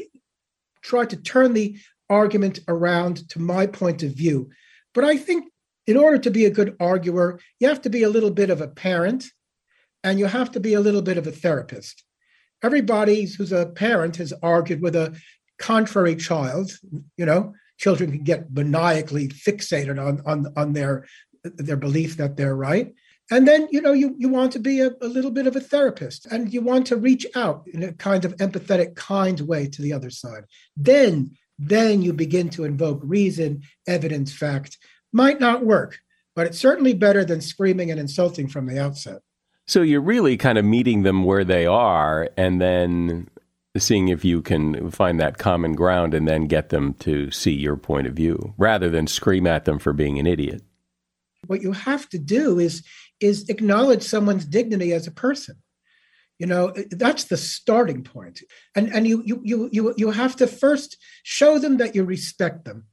try 0.82 1.06
to 1.06 1.18
turn 1.18 1.54
the 1.54 1.78
argument 2.10 2.60
around 2.68 3.28
to 3.30 3.40
my 3.40 3.66
point 3.66 4.04
of 4.04 4.12
view. 4.12 4.50
But 4.94 5.06
I 5.06 5.18
think 5.18 5.46
in 5.88 5.98
order 5.98 6.18
to 6.20 6.32
be 6.32 6.46
a 6.46 6.52
good 6.52 6.76
arguer, 6.80 7.40
you 7.60 7.68
have 7.68 7.82
to 7.82 7.90
be 7.90 8.04
a 8.04 8.10
little 8.10 8.32
bit 8.32 8.50
of 8.50 8.62
a 8.62 8.68
parent 8.68 9.26
and 10.04 10.20
you 10.20 10.26
have 10.26 10.52
to 10.52 10.60
be 10.60 10.74
a 10.74 10.80
little 10.80 11.02
bit 11.02 11.18
of 11.18 11.28
a 11.28 11.32
therapist. 11.32 12.04
Everybody 12.64 13.26
who's 13.26 13.52
a 13.52 13.68
parent 13.68 14.18
has 14.18 14.34
argued 14.44 14.82
with 14.82 14.96
a 14.96 15.18
contrary 15.58 16.16
child. 16.16 16.72
You 17.18 17.26
know, 17.26 17.54
children 17.78 18.12
can 18.12 18.24
get 18.24 18.52
maniacally 18.52 19.30
fixated 19.30 20.04
on, 20.04 20.22
on, 20.26 20.54
on 20.56 20.74
their, 20.74 21.06
their 21.44 21.78
belief 21.78 22.18
that 22.18 22.38
they're 22.38 22.56
right. 22.56 22.94
And 23.32 23.48
then, 23.48 23.70
you 23.72 23.82
know, 23.82 23.94
you, 23.94 24.14
you 24.18 24.28
want 24.28 24.52
to 24.52 24.60
be 24.60 24.82
a, 24.82 24.92
a 25.02 25.08
little 25.08 25.32
bit 25.32 25.48
of 25.48 25.56
a 25.56 25.62
therapist 25.62 26.26
and 26.28 26.54
you 26.54 26.62
want 26.62 26.86
to 26.88 26.98
reach 26.98 27.26
out 27.34 27.64
in 27.74 27.82
a 27.82 27.94
kind 27.94 28.26
of 28.26 28.36
empathetic, 28.38 28.96
kind 28.96 29.40
way 29.40 29.68
to 29.68 29.82
the 29.82 29.94
other 29.94 30.10
side. 30.10 30.44
Then, 30.76 31.32
then 31.58 32.02
you 32.02 32.12
begin 32.12 32.50
to 32.52 32.66
invoke 32.66 33.00
reason, 33.04 33.64
evidence, 33.88 34.34
fact. 34.34 34.78
Might 35.14 35.40
not 35.40 35.66
work, 35.66 36.00
but 36.36 36.46
it's 36.46 36.60
certainly 36.60 36.94
better 36.94 37.24
than 37.24 37.40
screaming 37.40 37.90
and 37.90 38.00
insulting 38.00 38.50
from 38.50 38.68
the 38.68 38.78
outset. 38.78 39.22
So 39.66 39.82
you're 39.82 40.02
really 40.02 40.36
kind 40.36 40.58
of 40.58 40.66
meeting 40.66 41.04
them 41.04 41.24
where 41.24 41.46
they 41.46 41.66
are 41.66 42.30
and 42.36 42.60
then 42.60 43.30
seeing 43.78 44.10
if 44.10 44.26
you 44.26 44.42
can 44.42 44.92
find 44.92 45.20
that 45.22 45.38
common 45.38 45.74
ground 45.74 46.14
and 46.14 46.28
then 46.28 46.48
get 46.48 46.70
them 46.70 46.94
to 46.96 47.32
see 47.32 47.54
your 47.54 47.78
point 47.78 48.08
of 48.08 48.14
view 48.14 48.54
rather 48.58 48.90
than 48.90 49.08
scream 49.08 49.48
at 49.48 49.64
them 49.64 49.80
for 49.80 49.94
being 49.94 50.20
an 50.20 50.28
idiot. 50.28 50.62
What 51.48 51.62
you 51.62 51.72
have 51.72 52.10
to 52.10 52.20
do 52.20 52.60
is 52.60 52.84
is 53.22 53.50
acknowledge 53.50 54.04
someone's 54.04 54.46
dignity 54.46 54.92
as 54.94 55.08
a 55.08 55.12
person. 55.12 55.56
You 56.40 56.48
know 56.48 56.74
that's 56.90 57.26
the 57.26 57.38
starting 57.38 58.04
point. 58.04 58.42
And 58.76 58.90
and 58.94 59.08
you 59.08 59.22
you 59.26 59.42
you 59.44 59.70
you, 59.72 59.94
you 59.98 60.12
have 60.12 60.36
to 60.38 60.48
first 60.48 60.98
show 61.24 61.60
them 61.60 61.78
that 61.78 61.96
you 61.96 62.04
respect 62.04 62.66
them. 62.66 62.88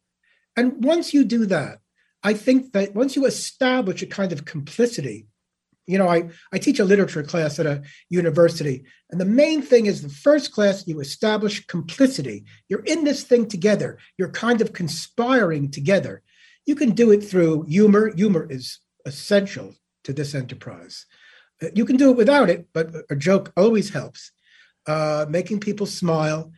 And 0.56 0.84
once 0.84 1.14
you 1.14 1.24
do 1.24 1.46
that 1.46 1.78
i 2.24 2.34
think 2.34 2.72
that 2.72 2.96
once 2.96 3.14
you 3.14 3.26
establish 3.26 4.02
a 4.02 4.06
kind 4.06 4.32
of 4.32 4.44
complicity 4.44 5.28
you 5.86 5.96
know 5.96 6.08
i 6.08 6.28
i 6.52 6.58
teach 6.58 6.80
a 6.80 6.84
literature 6.84 7.22
class 7.22 7.60
at 7.60 7.66
a 7.66 7.80
university 8.10 8.84
and 9.10 9.20
the 9.20 9.24
main 9.24 9.62
thing 9.62 9.86
is 9.86 10.02
the 10.02 10.08
first 10.08 10.52
class 10.52 10.86
you 10.86 11.00
establish 11.00 11.66
complicity. 11.66 12.44
You're 12.68 12.84
in 12.84 13.04
this 13.04 13.22
thing 13.22 13.48
together. 13.48 13.98
You're 14.18 14.30
kind 14.30 14.60
of 14.60 14.72
conspiring 14.72 15.70
together. 15.70 16.22
You 16.66 16.74
can 16.74 16.90
do 16.90 17.10
it 17.10 17.22
through 17.22 17.64
humor. 17.64 18.12
Humor 18.14 18.46
is 18.50 18.80
essential 19.06 19.74
to 20.04 20.12
this 20.12 20.34
enterprise. 20.34 21.06
Uh, 21.62 21.68
you 21.74 21.84
can 21.84 21.96
do 21.96 22.11
it 22.11 22.16
without 22.16 22.50
it, 22.50 22.68
but 22.72 22.94
a 23.11 23.16
joke 23.16 23.52
always 23.56 23.90
helps. 23.90 24.32
Uh, 24.87 25.26
making 25.28 25.61
people 25.61 25.87
smile. 25.87 26.52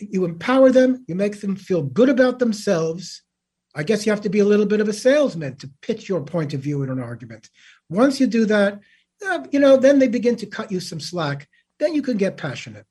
You 0.00 0.24
empower 0.24 0.70
them, 0.70 1.04
you 1.08 1.14
make 1.14 1.40
them 1.40 1.56
feel 1.56 1.82
good 1.82 2.08
about 2.08 2.38
themselves. 2.38 3.22
I 3.74 3.82
guess 3.82 4.04
you 4.04 4.12
have 4.12 4.20
to 4.22 4.28
be 4.28 4.38
a 4.38 4.44
little 4.44 4.66
bit 4.66 4.80
of 4.80 4.88
a 4.88 4.92
salesman 4.92 5.56
to 5.56 5.70
pitch 5.80 6.08
your 6.08 6.22
point 6.22 6.54
of 6.54 6.60
view 6.60 6.82
in 6.82 6.90
an 6.90 7.00
argument. 7.00 7.50
Once 7.88 8.20
you 8.20 8.26
do 8.26 8.44
that, 8.46 8.80
uh, 9.26 9.44
you 9.50 9.58
know, 9.58 9.76
then 9.76 9.98
they 9.98 10.08
begin 10.08 10.36
to 10.36 10.46
cut 10.46 10.70
you 10.70 10.80
some 10.80 11.00
slack. 11.00 11.48
Then 11.78 11.94
you 11.94 12.02
can 12.02 12.16
get 12.16 12.36
passionate. 12.36 12.86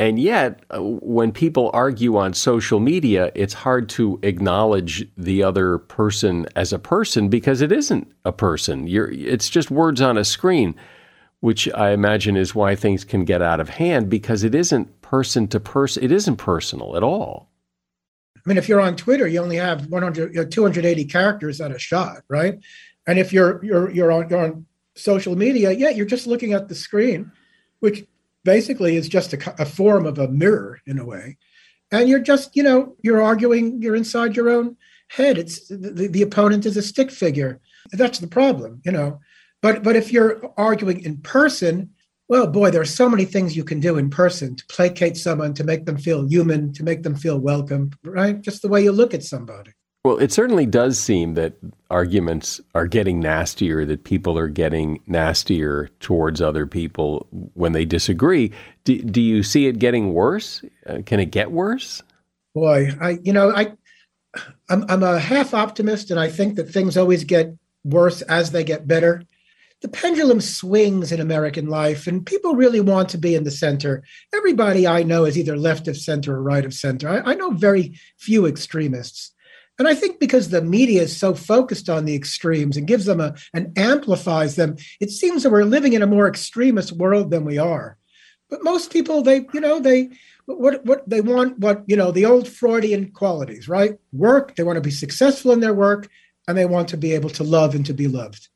And 0.00 0.20
yet, 0.20 0.62
uh, 0.70 0.80
when 0.80 1.32
people 1.32 1.70
argue 1.74 2.16
on 2.16 2.32
social 2.32 2.78
media, 2.78 3.32
it's 3.34 3.54
hard 3.54 3.88
to 3.90 4.20
acknowledge 4.22 5.06
the 5.16 5.42
other 5.42 5.78
person 5.78 6.46
as 6.54 6.72
a 6.72 6.78
person 6.78 7.28
because 7.28 7.60
it 7.60 7.72
isn't 7.72 8.06
a 8.24 8.30
person. 8.30 8.86
You're, 8.86 9.10
it's 9.10 9.48
just 9.48 9.72
words 9.72 10.00
on 10.00 10.16
a 10.16 10.24
screen, 10.24 10.76
which 11.40 11.68
I 11.74 11.90
imagine 11.90 12.36
is 12.36 12.54
why 12.54 12.76
things 12.76 13.04
can 13.04 13.24
get 13.24 13.42
out 13.42 13.58
of 13.58 13.68
hand 13.68 14.08
because 14.08 14.44
it 14.44 14.54
isn't 14.54 15.00
person 15.00 15.48
to 15.48 15.58
person. 15.58 16.04
It 16.04 16.12
isn't 16.12 16.36
personal 16.36 16.96
at 16.96 17.02
all. 17.02 17.50
I 18.36 18.40
mean, 18.44 18.56
if 18.56 18.68
you're 18.68 18.80
on 18.80 18.94
Twitter, 18.94 19.26
you 19.26 19.42
only 19.42 19.56
have 19.56 19.86
100, 19.86 20.32
you 20.32 20.42
know, 20.42 20.48
280 20.48 21.04
characters 21.06 21.60
at 21.60 21.72
a 21.72 21.78
shot, 21.78 22.18
right? 22.28 22.56
And 23.08 23.18
if 23.18 23.32
you're 23.32 23.62
you're 23.64 23.90
you're 23.90 24.12
on, 24.12 24.28
you're 24.28 24.44
on 24.44 24.64
social 24.94 25.34
media, 25.34 25.72
yeah, 25.72 25.90
you're 25.90 26.06
just 26.06 26.26
looking 26.26 26.52
at 26.52 26.68
the 26.68 26.74
screen, 26.74 27.32
which 27.80 28.06
basically 28.48 28.96
is 28.96 29.10
just 29.10 29.34
a, 29.34 29.62
a 29.62 29.66
form 29.66 30.06
of 30.06 30.18
a 30.18 30.26
mirror 30.28 30.80
in 30.86 30.98
a 30.98 31.04
way. 31.04 31.36
And 31.92 32.08
you're 32.08 32.26
just 32.32 32.56
you 32.56 32.62
know 32.62 32.96
you're 33.02 33.22
arguing 33.22 33.82
you're 33.82 34.00
inside 34.02 34.36
your 34.36 34.48
own 34.48 34.76
head. 35.08 35.36
It's 35.36 35.68
the, 35.68 36.08
the 36.10 36.22
opponent 36.22 36.64
is 36.64 36.76
a 36.78 36.82
stick 36.82 37.10
figure. 37.10 37.60
That's 37.92 38.20
the 38.20 38.34
problem 38.40 38.80
you 38.86 38.92
know. 38.92 39.20
But 39.60 39.82
but 39.82 39.96
if 39.96 40.12
you're 40.12 40.34
arguing 40.56 41.04
in 41.04 41.18
person 41.18 41.90
well 42.30 42.46
boy 42.46 42.70
there 42.70 42.86
are 42.86 42.96
so 43.00 43.08
many 43.08 43.26
things 43.26 43.56
you 43.56 43.64
can 43.64 43.80
do 43.80 43.98
in 43.98 44.08
person 44.22 44.56
to 44.56 44.64
placate 44.76 45.16
someone 45.18 45.52
to 45.54 45.64
make 45.70 45.84
them 45.84 45.98
feel 45.98 46.26
human 46.34 46.72
to 46.76 46.82
make 46.84 47.02
them 47.02 47.16
feel 47.24 47.38
welcome 47.38 47.90
right? 48.04 48.40
Just 48.48 48.62
the 48.62 48.72
way 48.72 48.82
you 48.82 48.92
look 48.92 49.12
at 49.14 49.30
somebody 49.34 49.72
well, 50.08 50.18
it 50.18 50.32
certainly 50.32 50.64
does 50.64 50.98
seem 50.98 51.34
that 51.34 51.52
arguments 51.90 52.62
are 52.74 52.86
getting 52.86 53.20
nastier, 53.20 53.84
that 53.84 54.04
people 54.04 54.38
are 54.38 54.48
getting 54.48 55.02
nastier 55.06 55.90
towards 56.00 56.40
other 56.40 56.66
people 56.66 57.26
when 57.52 57.72
they 57.72 57.84
disagree. 57.84 58.50
Do, 58.84 59.02
do 59.02 59.20
you 59.20 59.42
see 59.42 59.66
it 59.66 59.78
getting 59.78 60.14
worse? 60.14 60.64
Uh, 60.86 61.00
can 61.04 61.20
it 61.20 61.26
get 61.26 61.52
worse? 61.52 62.02
Boy, 62.54 62.88
I 62.98 63.18
you 63.22 63.34
know 63.34 63.54
I 63.54 63.72
I'm, 64.70 64.86
I'm 64.88 65.02
a 65.02 65.18
half 65.18 65.52
optimist, 65.52 66.10
and 66.10 66.18
I 66.18 66.30
think 66.30 66.56
that 66.56 66.70
things 66.70 66.96
always 66.96 67.24
get 67.24 67.54
worse 67.84 68.22
as 68.22 68.50
they 68.50 68.64
get 68.64 68.88
better. 68.88 69.22
The 69.82 69.88
pendulum 69.88 70.40
swings 70.40 71.12
in 71.12 71.20
American 71.20 71.66
life, 71.66 72.06
and 72.06 72.24
people 72.24 72.56
really 72.56 72.80
want 72.80 73.10
to 73.10 73.18
be 73.18 73.34
in 73.34 73.44
the 73.44 73.50
center. 73.50 74.02
Everybody 74.34 74.86
I 74.86 75.02
know 75.02 75.26
is 75.26 75.36
either 75.36 75.58
left 75.58 75.86
of 75.86 75.98
center 75.98 76.34
or 76.34 76.42
right 76.42 76.64
of 76.64 76.72
center. 76.72 77.10
I, 77.10 77.32
I 77.32 77.34
know 77.34 77.50
very 77.50 77.92
few 78.16 78.46
extremists. 78.46 79.32
And 79.78 79.86
I 79.86 79.94
think 79.94 80.18
because 80.18 80.48
the 80.48 80.60
media 80.60 81.02
is 81.02 81.16
so 81.16 81.34
focused 81.34 81.88
on 81.88 82.04
the 82.04 82.16
extremes 82.16 82.76
and 82.76 82.86
gives 82.86 83.04
them 83.04 83.20
a 83.20 83.34
and 83.54 83.76
amplifies 83.78 84.56
them, 84.56 84.76
it 85.00 85.10
seems 85.10 85.42
that 85.42 85.50
we're 85.50 85.64
living 85.64 85.92
in 85.92 86.02
a 86.02 86.06
more 86.06 86.28
extremist 86.28 86.92
world 86.92 87.30
than 87.30 87.44
we 87.44 87.58
are. 87.58 87.96
But 88.50 88.64
most 88.64 88.92
people, 88.92 89.22
they, 89.22 89.46
you 89.52 89.60
know, 89.60 89.78
they 89.78 90.10
what 90.46 90.84
what 90.84 91.08
they 91.08 91.20
want, 91.20 91.58
what 91.58 91.84
you 91.86 91.96
know, 91.96 92.10
the 92.10 92.24
old 92.24 92.48
Freudian 92.48 93.12
qualities, 93.12 93.68
right? 93.68 93.98
Work. 94.12 94.56
They 94.56 94.62
want 94.62 94.76
to 94.76 94.82
be 94.82 94.90
successful 94.90 95.52
in 95.52 95.60
their 95.60 95.74
work, 95.74 96.08
and 96.48 96.56
they 96.56 96.66
want 96.66 96.88
to 96.88 96.96
be 96.96 97.12
able 97.12 97.30
to 97.30 97.44
love 97.44 97.74
and 97.74 97.86
to 97.86 97.94
be 97.94 98.08
loved. 98.08 98.48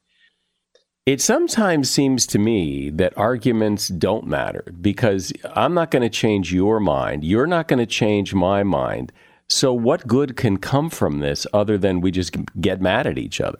It 1.05 1.21
sometimes 1.21 1.91
seems 1.91 2.27
to 2.29 2.39
me 2.39 2.89
that 2.91 3.17
arguments 3.19 3.89
don't 3.89 4.27
matter 4.27 4.65
because 4.81 5.33
I'm 5.55 5.75
not 5.75 5.91
going 5.91 6.03
to 6.03 6.09
change 6.09 6.53
your 6.53 6.79
mind. 6.79 7.25
You're 7.25 7.49
not 7.49 7.67
going 7.67 7.81
to 7.81 7.87
change 7.87 8.35
my 8.35 8.63
mind. 8.63 9.13
So, 9.53 9.73
what 9.73 10.07
good 10.07 10.37
can 10.37 10.57
come 10.57 10.89
from 10.89 11.21
this 11.21 11.47
other 11.53 11.77
than 11.77 12.01
we 12.01 12.11
just 12.11 12.35
get 12.61 12.81
mad 12.81 13.07
at 13.07 13.19
each 13.19 13.41
other? 13.41 13.59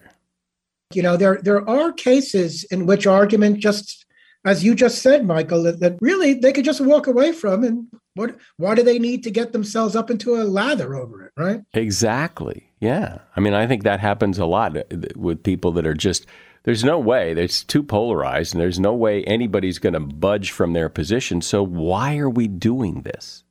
You 0.95 1.03
know, 1.03 1.17
there 1.17 1.39
there 1.43 1.69
are 1.69 1.93
cases 1.93 2.65
in 2.65 2.87
which 2.87 3.07
argument 3.07 3.59
just, 3.59 4.07
as 4.45 4.65
you 4.65 4.75
just 4.75 5.03
said, 5.03 5.27
Michael, 5.27 5.63
that, 5.65 5.81
that 5.81 5.99
really 6.01 6.35
they 6.35 6.53
could 6.53 6.65
just 6.65 6.81
walk 6.81 7.07
away 7.07 7.33
from, 7.33 7.63
and 7.63 7.87
what? 8.15 8.37
Why 8.57 8.75
do 8.75 8.83
they 8.83 8.99
need 8.99 9.23
to 9.25 9.31
get 9.31 9.53
themselves 9.53 9.95
up 9.95 10.11
into 10.11 10.37
a 10.37 10.45
lather 10.45 10.95
over 10.95 11.27
it, 11.27 11.33
right? 11.37 11.61
Exactly. 11.75 12.71
Yeah. 12.81 13.19
I 13.37 13.41
mean, 13.41 13.55
I 13.55 13.67
think 13.67 13.85
that 13.85 14.01
happens 14.01 14.39
a 14.39 14.47
lot 14.47 14.77
uh, 14.77 14.83
with 15.15 15.43
people 15.43 15.73
that 15.73 15.87
are 15.87 15.95
just. 15.95 16.27
There's 16.65 16.85
no 16.85 16.97
way. 16.97 17.33
It's 17.33 17.65
too 17.65 17.83
polarized, 17.83 18.55
and 18.55 18.61
there's 18.61 18.79
no 18.79 18.95
way 18.95 19.25
anybody's 19.25 19.81
going 19.81 19.95
to 19.95 20.01
budge 20.01 20.53
from 20.53 20.75
their 20.75 20.89
position. 20.89 21.43
So 21.43 21.61
why 21.61 22.19
are 22.19 22.31
we 22.31 22.47
doing 22.47 23.03
this? 23.03 23.43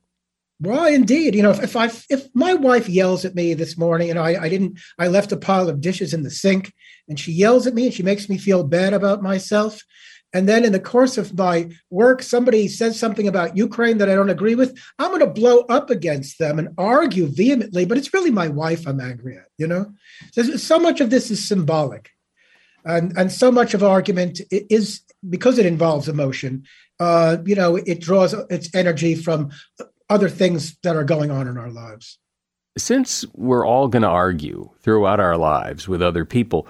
Well, 0.62 0.86
indeed. 0.86 1.34
You 1.34 1.42
know, 1.42 1.50
if, 1.50 1.62
if 1.62 1.76
I 1.76 1.86
if 2.08 2.28
my 2.34 2.54
wife 2.54 2.88
yells 2.88 3.24
at 3.24 3.34
me 3.34 3.52
this 3.54 3.76
morning, 3.76 4.14
know, 4.14 4.22
I, 4.22 4.44
I 4.44 4.48
didn't 4.48 4.78
I 4.96 5.08
left 5.08 5.32
a 5.32 5.36
pile 5.36 5.68
of 5.68 5.80
dishes 5.80 6.14
in 6.14 6.22
the 6.22 6.30
sink 6.30 6.72
and 7.08 7.18
she 7.18 7.32
yells 7.32 7.66
at 7.66 7.74
me 7.74 7.86
and 7.86 7.94
she 7.94 8.04
makes 8.04 8.28
me 8.28 8.38
feel 8.38 8.62
bad 8.62 8.94
about 8.94 9.22
myself. 9.22 9.82
And 10.32 10.48
then 10.48 10.64
in 10.64 10.72
the 10.72 10.80
course 10.80 11.18
of 11.18 11.36
my 11.36 11.68
work, 11.90 12.22
somebody 12.22 12.68
says 12.68 12.98
something 12.98 13.26
about 13.26 13.56
Ukraine 13.56 13.98
that 13.98 14.08
I 14.08 14.14
don't 14.14 14.30
agree 14.30 14.54
with. 14.54 14.78
I'm 14.98 15.10
going 15.10 15.20
to 15.20 15.26
blow 15.26 15.60
up 15.62 15.90
against 15.90 16.38
them 16.38 16.58
and 16.58 16.68
argue 16.78 17.26
vehemently, 17.26 17.84
but 17.84 17.98
it's 17.98 18.14
really 18.14 18.30
my 18.30 18.48
wife 18.48 18.86
I'm 18.86 19.00
angry 19.00 19.36
at, 19.36 19.48
you 19.58 19.66
know? 19.66 19.92
So, 20.32 20.42
so 20.56 20.78
much 20.78 21.02
of 21.02 21.10
this 21.10 21.30
is 21.30 21.46
symbolic. 21.46 22.08
And, 22.86 23.12
and 23.18 23.30
so 23.30 23.52
much 23.52 23.74
of 23.74 23.84
argument 23.84 24.40
is 24.50 25.02
because 25.28 25.58
it 25.58 25.66
involves 25.66 26.08
emotion, 26.08 26.64
uh, 26.98 27.36
you 27.44 27.54
know, 27.54 27.76
it 27.76 28.00
draws 28.00 28.32
its 28.48 28.74
energy 28.74 29.14
from 29.14 29.50
other 30.12 30.28
things 30.28 30.76
that 30.82 30.94
are 30.94 31.04
going 31.04 31.30
on 31.30 31.48
in 31.48 31.56
our 31.56 31.70
lives. 31.70 32.18
Since 32.76 33.24
we're 33.34 33.66
all 33.66 33.88
going 33.88 34.02
to 34.02 34.08
argue 34.08 34.68
throughout 34.80 35.20
our 35.20 35.38
lives 35.38 35.88
with 35.88 36.02
other 36.02 36.26
people, 36.26 36.68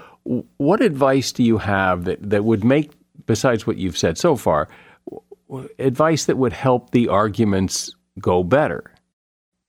what 0.57 0.81
advice 0.81 1.33
do 1.33 1.43
you 1.43 1.59
have 1.59 2.05
that, 2.05 2.19
that 2.31 2.45
would 2.45 2.63
make, 2.63 2.93
besides 3.27 3.67
what 3.67 3.79
you've 3.79 3.99
said 3.99 4.17
so 4.17 4.37
far, 4.37 4.69
advice 5.81 6.27
that 6.27 6.39
would 6.39 6.53
help 6.53 6.91
the 6.93 7.09
arguments 7.09 7.95
go 8.21 8.45
better? 8.45 8.93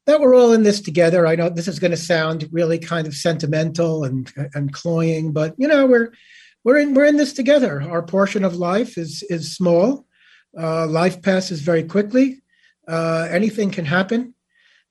That 0.05 0.21
we're 0.21 0.35
all 0.35 0.53
in 0.53 0.63
this 0.63 0.81
together. 0.81 1.25
I 1.25 1.35
know 1.35 1.49
this 1.49 1.67
is 1.67 1.79
going 1.79 1.91
to 1.91 1.97
sound 1.97 2.47
really 2.51 2.77
kind 2.77 3.07
of 3.07 3.15
sentimental 3.15 4.03
and 4.03 4.31
and 4.53 4.73
cloying, 4.73 5.31
but 5.31 5.55
you 5.57 5.65
know 5.65 5.85
we're 5.85 6.11
we're 6.65 6.77
in 6.77 6.93
we're 6.93 7.05
in 7.05 7.15
this 7.15 7.31
together. 7.31 7.81
Our 7.81 8.03
portion 8.03 8.43
of 8.43 8.55
life 8.55 8.97
is 8.97 9.23
is 9.29 9.55
small. 9.55 10.05
Uh, 10.59 10.87
life 10.87 11.21
passes 11.21 11.61
very 11.61 11.83
quickly. 11.83 12.42
Uh, 12.87 13.27
anything 13.29 13.71
can 13.71 13.85
happen. 13.85 14.33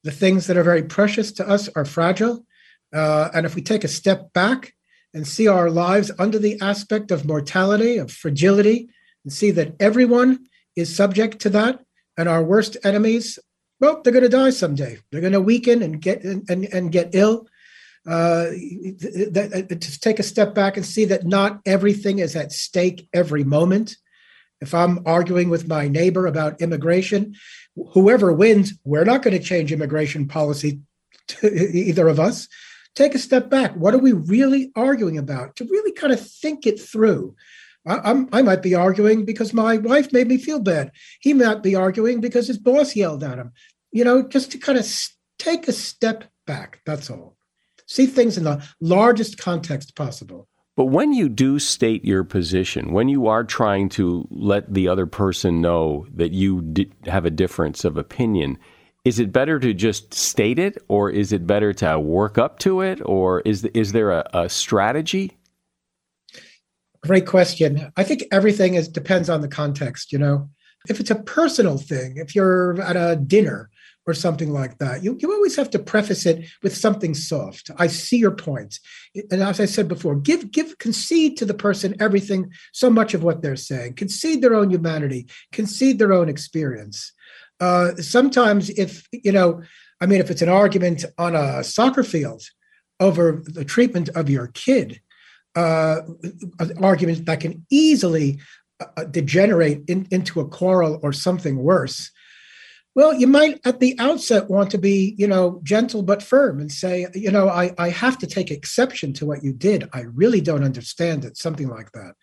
The 0.05 0.11
things 0.11 0.47
that 0.47 0.57
are 0.57 0.65
very 0.65 0.83
precious 0.83 1.33
to 1.33 1.49
us 1.49 1.69
are 1.77 1.85
fragile. 1.85 2.45
Uh, 2.93 3.31
and 3.35 3.47
if 3.47 3.55
we 3.55 3.63
take 3.63 3.85
a 3.85 3.89
step 3.89 4.33
back 4.33 4.75
and 5.15 5.27
see 5.27 5.47
our 5.47 5.71
lives 5.71 6.11
under 6.19 6.39
the 6.39 6.61
aspect 6.61 7.11
of 7.11 7.25
mortality, 7.25 7.99
of 7.99 8.11
fragility, 8.11 8.89
and 9.25 9.33
see 9.33 9.51
that 9.53 9.75
everyone 9.79 10.47
is 10.77 10.95
subject 10.95 11.39
to 11.41 11.51
that, 11.51 11.81
and 12.17 12.29
our 12.29 12.43
worst 12.43 12.77
enemies, 12.85 13.39
well, 13.81 14.01
they're 14.03 14.13
going 14.13 14.23
to 14.23 14.29
die 14.29 14.51
someday. 14.51 14.99
They're 15.11 15.21
going 15.21 15.33
to 15.33 15.41
weaken 15.41 15.83
and 15.83 16.01
get 16.01 16.23
and, 16.25 16.49
and, 16.49 16.93
get 16.93 17.15
ill. 17.15 17.49
Uh, 18.07 18.47
to 18.47 20.01
take 20.01 20.19
a 20.19 20.25
step 20.25 20.55
back 20.55 20.77
and 20.77 20.85
see 20.85 21.05
that 21.07 21.27
not 21.27 21.61
everything 21.67 22.19
is 22.19 22.37
at 22.37 22.53
stake 22.53 23.09
every 23.13 23.45
moment. 23.45 23.97
If 24.61 24.75
I'm 24.75 25.01
arguing 25.07 25.51
with 25.51 25.67
my 25.67 25.89
neighbor 25.89 26.27
about 26.27 26.61
immigration, 26.61 27.35
whoever 27.93 28.33
wins, 28.33 28.75
we're 28.85 29.05
not 29.05 29.23
going 29.23 29.37
to 29.37 29.43
change 29.43 29.73
immigration 29.73 30.29
policy 30.29 30.81
either 31.43 32.09
of 32.09 32.21
us. 32.21 32.49
Take 32.95 33.15
a 33.15 33.19
step 33.19 33.49
back. 33.49 33.75
What 33.75 33.95
are 33.95 33.99
we 33.99 34.13
really 34.13 34.71
arguing 34.77 35.17
about? 35.17 35.57
To 35.57 35.65
really 35.65 35.93
kind 35.93 36.13
of 36.13 36.29
think 36.29 36.67
it 36.67 36.81
through. 36.81 37.35
I, 37.87 38.27
I, 38.33 38.43
might 38.43 38.63
be 38.63 38.75
arguing 38.75 39.25
because 39.25 39.53
my 39.53 39.77
wife 39.79 40.13
made 40.13 40.29
me 40.29 40.37
feel 40.37 40.61
bad. 40.61 40.93
He 41.21 41.35
might 41.35 41.63
be 41.63 41.75
arguing 41.75 42.21
because 42.21 42.47
his 42.47 42.59
boss 42.59 42.95
yelled 42.95 43.25
at 43.25 43.39
him. 43.39 43.53
You 43.91 44.05
know, 44.05 44.23
just 44.29 44.53
to 44.53 44.59
kind 44.59 44.79
of 44.79 44.87
take 45.39 45.67
a 45.67 45.73
step 45.73 46.25
back. 46.47 46.81
That's 46.87 47.11
all. 47.11 47.37
See 47.87 48.07
things 48.07 48.39
in 48.39 48.45
the 48.45 48.65
largest 48.81 49.39
context 49.39 49.97
possible. 49.97 50.49
But 50.75 50.87
when 50.87 51.13
you 51.13 51.29
do 51.29 51.59
state 51.59 52.05
your 52.05 52.25
position, 52.25 52.93
when 52.93 53.09
you 53.09 53.27
are 53.27 53.45
trying 53.45 53.91
to 53.91 54.27
let 54.31 54.73
the 54.73 54.89
other 54.89 55.07
person 55.07 55.61
know 55.61 56.07
that 56.15 56.33
you 56.33 56.63
di- 56.63 56.91
have 57.05 57.27
a 57.27 57.31
difference 57.31 57.85
of 57.85 57.99
opinion, 57.99 58.59
is 59.05 59.19
it 59.19 59.33
better 59.33 59.59
to 59.59 59.75
just 59.75 60.15
state 60.15 60.59
it, 60.59 60.79
or 60.89 61.11
is 61.11 61.33
it 61.33 61.47
better 61.47 61.75
to 61.75 61.99
work 62.01 62.39
up 62.39 62.59
to 62.61 62.81
it, 62.81 63.01
or 63.05 63.41
is 63.41 63.65
is 63.67 63.93
there 63.93 64.13
a, 64.13 64.29
a 64.33 64.49
strategy? 64.49 65.37
Great 67.03 67.27
question. 67.27 67.93
I 67.97 68.05
think 68.05 68.25
everything 68.31 68.75
is 68.75 68.89
depends 68.89 69.29
on 69.29 69.41
the 69.41 69.49
context. 69.49 70.13
You 70.13 70.19
know, 70.19 70.49
if 70.89 71.01
it's 71.01 71.11
a 71.11 71.17
personal 71.17 71.79
thing, 71.79 72.15
if 72.17 72.35
you're 72.35 72.81
at 72.81 72.97
a 72.97 73.17
dinner 73.17 73.69
or 74.07 74.15
something 74.15 74.53
like 74.53 74.79
that. 74.79 75.05
You, 75.05 75.17
you 75.21 75.33
always 75.33 75.57
have 75.57 75.71
to 75.71 75.79
preface 75.79 76.27
it 76.27 76.49
with 76.63 76.77
something 76.77 77.15
soft. 77.15 77.71
I 77.79 77.87
see 77.87 78.19
your 78.19 78.33
point. 78.33 78.81
And 79.31 79.43
as 79.43 79.61
I 79.61 79.67
said 79.67 79.89
before, 79.89 80.17
give 80.17 80.51
give 80.51 80.79
concede 80.79 81.37
to 81.39 81.45
the 81.45 81.55
person 81.55 81.95
everything, 82.01 82.53
so 82.73 82.91
much 82.91 83.15
of 83.15 83.23
what 83.23 83.43
they're 83.43 83.57
saying. 83.57 83.95
Concede 83.95 84.43
their 84.43 84.55
own 84.55 84.71
humanity, 84.71 85.29
concede 85.53 85.99
their 85.99 86.13
own 86.13 86.29
experience. 86.29 87.13
Uh, 87.61 87.95
sometimes 87.97 88.71
if, 88.71 89.07
you 89.13 89.31
know, 89.31 89.63
I 90.01 90.07
mean, 90.07 90.21
if 90.21 90.31
it's 90.31 90.43
an 90.43 90.49
argument 90.49 91.05
on 91.17 91.37
a 91.37 91.63
soccer 91.63 92.03
field 92.03 92.43
over 92.99 93.43
the 93.45 93.65
treatment 93.65 94.09
of 94.11 94.29
your 94.29 94.49
kid, 94.49 95.01
uh, 95.55 96.01
an 96.59 96.83
argument 96.83 97.27
that 97.27 97.41
can 97.41 97.65
easily 97.71 98.41
uh, 98.81 99.05
degenerate 99.05 99.83
in, 99.87 100.09
into 100.11 100.41
a 100.41 100.49
quarrel 100.49 100.99
or 101.03 101.13
something 101.13 101.57
worse, 101.57 102.11
well, 102.95 103.15
you 103.15 103.27
might 103.27 103.61
at 103.65 103.81
the 103.81 103.97
outset 103.99 104.51
want 104.51 104.71
to 104.71 104.79
be, 104.79 105.15
you 105.17 105.27
know, 105.27 105.61
gentle 105.63 106.03
but 106.03 106.23
firm 106.23 106.61
and 106.61 106.71
say, 106.71 107.07
you 107.15 107.31
know, 107.31 107.49
I, 107.49 107.73
I 107.79 107.89
have 107.89 108.19
to 108.19 108.27
take 108.27 108.51
exception 108.51 109.15
to 109.15 109.27
what 109.27 109.43
you 109.43 109.53
did. 109.53 109.89
I 109.95 110.01
really 110.01 110.43
don't 110.43 110.65
understand 110.65 111.25
it, 111.25 111.39
something 111.39 111.69
like 111.69 111.93
that. 111.93 112.15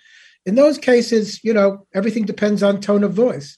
In 0.45 0.55
those 0.55 0.77
cases, 0.77 1.43
you 1.43 1.53
know, 1.53 1.87
everything 1.93 2.25
depends 2.25 2.61
on 2.61 2.81
tone 2.81 3.03
of 3.03 3.13
voice. 3.13 3.57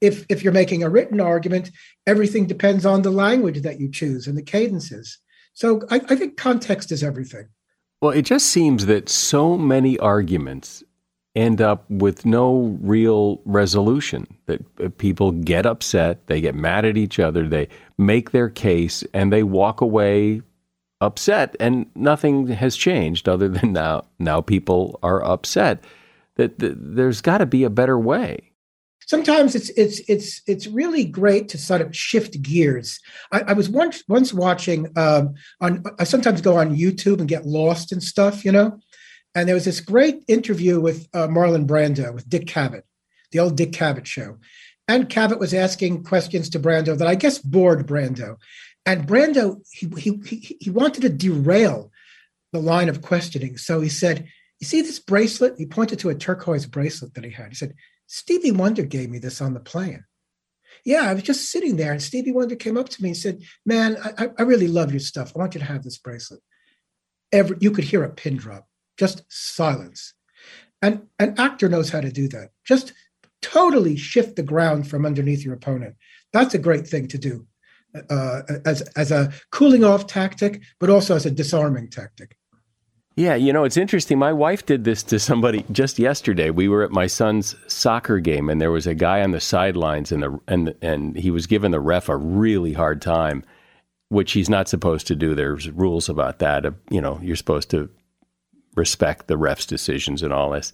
If 0.00 0.24
if 0.28 0.42
you're 0.42 0.52
making 0.52 0.82
a 0.82 0.90
written 0.90 1.20
argument, 1.20 1.70
everything 2.06 2.46
depends 2.46 2.86
on 2.86 3.02
the 3.02 3.10
language 3.10 3.62
that 3.62 3.80
you 3.80 3.90
choose 3.90 4.26
and 4.26 4.36
the 4.36 4.42
cadences. 4.42 5.18
So 5.52 5.82
I, 5.90 5.96
I 6.08 6.16
think 6.16 6.36
context 6.36 6.92
is 6.92 7.02
everything. 7.02 7.48
Well, 8.00 8.12
it 8.12 8.22
just 8.22 8.46
seems 8.46 8.86
that 8.86 9.10
so 9.10 9.58
many 9.58 9.98
arguments 9.98 10.82
end 11.40 11.60
up 11.60 11.88
with 11.90 12.26
no 12.26 12.78
real 12.82 13.40
resolution. 13.44 14.26
That 14.46 14.64
uh, 14.82 14.88
people 14.98 15.32
get 15.32 15.66
upset, 15.66 16.26
they 16.26 16.40
get 16.40 16.54
mad 16.54 16.84
at 16.84 16.96
each 16.96 17.18
other, 17.18 17.48
they 17.48 17.68
make 17.98 18.30
their 18.30 18.48
case, 18.48 19.02
and 19.14 19.32
they 19.32 19.42
walk 19.42 19.80
away 19.80 20.42
upset, 21.00 21.56
and 21.58 21.86
nothing 21.94 22.48
has 22.48 22.76
changed 22.76 23.28
other 23.28 23.48
than 23.48 23.72
now 23.82 24.04
now 24.18 24.40
people 24.40 24.98
are 25.02 25.24
upset. 25.24 25.82
That, 26.36 26.54
there's 26.58 27.20
got 27.20 27.38
to 27.38 27.46
be 27.46 27.64
a 27.64 27.70
better 27.70 27.98
way 27.98 28.50
sometimes 29.10 29.56
it's 29.56 29.70
it's 29.70 30.00
it's 30.08 30.40
it's 30.46 30.68
really 30.68 31.04
great 31.04 31.48
to 31.48 31.58
sort 31.58 31.80
of 31.80 31.94
shift 31.94 32.40
gears. 32.42 33.00
I, 33.32 33.40
I 33.48 33.52
was 33.54 33.68
once 33.68 34.04
once 34.08 34.32
watching 34.32 34.86
um, 34.96 35.34
on. 35.60 35.82
I 35.98 36.04
sometimes 36.04 36.40
go 36.40 36.56
on 36.56 36.76
YouTube 36.76 37.18
and 37.18 37.28
get 37.28 37.44
lost 37.44 37.90
in 37.92 38.00
stuff, 38.00 38.44
you 38.44 38.52
know. 38.52 38.78
And 39.34 39.48
there 39.48 39.54
was 39.54 39.64
this 39.64 39.80
great 39.80 40.22
interview 40.28 40.80
with 40.80 41.08
uh, 41.14 41.28
Marlon 41.28 41.66
Brando 41.66 42.12
with 42.12 42.28
Dick 42.28 42.46
Cavett, 42.46 42.82
the 43.30 43.38
old 43.38 43.56
Dick 43.56 43.72
Cavett 43.72 44.06
show. 44.06 44.38
And 44.88 45.08
Cavett 45.08 45.38
was 45.38 45.54
asking 45.54 46.02
questions 46.02 46.50
to 46.50 46.58
Brando 46.58 46.98
that 46.98 47.06
I 47.06 47.14
guess 47.14 47.38
bored 47.38 47.86
Brando. 47.86 48.36
And 48.84 49.06
Brando, 49.06 49.60
he, 49.70 49.88
he, 49.96 50.56
he 50.60 50.70
wanted 50.70 51.02
to 51.02 51.08
derail 51.08 51.92
the 52.52 52.60
line 52.60 52.88
of 52.88 53.02
questioning. 53.02 53.56
So 53.56 53.80
he 53.80 53.88
said, 53.88 54.26
You 54.58 54.66
see 54.66 54.82
this 54.82 54.98
bracelet? 54.98 55.54
He 55.58 55.66
pointed 55.66 56.00
to 56.00 56.08
a 56.08 56.14
turquoise 56.14 56.66
bracelet 56.66 57.14
that 57.14 57.24
he 57.24 57.30
had. 57.30 57.50
He 57.50 57.54
said, 57.54 57.74
Stevie 58.08 58.50
Wonder 58.50 58.82
gave 58.82 59.10
me 59.10 59.18
this 59.18 59.40
on 59.40 59.54
the 59.54 59.60
plane. 59.60 60.04
Yeah, 60.84 61.02
I 61.02 61.14
was 61.14 61.22
just 61.22 61.50
sitting 61.50 61.76
there, 61.76 61.92
and 61.92 62.02
Stevie 62.02 62.32
Wonder 62.32 62.56
came 62.56 62.78
up 62.78 62.88
to 62.88 63.02
me 63.02 63.10
and 63.10 63.16
said, 63.16 63.42
Man, 63.64 63.96
I, 64.18 64.30
I 64.38 64.42
really 64.42 64.66
love 64.66 64.90
your 64.90 65.00
stuff. 65.00 65.32
I 65.34 65.38
want 65.38 65.54
you 65.54 65.60
to 65.60 65.66
have 65.66 65.84
this 65.84 65.98
bracelet. 65.98 66.40
Every, 67.30 67.58
you 67.60 67.70
could 67.70 67.84
hear 67.84 68.02
a 68.02 68.10
pin 68.10 68.36
drop 68.36 68.66
just 69.00 69.24
silence. 69.30 70.12
And 70.82 71.06
an 71.18 71.34
actor 71.38 71.70
knows 71.70 71.88
how 71.88 72.02
to 72.02 72.12
do 72.12 72.28
that. 72.28 72.50
Just 72.66 72.92
totally 73.40 73.96
shift 73.96 74.36
the 74.36 74.42
ground 74.42 74.86
from 74.86 75.06
underneath 75.06 75.42
your 75.42 75.54
opponent. 75.54 75.96
That's 76.34 76.54
a 76.54 76.58
great 76.58 76.86
thing 76.86 77.08
to 77.08 77.18
do 77.18 77.46
uh, 78.10 78.42
as, 78.66 78.82
as 78.96 79.10
a 79.10 79.32
cooling 79.52 79.84
off 79.84 80.06
tactic, 80.06 80.60
but 80.78 80.90
also 80.90 81.16
as 81.16 81.24
a 81.24 81.30
disarming 81.30 81.88
tactic. 81.88 82.36
Yeah, 83.16 83.36
you 83.36 83.54
know, 83.54 83.64
it's 83.64 83.78
interesting. 83.78 84.18
My 84.18 84.34
wife 84.34 84.66
did 84.66 84.84
this 84.84 85.02
to 85.04 85.18
somebody 85.18 85.64
just 85.72 85.98
yesterday. 85.98 86.50
We 86.50 86.68
were 86.68 86.82
at 86.82 86.90
my 86.90 87.06
son's 87.06 87.56
soccer 87.68 88.20
game 88.20 88.50
and 88.50 88.60
there 88.60 88.70
was 88.70 88.86
a 88.86 88.94
guy 88.94 89.22
on 89.22 89.30
the 89.30 89.40
sidelines 89.40 90.12
and 90.12 90.22
the 90.22 90.40
and 90.46 90.74
and 90.82 91.16
he 91.16 91.30
was 91.30 91.46
giving 91.46 91.70
the 91.70 91.80
ref 91.80 92.08
a 92.08 92.16
really 92.16 92.74
hard 92.74 93.00
time, 93.00 93.44
which 94.10 94.32
he's 94.32 94.50
not 94.50 94.68
supposed 94.68 95.06
to 95.08 95.16
do. 95.16 95.34
There's 95.34 95.70
rules 95.70 96.08
about 96.08 96.38
that. 96.38 96.64
You 96.90 97.00
know, 97.00 97.18
you're 97.22 97.36
supposed 97.36 97.70
to 97.70 97.90
respect 98.74 99.26
the 99.26 99.36
ref's 99.36 99.66
decisions 99.66 100.22
and 100.22 100.32
all 100.32 100.50
this. 100.50 100.72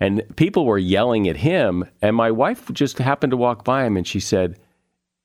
And 0.00 0.22
people 0.36 0.64
were 0.64 0.78
yelling 0.78 1.28
at 1.28 1.36
him. 1.36 1.84
And 2.00 2.14
my 2.14 2.30
wife 2.30 2.72
just 2.72 2.98
happened 2.98 3.32
to 3.32 3.36
walk 3.36 3.64
by 3.64 3.84
him 3.84 3.96
and 3.96 4.06
she 4.06 4.20
said, 4.20 4.58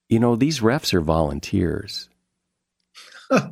You 0.09 0.19
know, 0.19 0.35
these 0.35 0.59
refs 0.59 0.93
are 0.93 1.01
volunteers. 1.01 2.09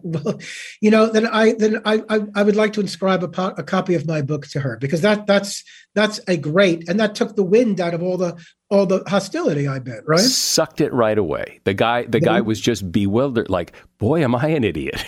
Well, 0.03 0.39
you 0.81 0.91
know, 0.91 1.07
then 1.07 1.27
I 1.27 1.53
then 1.53 1.81
I, 1.85 2.03
I, 2.09 2.21
I 2.35 2.43
would 2.43 2.55
like 2.55 2.73
to 2.73 2.81
inscribe 2.81 3.23
a, 3.23 3.27
po- 3.27 3.55
a 3.57 3.63
copy 3.63 3.95
of 3.95 4.07
my 4.07 4.21
book 4.21 4.47
to 4.47 4.59
her 4.59 4.77
because 4.77 5.01
that 5.01 5.27
that's 5.27 5.63
that's 5.95 6.19
a 6.27 6.37
great 6.37 6.87
and 6.87 6.99
that 6.99 7.15
took 7.15 7.35
the 7.35 7.43
wind 7.43 7.81
out 7.81 7.93
of 7.93 8.01
all 8.01 8.17
the 8.17 8.37
all 8.69 8.85
the 8.85 9.03
hostility. 9.07 9.67
I 9.67 9.79
bet, 9.79 10.07
right? 10.07 10.19
Sucked 10.19 10.81
it 10.81 10.93
right 10.93 11.17
away. 11.17 11.59
The 11.63 11.73
guy 11.73 12.05
the 12.05 12.19
guy 12.19 12.41
was 12.41 12.59
just 12.59 12.91
bewildered, 12.91 13.49
like, 13.49 13.73
boy, 13.97 14.23
am 14.23 14.35
I 14.35 14.47
an 14.47 14.63
idiot. 14.63 15.03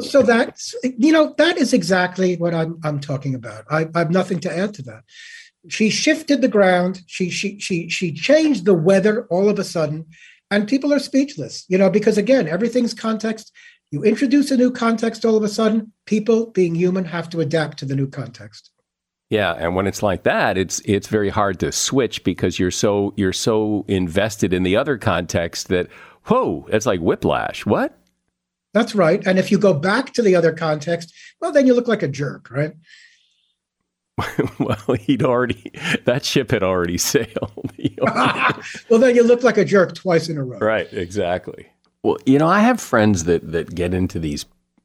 so 0.00 0.22
that's 0.22 0.74
you 0.82 1.12
know 1.12 1.34
that 1.38 1.58
is 1.58 1.72
exactly 1.72 2.36
what 2.36 2.54
I'm 2.54 2.78
I'm 2.84 3.00
talking 3.00 3.34
about. 3.34 3.64
I, 3.70 3.88
I 3.94 4.00
have 4.00 4.10
nothing 4.10 4.40
to 4.40 4.56
add 4.56 4.74
to 4.74 4.82
that. 4.82 5.04
She 5.68 5.90
shifted 5.90 6.40
the 6.40 6.48
ground. 6.48 7.02
She 7.06 7.30
she 7.30 7.58
she 7.58 7.88
she 7.88 8.12
changed 8.12 8.64
the 8.64 8.74
weather 8.74 9.26
all 9.30 9.48
of 9.48 9.58
a 9.58 9.64
sudden 9.64 10.06
and 10.52 10.68
people 10.68 10.92
are 10.92 10.98
speechless 10.98 11.64
you 11.68 11.78
know 11.78 11.90
because 11.90 12.18
again 12.18 12.46
everything's 12.46 12.94
context. 12.94 13.52
You 13.90 14.02
introduce 14.04 14.50
a 14.50 14.56
new 14.56 14.70
context 14.70 15.24
all 15.24 15.36
of 15.36 15.42
a 15.42 15.48
sudden 15.48 15.92
people 16.06 16.46
being 16.46 16.74
human 16.74 17.04
have 17.04 17.28
to 17.30 17.40
adapt 17.40 17.78
to 17.78 17.84
the 17.84 17.96
new 17.96 18.08
context. 18.08 18.70
Yeah 19.30 19.52
and 19.52 19.74
when 19.74 19.86
it's 19.86 20.02
like 20.02 20.22
that 20.22 20.56
it's 20.56 20.80
it's 20.84 21.08
very 21.08 21.30
hard 21.30 21.58
to 21.60 21.72
switch 21.72 22.22
because 22.24 22.58
you're 22.58 22.70
so 22.70 23.12
you're 23.16 23.32
so 23.32 23.84
invested 23.88 24.52
in 24.52 24.62
the 24.62 24.76
other 24.76 24.96
context 24.98 25.68
that 25.68 25.88
whoa 26.24 26.66
it's 26.70 26.86
like 26.86 27.00
whiplash. 27.00 27.66
What? 27.66 27.98
That's 28.74 28.94
right. 28.94 29.22
And 29.26 29.38
if 29.38 29.52
you 29.52 29.58
go 29.58 29.74
back 29.74 30.14
to 30.14 30.22
the 30.22 30.36
other 30.36 30.52
context 30.52 31.12
well 31.40 31.52
then 31.52 31.66
you 31.66 31.74
look 31.74 31.88
like 31.88 32.02
a 32.02 32.08
jerk 32.08 32.50
right 32.50 32.74
well, 34.58 34.96
he'd 35.00 35.22
already 35.22 35.72
that 36.04 36.24
ship 36.24 36.50
had 36.50 36.62
already 36.62 36.98
sailed. 36.98 37.72
well, 38.88 39.00
then 39.00 39.14
you 39.14 39.22
look 39.22 39.42
like 39.42 39.56
a 39.56 39.64
jerk 39.64 39.94
twice 39.94 40.28
in 40.28 40.36
a 40.36 40.44
row. 40.44 40.58
Right, 40.58 40.92
exactly. 40.92 41.66
Well, 42.02 42.18
you 42.26 42.38
know, 42.38 42.48
I 42.48 42.60
have 42.60 42.80
friends 42.80 43.24
that 43.24 43.52
that 43.52 43.74
get 43.74 43.94
into 43.94 44.18
these 44.18 44.44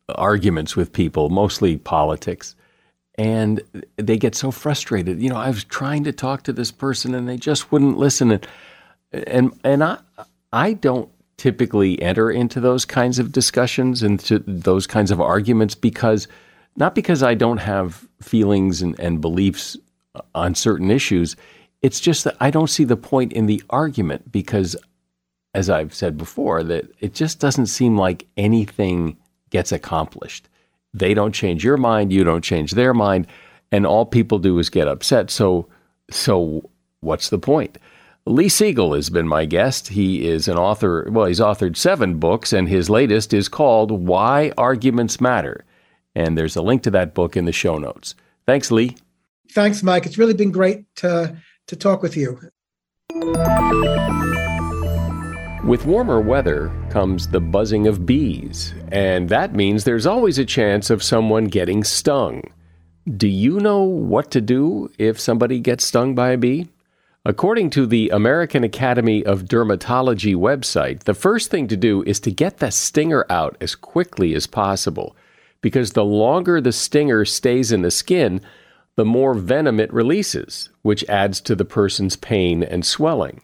arguments 0.09 0.75
with 0.75 0.93
people, 0.93 1.29
mostly 1.29 1.77
politics, 1.77 2.55
and 3.15 3.61
they 3.97 4.17
get 4.17 4.35
so 4.35 4.51
frustrated. 4.51 5.21
You 5.21 5.29
know, 5.29 5.37
I 5.37 5.49
was 5.49 5.63
trying 5.65 6.03
to 6.05 6.13
talk 6.13 6.43
to 6.43 6.53
this 6.53 6.71
person 6.71 7.13
and 7.13 7.27
they 7.27 7.37
just 7.37 7.71
wouldn't 7.71 7.97
listen 7.97 8.31
and 8.31 8.47
and 9.11 9.59
and 9.63 9.83
I 9.83 9.97
I 10.53 10.73
don't 10.73 11.09
typically 11.37 12.01
enter 12.01 12.31
into 12.31 12.59
those 12.59 12.85
kinds 12.85 13.19
of 13.19 13.31
discussions 13.31 14.01
and 14.01 14.19
to 14.21 14.39
those 14.39 14.87
kinds 14.87 15.11
of 15.11 15.21
arguments 15.21 15.75
because 15.75 16.27
not 16.77 16.95
because 16.95 17.23
I 17.23 17.33
don't 17.33 17.57
have 17.57 18.07
feelings 18.21 18.81
and, 18.81 18.97
and 18.99 19.19
beliefs 19.19 19.75
uh, 20.15 20.21
on 20.33 20.55
certain 20.55 20.89
issues. 20.89 21.35
It's 21.81 21.99
just 21.99 22.23
that 22.23 22.37
I 22.39 22.51
don't 22.51 22.69
see 22.69 22.85
the 22.85 22.95
point 22.95 23.33
in 23.33 23.47
the 23.47 23.61
argument 23.69 24.31
because, 24.31 24.75
as 25.53 25.69
I've 25.69 25.93
said 25.93 26.17
before, 26.17 26.63
that 26.63 26.85
it 26.99 27.13
just 27.13 27.39
doesn't 27.39 27.65
seem 27.65 27.97
like 27.97 28.27
anything 28.37 29.17
gets 29.49 29.71
accomplished. 29.71 30.47
They 30.93 31.13
don't 31.13 31.33
change 31.33 31.63
your 31.63 31.77
mind, 31.77 32.13
you 32.13 32.23
don't 32.23 32.43
change 32.43 32.71
their 32.71 32.93
mind, 32.93 33.27
and 33.71 33.85
all 33.85 34.05
people 34.05 34.39
do 34.39 34.57
is 34.59 34.69
get 34.69 34.87
upset. 34.87 35.29
So, 35.29 35.67
so 36.09 36.69
what's 37.01 37.29
the 37.29 37.39
point? 37.39 37.77
Lee 38.25 38.49
Siegel 38.49 38.93
has 38.93 39.09
been 39.09 39.27
my 39.27 39.45
guest. 39.45 39.87
He 39.89 40.27
is 40.27 40.47
an 40.47 40.57
author. 40.57 41.07
Well, 41.09 41.27
he's 41.27 41.39
authored 41.39 41.77
seven 41.77 42.19
books, 42.19 42.51
and 42.51 42.67
his 42.67 42.89
latest 42.89 43.33
is 43.33 43.47
called 43.47 43.89
Why 43.91 44.51
Arguments 44.57 45.21
Matter. 45.21 45.63
And 46.17 46.35
there's 46.35 46.55
a 46.55 46.63
link 46.63 46.81
to 46.81 46.91
that 46.91 47.13
book 47.13 47.37
in 47.37 47.45
the 47.45 47.51
show 47.51 47.77
notes. 47.77 48.15
Thanks, 48.47 48.71
Lee. 48.71 48.97
Thanks, 49.51 49.83
Mike. 49.83 50.07
It's 50.07 50.17
really 50.17 50.33
been 50.33 50.49
great 50.49 50.83
to, 50.95 51.37
to 51.67 51.75
talk 51.75 52.01
with 52.01 52.17
you. 52.17 52.39
With 55.63 55.85
warmer 55.85 56.19
weather 56.19 56.71
comes 56.89 57.27
the 57.27 57.39
buzzing 57.39 57.85
of 57.85 58.07
bees, 58.07 58.73
and 58.91 59.29
that 59.29 59.53
means 59.53 59.83
there's 59.83 60.07
always 60.07 60.39
a 60.39 60.45
chance 60.45 60.89
of 60.89 61.03
someone 61.03 61.45
getting 61.45 61.83
stung. 61.83 62.41
Do 63.15 63.27
you 63.27 63.59
know 63.59 63.83
what 63.83 64.31
to 64.31 64.41
do 64.41 64.89
if 64.97 65.19
somebody 65.19 65.59
gets 65.59 65.85
stung 65.85 66.15
by 66.15 66.31
a 66.31 66.37
bee? 66.37 66.67
According 67.25 67.69
to 67.71 67.85
the 67.85 68.09
American 68.09 68.63
Academy 68.63 69.23
of 69.23 69.43
Dermatology 69.43 70.35
website, 70.35 71.03
the 71.03 71.13
first 71.13 71.51
thing 71.51 71.67
to 71.67 71.77
do 71.77 72.01
is 72.03 72.19
to 72.21 72.31
get 72.31 72.57
the 72.57 72.71
stinger 72.71 73.23
out 73.29 73.55
as 73.61 73.75
quickly 73.75 74.33
as 74.33 74.47
possible 74.47 75.15
because 75.61 75.93
the 75.93 76.05
longer 76.05 76.61
the 76.61 76.71
stinger 76.71 77.25
stays 77.25 77.71
in 77.71 77.81
the 77.81 77.91
skin, 77.91 78.41
the 78.95 79.05
more 79.05 79.33
venom 79.33 79.79
it 79.79 79.93
releases, 79.93 80.69
which 80.81 81.07
adds 81.07 81.39
to 81.41 81.55
the 81.55 81.65
person's 81.65 82.15
pain 82.15 82.63
and 82.63 82.85
swelling. 82.85 83.41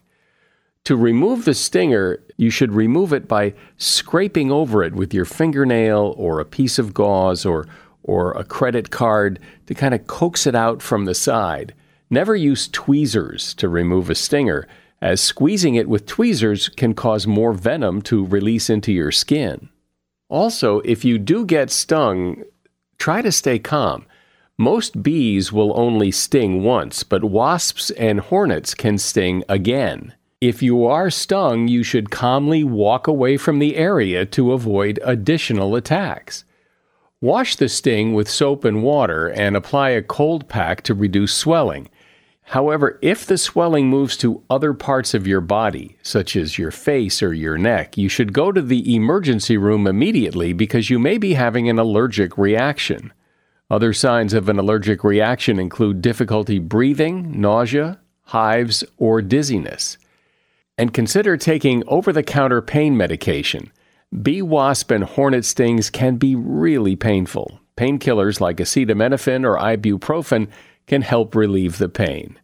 To 0.84 0.96
remove 0.96 1.44
the 1.44 1.54
stinger, 1.54 2.22
you 2.36 2.50
should 2.50 2.72
remove 2.72 3.12
it 3.12 3.26
by 3.26 3.54
scraping 3.78 4.50
over 4.50 4.82
it 4.82 4.94
with 4.94 5.14
your 5.14 5.24
fingernail 5.24 6.14
or 6.18 6.40
a 6.40 6.44
piece 6.44 6.78
of 6.78 6.92
gauze 6.92 7.46
or, 7.46 7.66
or 8.02 8.32
a 8.32 8.44
credit 8.44 8.90
card 8.90 9.38
to 9.66 9.74
kind 9.74 9.94
of 9.94 10.06
coax 10.06 10.46
it 10.46 10.54
out 10.54 10.82
from 10.82 11.06
the 11.06 11.14
side. 11.14 11.72
Never 12.10 12.36
use 12.36 12.68
tweezers 12.68 13.54
to 13.54 13.68
remove 13.68 14.10
a 14.10 14.14
stinger, 14.14 14.68
as 15.00 15.22
squeezing 15.22 15.74
it 15.74 15.88
with 15.88 16.04
tweezers 16.04 16.68
can 16.68 16.94
cause 16.94 17.26
more 17.26 17.52
venom 17.52 18.02
to 18.02 18.26
release 18.26 18.68
into 18.68 18.92
your 18.92 19.10
skin. 19.10 19.70
Also, 20.28 20.80
if 20.80 21.04
you 21.04 21.18
do 21.18 21.44
get 21.44 21.70
stung, 21.70 22.42
try 22.98 23.22
to 23.22 23.30
stay 23.30 23.58
calm. 23.58 24.06
Most 24.56 25.02
bees 25.02 25.52
will 25.52 25.78
only 25.78 26.10
sting 26.10 26.62
once, 26.62 27.02
but 27.02 27.24
wasps 27.24 27.90
and 27.90 28.20
hornets 28.20 28.74
can 28.74 28.98
sting 28.98 29.42
again. 29.48 30.14
If 30.40 30.62
you 30.62 30.84
are 30.84 31.10
stung, 31.10 31.68
you 31.68 31.82
should 31.82 32.10
calmly 32.10 32.64
walk 32.64 33.06
away 33.06 33.36
from 33.36 33.58
the 33.58 33.76
area 33.76 34.26
to 34.26 34.52
avoid 34.52 35.00
additional 35.02 35.74
attacks. 35.74 36.44
Wash 37.20 37.56
the 37.56 37.68
sting 37.68 38.12
with 38.12 38.28
soap 38.28 38.64
and 38.64 38.82
water 38.82 39.28
and 39.28 39.56
apply 39.56 39.90
a 39.90 40.02
cold 40.02 40.48
pack 40.48 40.82
to 40.82 40.94
reduce 40.94 41.32
swelling. 41.32 41.88
However, 42.48 42.98
if 43.00 43.26
the 43.26 43.38
swelling 43.38 43.88
moves 43.88 44.16
to 44.18 44.42
other 44.50 44.74
parts 44.74 45.14
of 45.14 45.26
your 45.26 45.40
body, 45.40 45.96
such 46.02 46.36
as 46.36 46.58
your 46.58 46.70
face 46.70 47.22
or 47.22 47.32
your 47.32 47.56
neck, 47.56 47.96
you 47.96 48.08
should 48.08 48.32
go 48.32 48.52
to 48.52 48.60
the 48.60 48.94
emergency 48.94 49.56
room 49.56 49.86
immediately 49.86 50.52
because 50.52 50.90
you 50.90 50.98
may 50.98 51.16
be 51.18 51.34
having 51.34 51.68
an 51.68 51.78
allergic 51.78 52.36
reaction. 52.36 53.12
Other 53.70 53.94
signs 53.94 54.34
of 54.34 54.48
an 54.48 54.58
allergic 54.58 55.02
reaction 55.02 55.58
include 55.58 56.02
difficulty 56.02 56.58
breathing, 56.58 57.40
nausea, 57.40 57.98
hives, 58.24 58.84
or 58.98 59.22
dizziness. 59.22 59.96
And 60.76 60.92
consider 60.92 61.36
taking 61.36 61.82
over 61.86 62.12
the 62.12 62.22
counter 62.22 62.60
pain 62.60 62.96
medication. 62.96 63.72
Bee 64.22 64.42
wasp 64.42 64.90
and 64.90 65.02
hornet 65.02 65.44
stings 65.44 65.88
can 65.88 66.16
be 66.16 66.36
really 66.36 66.94
painful. 66.94 67.58
Painkillers 67.76 68.40
like 68.40 68.58
acetaminophen 68.58 69.44
or 69.44 69.58
ibuprofen 69.58 70.48
can 70.86 71.02
help 71.02 71.34
relieve 71.34 71.78
the 71.78 71.88
pain. 71.88 72.38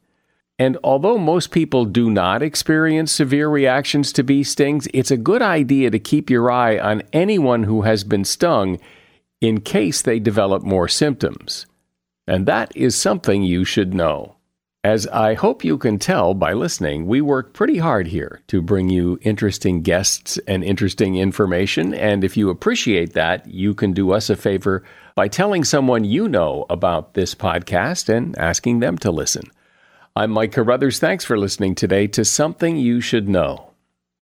And 0.58 0.76
although 0.84 1.16
most 1.16 1.50
people 1.52 1.86
do 1.86 2.10
not 2.10 2.42
experience 2.42 3.12
severe 3.12 3.48
reactions 3.48 4.12
to 4.12 4.22
bee 4.22 4.42
stings, 4.42 4.86
it's 4.92 5.10
a 5.10 5.16
good 5.16 5.40
idea 5.40 5.90
to 5.90 5.98
keep 5.98 6.28
your 6.28 6.50
eye 6.50 6.78
on 6.78 7.02
anyone 7.14 7.62
who 7.62 7.82
has 7.82 8.04
been 8.04 8.24
stung 8.24 8.78
in 9.40 9.62
case 9.62 10.02
they 10.02 10.18
develop 10.18 10.62
more 10.62 10.86
symptoms. 10.86 11.64
And 12.26 12.44
that 12.46 12.76
is 12.76 12.94
something 12.94 13.42
you 13.42 13.64
should 13.64 13.94
know. 13.94 14.36
As 14.82 15.06
I 15.08 15.34
hope 15.34 15.62
you 15.62 15.76
can 15.76 15.98
tell 15.98 16.32
by 16.32 16.54
listening, 16.54 17.06
we 17.06 17.20
work 17.20 17.52
pretty 17.52 17.76
hard 17.76 18.06
here 18.06 18.40
to 18.46 18.62
bring 18.62 18.88
you 18.88 19.18
interesting 19.20 19.82
guests 19.82 20.38
and 20.48 20.64
interesting 20.64 21.16
information. 21.16 21.92
And 21.92 22.24
if 22.24 22.34
you 22.34 22.48
appreciate 22.48 23.12
that, 23.12 23.46
you 23.46 23.74
can 23.74 23.92
do 23.92 24.12
us 24.12 24.30
a 24.30 24.36
favor 24.36 24.82
by 25.14 25.28
telling 25.28 25.64
someone 25.64 26.04
you 26.04 26.28
know 26.28 26.64
about 26.70 27.12
this 27.12 27.34
podcast 27.34 28.08
and 28.08 28.34
asking 28.38 28.80
them 28.80 28.96
to 28.98 29.10
listen. 29.10 29.42
I'm 30.16 30.30
Mike 30.30 30.52
Carruthers. 30.52 30.98
Thanks 30.98 31.26
for 31.26 31.38
listening 31.38 31.74
today 31.74 32.06
to 32.06 32.24
Something 32.24 32.78
You 32.78 33.02
Should 33.02 33.28
Know. 33.28 33.69